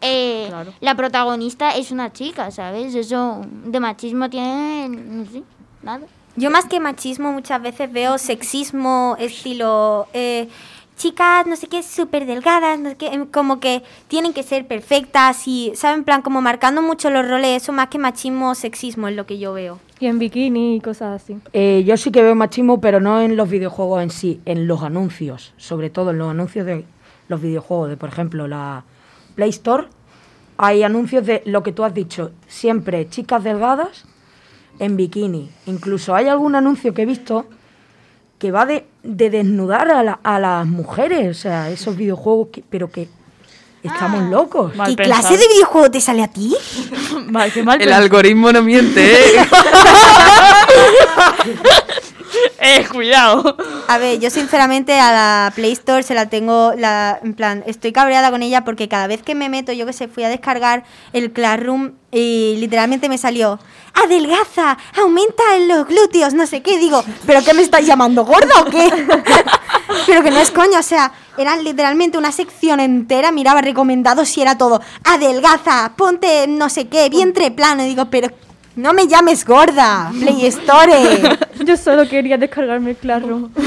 [0.00, 0.72] eh, Claro.
[0.80, 2.94] la protagonista es una chica, ¿sabes?
[2.94, 5.42] Eso de machismo tiene, no sé,
[5.82, 6.06] nada.
[6.38, 10.06] Yo más que machismo muchas veces veo sexismo estilo...
[10.12, 10.48] eh,
[10.96, 14.66] chicas, no sé qué, súper delgadas, no sé qué, em, como que tienen que ser
[14.66, 15.98] perfectas y, ¿saben?
[15.98, 19.38] En plan, como marcando mucho los roles, eso más que machismo, sexismo es lo que
[19.38, 19.78] yo veo.
[20.00, 21.38] Y en bikini y cosas así.
[21.52, 24.82] Eh, yo sí que veo machismo, pero no en los videojuegos en sí, en los
[24.82, 26.84] anuncios, sobre todo en los anuncios de
[27.28, 28.84] los videojuegos, de por ejemplo la
[29.34, 29.88] Play Store,
[30.58, 34.04] hay anuncios de lo que tú has dicho, siempre chicas delgadas
[34.78, 35.50] en bikini.
[35.66, 37.46] Incluso hay algún anuncio que he visto
[38.38, 42.62] que va de, de desnudar a, la- a las mujeres, o sea, esos videojuegos, que-
[42.68, 43.08] pero que
[43.82, 44.72] estamos locos.
[44.86, 46.54] ¿Qué clase de videojuego te sale a ti?
[47.30, 49.46] mal, qué mal El algoritmo no miente, ¿eh?
[52.60, 53.56] eh, cuidado.
[53.88, 57.92] A ver, yo sinceramente a la Play Store se la tengo, la, en plan, estoy
[57.92, 60.84] cabreada con ella porque cada vez que me meto, yo que sé, fui a descargar
[61.12, 63.58] el Classroom y literalmente me salió,
[63.94, 68.60] adelgaza, aumenta en los glúteos, no sé qué, digo, ¿pero qué me estáis llamando, gorda
[68.60, 68.90] o qué?
[70.06, 74.42] Pero que no es coño, o sea, era literalmente una sección entera, miraba recomendados y
[74.42, 78.28] era todo, adelgaza, ponte no sé qué, vientre plano, y digo, pero
[78.76, 80.92] no me llames gorda, Play Store.
[81.64, 83.50] Yo solo quería descargarme el Classroom.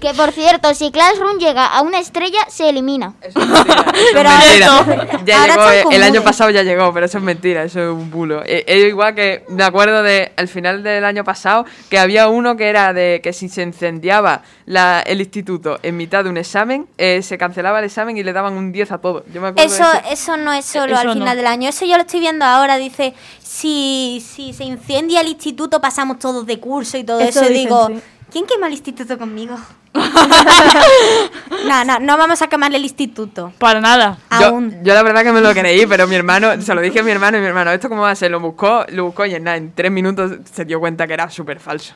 [0.00, 3.14] Que por cierto, si Classroom llega a una estrella, se elimina.
[3.20, 5.08] Pero mentira.
[5.24, 7.88] Ya Ahora llegó, eh, el año pasado ya llegó, pero eso es mentira, eso es
[7.88, 8.42] un bulo.
[8.44, 12.56] Eh, Es igual que me acuerdo de al final del año pasado que había uno
[12.56, 16.86] que era de que si se incendiaba la, el instituto en mitad de un examen,
[16.96, 19.24] eh, se cancelaba el examen y le daban un 10 a todo.
[19.32, 21.12] Yo me acuerdo de Eso, eso no es solo Eso al no.
[21.14, 23.14] final del año, eso yo lo estoy viendo ahora, dice,
[23.62, 27.48] si, si se incendia el instituto pasamos todos de curso y todo Eso eso, y
[27.50, 27.94] dicen, digo, sí.
[28.32, 29.56] ¿quién quema el instituto conmigo?
[29.94, 33.52] no, no, no vamos a quemar el instituto.
[33.58, 34.18] Para nada.
[34.40, 34.82] Yo, Aún.
[34.82, 37.12] yo la verdad que me lo creí, pero mi hermano, se lo dije a mi
[37.12, 38.32] hermano y mi hermano, ¿esto cómo va a ser?
[38.32, 41.30] Lo buscó, lo buscó y en nada, en tres minutos se dio cuenta que era
[41.30, 41.94] súper falso.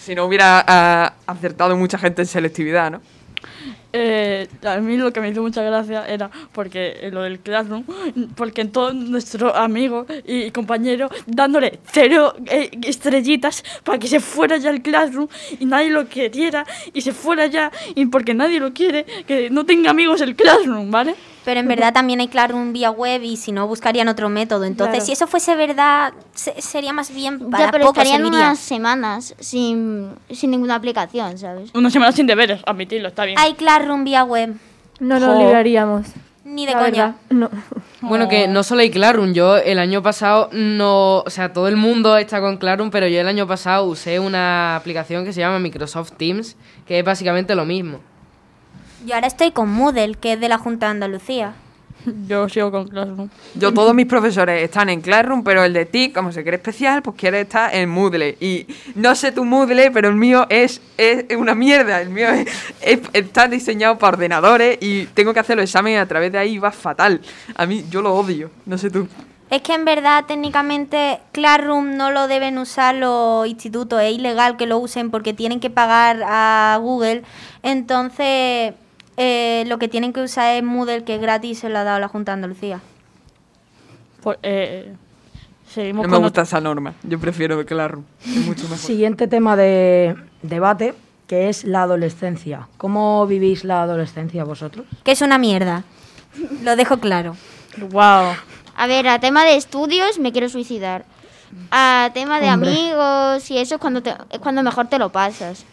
[0.00, 3.00] Si no hubiera ah, acertado mucha gente en selectividad, ¿no?
[3.98, 7.82] Eh, a mí lo que me hizo mucha gracia era porque eh, lo del Classroom,
[8.34, 14.58] porque en todos nuestros amigos y compañeros dándole cero eh, estrellitas para que se fuera
[14.58, 15.28] ya el Classroom
[15.58, 19.64] y nadie lo queriera y se fuera ya y porque nadie lo quiere, que no
[19.64, 21.14] tenga amigos el Classroom, ¿vale?
[21.46, 24.64] Pero en verdad también hay Classroom vía web y si no buscarían otro método.
[24.64, 25.06] Entonces, Claro.
[25.06, 28.46] si eso fuese verdad, se- sería más bien para ya, pero poco estarían serviría.
[28.48, 31.70] unas semanas sin, sin ninguna aplicación, ¿sabes?
[31.72, 33.38] Una semana sin deberes, admitirlo, está bien.
[33.38, 34.54] Hay Classroom vía web.
[35.00, 36.06] No nos libraríamos.
[36.44, 36.90] Ni de La coña.
[36.90, 37.50] verdad, No.
[38.02, 41.76] Bueno, que no solo hay Classroom, yo el año pasado no, o sea, todo el
[41.76, 45.58] mundo está con Classroom, pero yo el año pasado usé una aplicación que se llama
[45.58, 46.56] Microsoft Teams,
[46.86, 47.98] que es básicamente lo mismo.
[49.04, 51.54] Yo ahora estoy con Moodle, que es de la Junta de Andalucía.
[52.28, 53.28] Yo sigo con Classroom.
[53.54, 57.02] Yo, todos mis profesores están en Classroom, pero el de TIC, como se cree especial,
[57.02, 58.36] pues quiere estar en Moodle.
[58.40, 62.00] Y no sé tu Moodle, pero el mío es, es una mierda.
[62.00, 62.48] El mío es-
[62.80, 66.54] es- está diseñado para ordenadores y tengo que hacer los exámenes a través de ahí
[66.54, 67.20] y va fatal.
[67.56, 68.50] A mí, yo lo odio.
[68.66, 69.08] No sé tú.
[69.48, 74.66] Es que en verdad técnicamente Classroom no lo deben usar los institutos, es ilegal que
[74.66, 77.22] lo usen porque tienen que pagar a Google.
[77.62, 78.74] Entonces
[79.16, 81.98] eh, lo que tienen que usar es Moodle que es gratis se lo ha dado
[82.00, 82.80] la Junta de Andalucía.
[84.22, 84.92] Por- eh,
[85.68, 86.94] seguimos No me con gusta otro- esa norma.
[87.02, 87.60] Yo prefiero.
[87.60, 87.66] Es
[88.46, 88.78] mucho mejor.
[88.78, 90.94] Siguiente tema de debate,
[91.26, 92.68] que es la adolescencia.
[92.76, 94.86] ¿Cómo vivís la adolescencia vosotros?
[95.04, 95.84] Que es una mierda.
[96.62, 97.36] Lo dejo claro.
[97.90, 98.34] Wow.
[98.78, 101.04] A ver, a tema de estudios me quiero suicidar.
[101.70, 102.70] A tema de Hombre.
[102.70, 105.64] amigos y eso es cuando, te, es cuando mejor te lo pasas.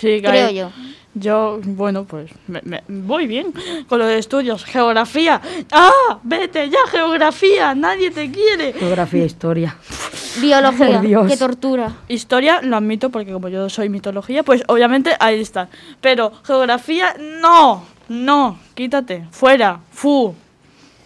[0.00, 0.70] Sí, Creo yo.
[1.16, 3.52] Yo, bueno, pues me, me- voy bien
[3.88, 4.64] con los estudios.
[4.64, 5.40] Geografía.
[5.70, 6.18] ¡Ah!
[6.24, 7.72] Vete ya, geografía.
[7.74, 8.72] Nadie te quiere.
[8.72, 9.76] Geografía e historia.
[10.40, 10.86] Biología.
[10.86, 11.28] Por Dios.
[11.30, 11.92] Qué tortura.
[12.08, 15.68] Historia lo admito porque como yo soy mitología, pues obviamente ahí está.
[16.00, 17.84] Pero geografía, no.
[18.08, 18.58] No.
[18.74, 19.28] Quítate.
[19.30, 19.78] Fuera.
[19.92, 20.34] Fu.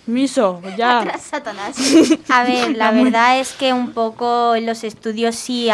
[0.07, 0.63] Miso.
[0.79, 1.19] Ya.
[1.19, 1.77] Satanás.
[2.31, 5.69] A ver, la verdad es que un poco en los estudios sí,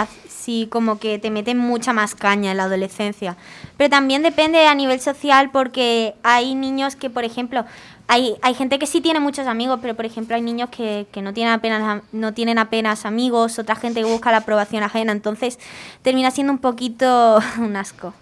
[0.44, 3.36] sí como que te meten mucha más caña en la adolescencia.
[3.76, 7.64] Pero también depende a nivel social porque hay niños que, por ejemplo,
[8.06, 11.22] hay, hay gente que sí tiene muchos amigos, pero por ejemplo hay niños que, que
[11.22, 15.58] no, tienen apenas, no tienen apenas amigos, otra gente que busca la aprobación ajena, entonces
[16.02, 18.12] termina siendo un poquito un asco.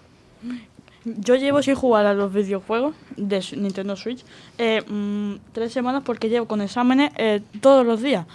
[1.05, 4.23] Yo llevo sin jugar a los videojuegos de Nintendo Switch
[4.57, 8.25] eh, mm, tres semanas porque llevo con exámenes eh, todos los días.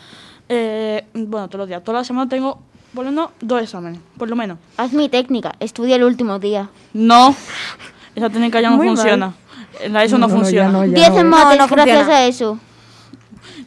[0.50, 1.82] Eh, bueno, todos los días.
[1.82, 2.60] Toda la semana tengo
[2.94, 4.58] por lo menos dos exámenes, por lo menos.
[4.76, 5.52] Haz mi técnica.
[5.60, 6.68] Estudia el último día.
[6.92, 7.34] No,
[8.14, 8.96] esa técnica ya no Muy mal.
[8.96, 9.34] funciona.
[9.90, 10.68] La ESO no, No, no, funciona.
[10.70, 12.16] no, ya 10 en No, mates no gracias funciona.
[12.18, 12.58] a eso.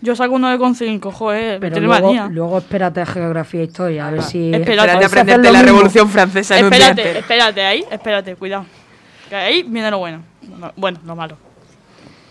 [0.01, 2.27] Yo saco un 9,5, joder, Pero luego, manía.
[2.27, 4.51] luego espérate a geografía e historia, a ver si...
[4.53, 4.79] Espérate.
[4.81, 6.07] a ver si Espérate haces lo mismo.
[6.07, 8.65] Francesa en un día Espérate, espérate ahí, espérate, cuidado.
[9.29, 10.23] Que ahí viene lo bueno.
[10.59, 11.37] No- Bueno, lo malo.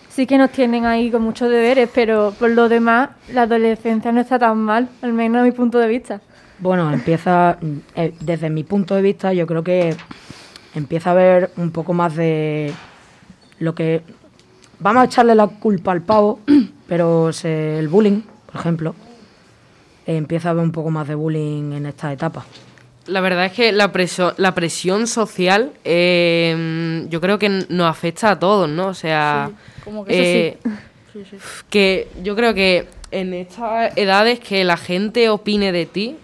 [0.08, 4.20] Sí que nos tienen ahí con muchos deberes, pero por lo demás, la adolescencia no
[4.20, 6.20] está tan mal, al menos a mi punto de vista.
[6.60, 7.58] Bueno, empieza,
[7.94, 9.96] eh, desde mi punto de vista, yo creo que
[10.74, 12.72] empieza a haber un poco más de
[13.58, 14.02] lo que...
[14.78, 16.40] Vamos a echarle la culpa al pavo,
[16.88, 18.94] pero se- el bullying, por ejemplo,
[20.06, 22.44] eh, empieza a haber un poco más de bullying en esta etapa.
[23.06, 28.32] La verdad es que la, preso- la presión social eh, yo creo que nos afecta
[28.32, 28.88] a todos, ¿no?
[28.88, 29.54] O sea, Sí,
[29.84, 30.70] como que eso sí.
[31.12, 31.36] Sí, sí.
[31.70, 36.16] que yo creo que en estas edades que la gente opine de ti,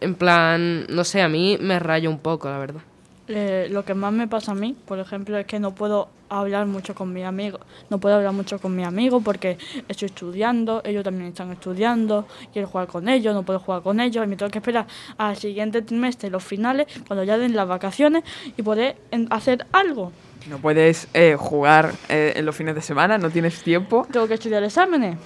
[0.00, 2.80] en plan, no sé, a mí me raya un poco, la verdad.
[3.28, 6.66] Eh, lo que más me pasa a mí, por ejemplo, es que no puedo hablar
[6.66, 7.60] mucho con mi amigo.
[7.88, 9.56] No puedo hablar mucho con mi amigo porque
[9.88, 14.24] estoy estudiando, ellos también están estudiando, quiero jugar con ellos, no puedo jugar con ellos
[14.24, 14.86] y me tengo que esperar
[15.16, 18.24] al siguiente trimestre, los finales, cuando ya den las vacaciones
[18.56, 20.10] y poder en- hacer algo.
[20.48, 24.08] No puedes eh, jugar eh, en los fines de semana, no tienes tiempo.
[24.10, 25.16] Tengo que estudiar exámenes.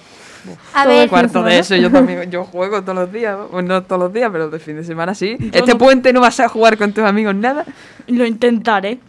[0.73, 3.75] A Todo ver, el cuarto de eso, yo también yo juego todos los días, bueno,
[3.75, 5.37] no todos los días, pero de fin de semana sí.
[5.51, 7.65] Este no- puente no vas a jugar con tus amigos nada.
[8.07, 8.99] Lo intentaré.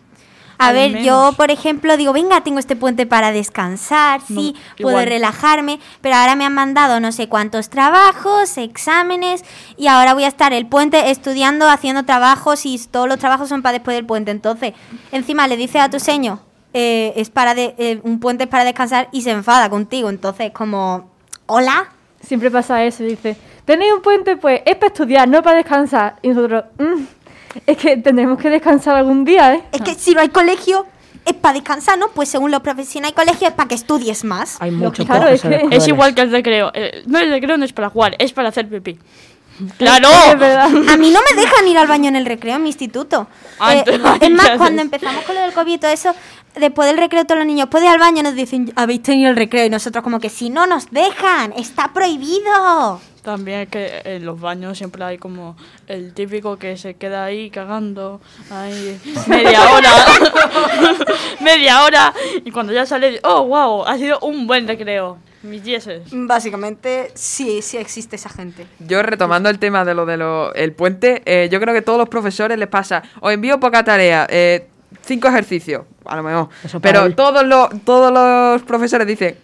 [0.59, 1.07] A Al ver, menos.
[1.07, 5.07] yo, por ejemplo, digo, venga, tengo este puente para descansar, sí, puedo igual.
[5.07, 9.45] relajarme, pero ahora me han mandado no sé cuántos trabajos, exámenes,
[9.77, 13.61] y ahora voy a estar el puente estudiando, haciendo trabajos, y todos los trabajos son
[13.61, 14.31] para después del puente.
[14.31, 14.73] Entonces,
[15.13, 16.41] encima le dices a tu seño,
[16.73, 20.09] eh, es para de- eh, un puente es para descansar, y se enfada contigo.
[20.09, 21.11] Entonces, como,
[21.47, 21.89] hola.
[22.23, 26.17] Siempre pasa eso, dice, tenéis un puente, pues es para estudiar, no para descansar.
[26.23, 27.03] Y nosotros, "Mm,
[27.67, 29.63] es que tendremos que descansar algún día, ¿eh?
[29.71, 30.87] Es que si no hay colegio,
[31.25, 32.09] es para descansar, ¿no?
[32.09, 34.57] Pues según los no hay colegio, es para que estudies más.
[34.61, 36.71] Hay muchos claro, es que- Es igual que el recreo.
[36.75, 38.99] Eh, no, el recreo no es para jugar, es para hacer pipí.
[39.79, 40.09] ¡Claro!
[40.29, 40.67] Es verdad.
[40.67, 43.27] A mí no me dejan ir al baño en el recreo en mi instituto.
[43.59, 43.85] Ah, Eh,
[44.21, 46.15] es más, cuando empezamos con lo del COVID y todo eso,
[46.59, 48.23] después del recreo todos los niños, ¿puedes ir al baño?
[48.23, 49.67] Nos dicen, habéis tenido el recreo.
[49.67, 53.01] Y nosotros como que si no nos dejan, está prohibido.
[53.27, 55.57] También es que en los baños siempre hay como
[55.89, 58.21] el típico que se queda ahí cagando
[58.53, 59.91] ahí media hora,
[61.41, 62.15] media hora
[62.45, 66.05] y cuando ya sale, oh wow, ha sido un buen recreo, mis dieces.
[66.13, 68.65] Básicamente, sí, sí existe esa gente.
[68.79, 70.23] Yo retomando el tema de lo del
[70.55, 73.83] el puente, eh, yo creo que a todos los profesores les pasa, os envío poca
[73.83, 74.69] tarea, eh,
[75.03, 76.49] cinco ejercicios, a lo mejor.
[76.65, 79.37] Eso para Pero todos los, todos los profesores dicen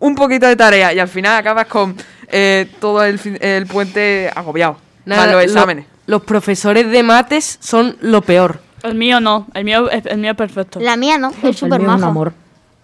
[0.00, 1.94] un poquito de tarea y al final acabas con
[2.28, 4.76] eh, todo el, fin- el puente agobiado.
[5.06, 5.86] Nada, más los lo- exámenes.
[6.06, 8.60] los profesores de mates son lo peor.
[8.82, 10.78] El mío no, el mío, es- el mío es perfecto.
[10.80, 12.04] La mía no, es súper majo.
[12.06, 12.32] amor.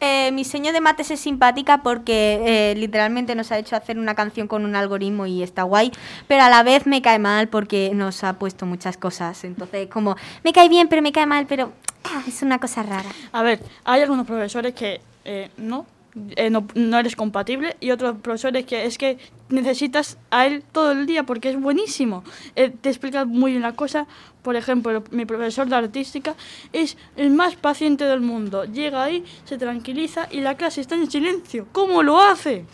[0.03, 4.15] Eh, mi seño de mates es simpática porque eh, literalmente nos ha hecho hacer una
[4.15, 5.93] canción con un algoritmo y está guay,
[6.27, 9.45] pero a la vez me cae mal porque nos ha puesto muchas cosas.
[9.45, 11.73] Entonces, como, me cae bien, pero me cae mal, pero
[12.27, 13.09] es una cosa rara.
[13.33, 15.87] A ver, hay algunos profesores que eh, no,
[16.37, 19.19] eh, no, no eres compatible y otros profesores que es que
[19.49, 22.25] necesitas a él todo el día porque es buenísimo.
[22.57, 24.07] Eh, te explica muy bien la cosa.
[24.43, 26.35] Por ejemplo, mi profesor de artística
[26.73, 28.65] es el más paciente del mundo.
[28.65, 31.67] Llega ahí, se tranquiliza y la clase está en silencio.
[31.73, 32.65] ¿Cómo lo hace?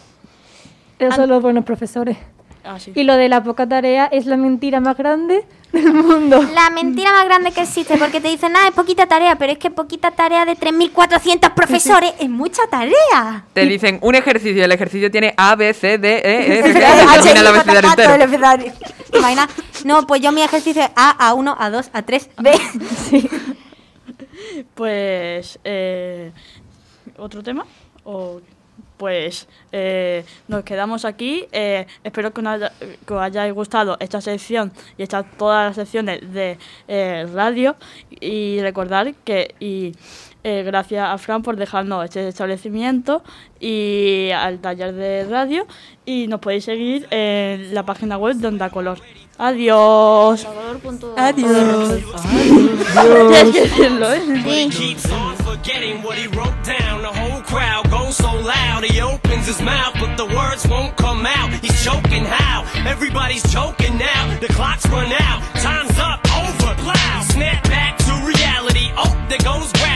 [0.99, 2.17] Esos son los buenos profesores.
[2.65, 2.93] Ah, sí.
[2.95, 5.45] Y lo de la poca tarea es la mentira más grande
[5.83, 6.43] del mundo.
[6.55, 9.59] La mentira más grande que existe porque te dicen, ah, es poquita tarea, pero es
[9.59, 13.45] que poquita tarea de 3.400 profesores es mucha tarea.
[13.53, 16.85] Te dicen un ejercicio, el ejercicio tiene A, B, C, D, E, F, G.
[19.85, 22.61] No, pues yo mi ejercicio es A, A1, A2, A3, B.
[24.75, 26.33] Pues, eh,
[27.17, 27.67] ¿otro tema?
[28.05, 28.41] O,
[28.97, 31.47] pues, eh, nos quedamos aquí.
[31.53, 32.73] Eh, espero que, haya,
[33.07, 36.59] que os haya gustado esta sección y estas todas las secciones de
[36.89, 37.77] eh, radio.
[38.21, 39.93] Y recordar que, y
[40.45, 43.23] eh, gracias a Fran por dejarnos este establecimiento
[43.61, 45.67] y al taller de radio.
[46.05, 48.99] Y nos podéis seguir en la página web de Onda Color.
[49.39, 50.47] Adiós.
[51.17, 52.03] Adiós.
[53.29, 54.43] Tienes que decirlo, ¿eh?
[54.45, 57.03] He keeps on forgetting what he wrote down.
[57.03, 58.85] The whole crowd goes so loud.
[58.85, 61.53] He opens his mouth, but the words won't come out.
[61.61, 62.65] He's choking how?
[62.87, 64.39] Everybody's choking now.
[64.41, 65.43] The clock's run out.
[65.61, 66.21] Time's up.
[66.33, 66.75] Over.
[66.81, 67.23] Plow.
[67.29, 68.91] Snap back to reality.
[68.97, 69.71] Oh, there goes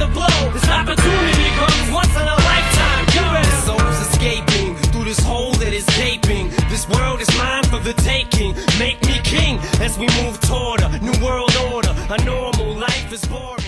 [0.00, 0.50] to blow.
[0.52, 3.04] This opportunity comes once in a lifetime.
[3.14, 3.50] You better.
[3.50, 6.48] This soul's escaping through this hole that is gaping.
[6.72, 8.54] This world is mine for the taking.
[8.78, 11.94] Make me king as we move toward a new world order.
[12.08, 13.59] A normal life is boring.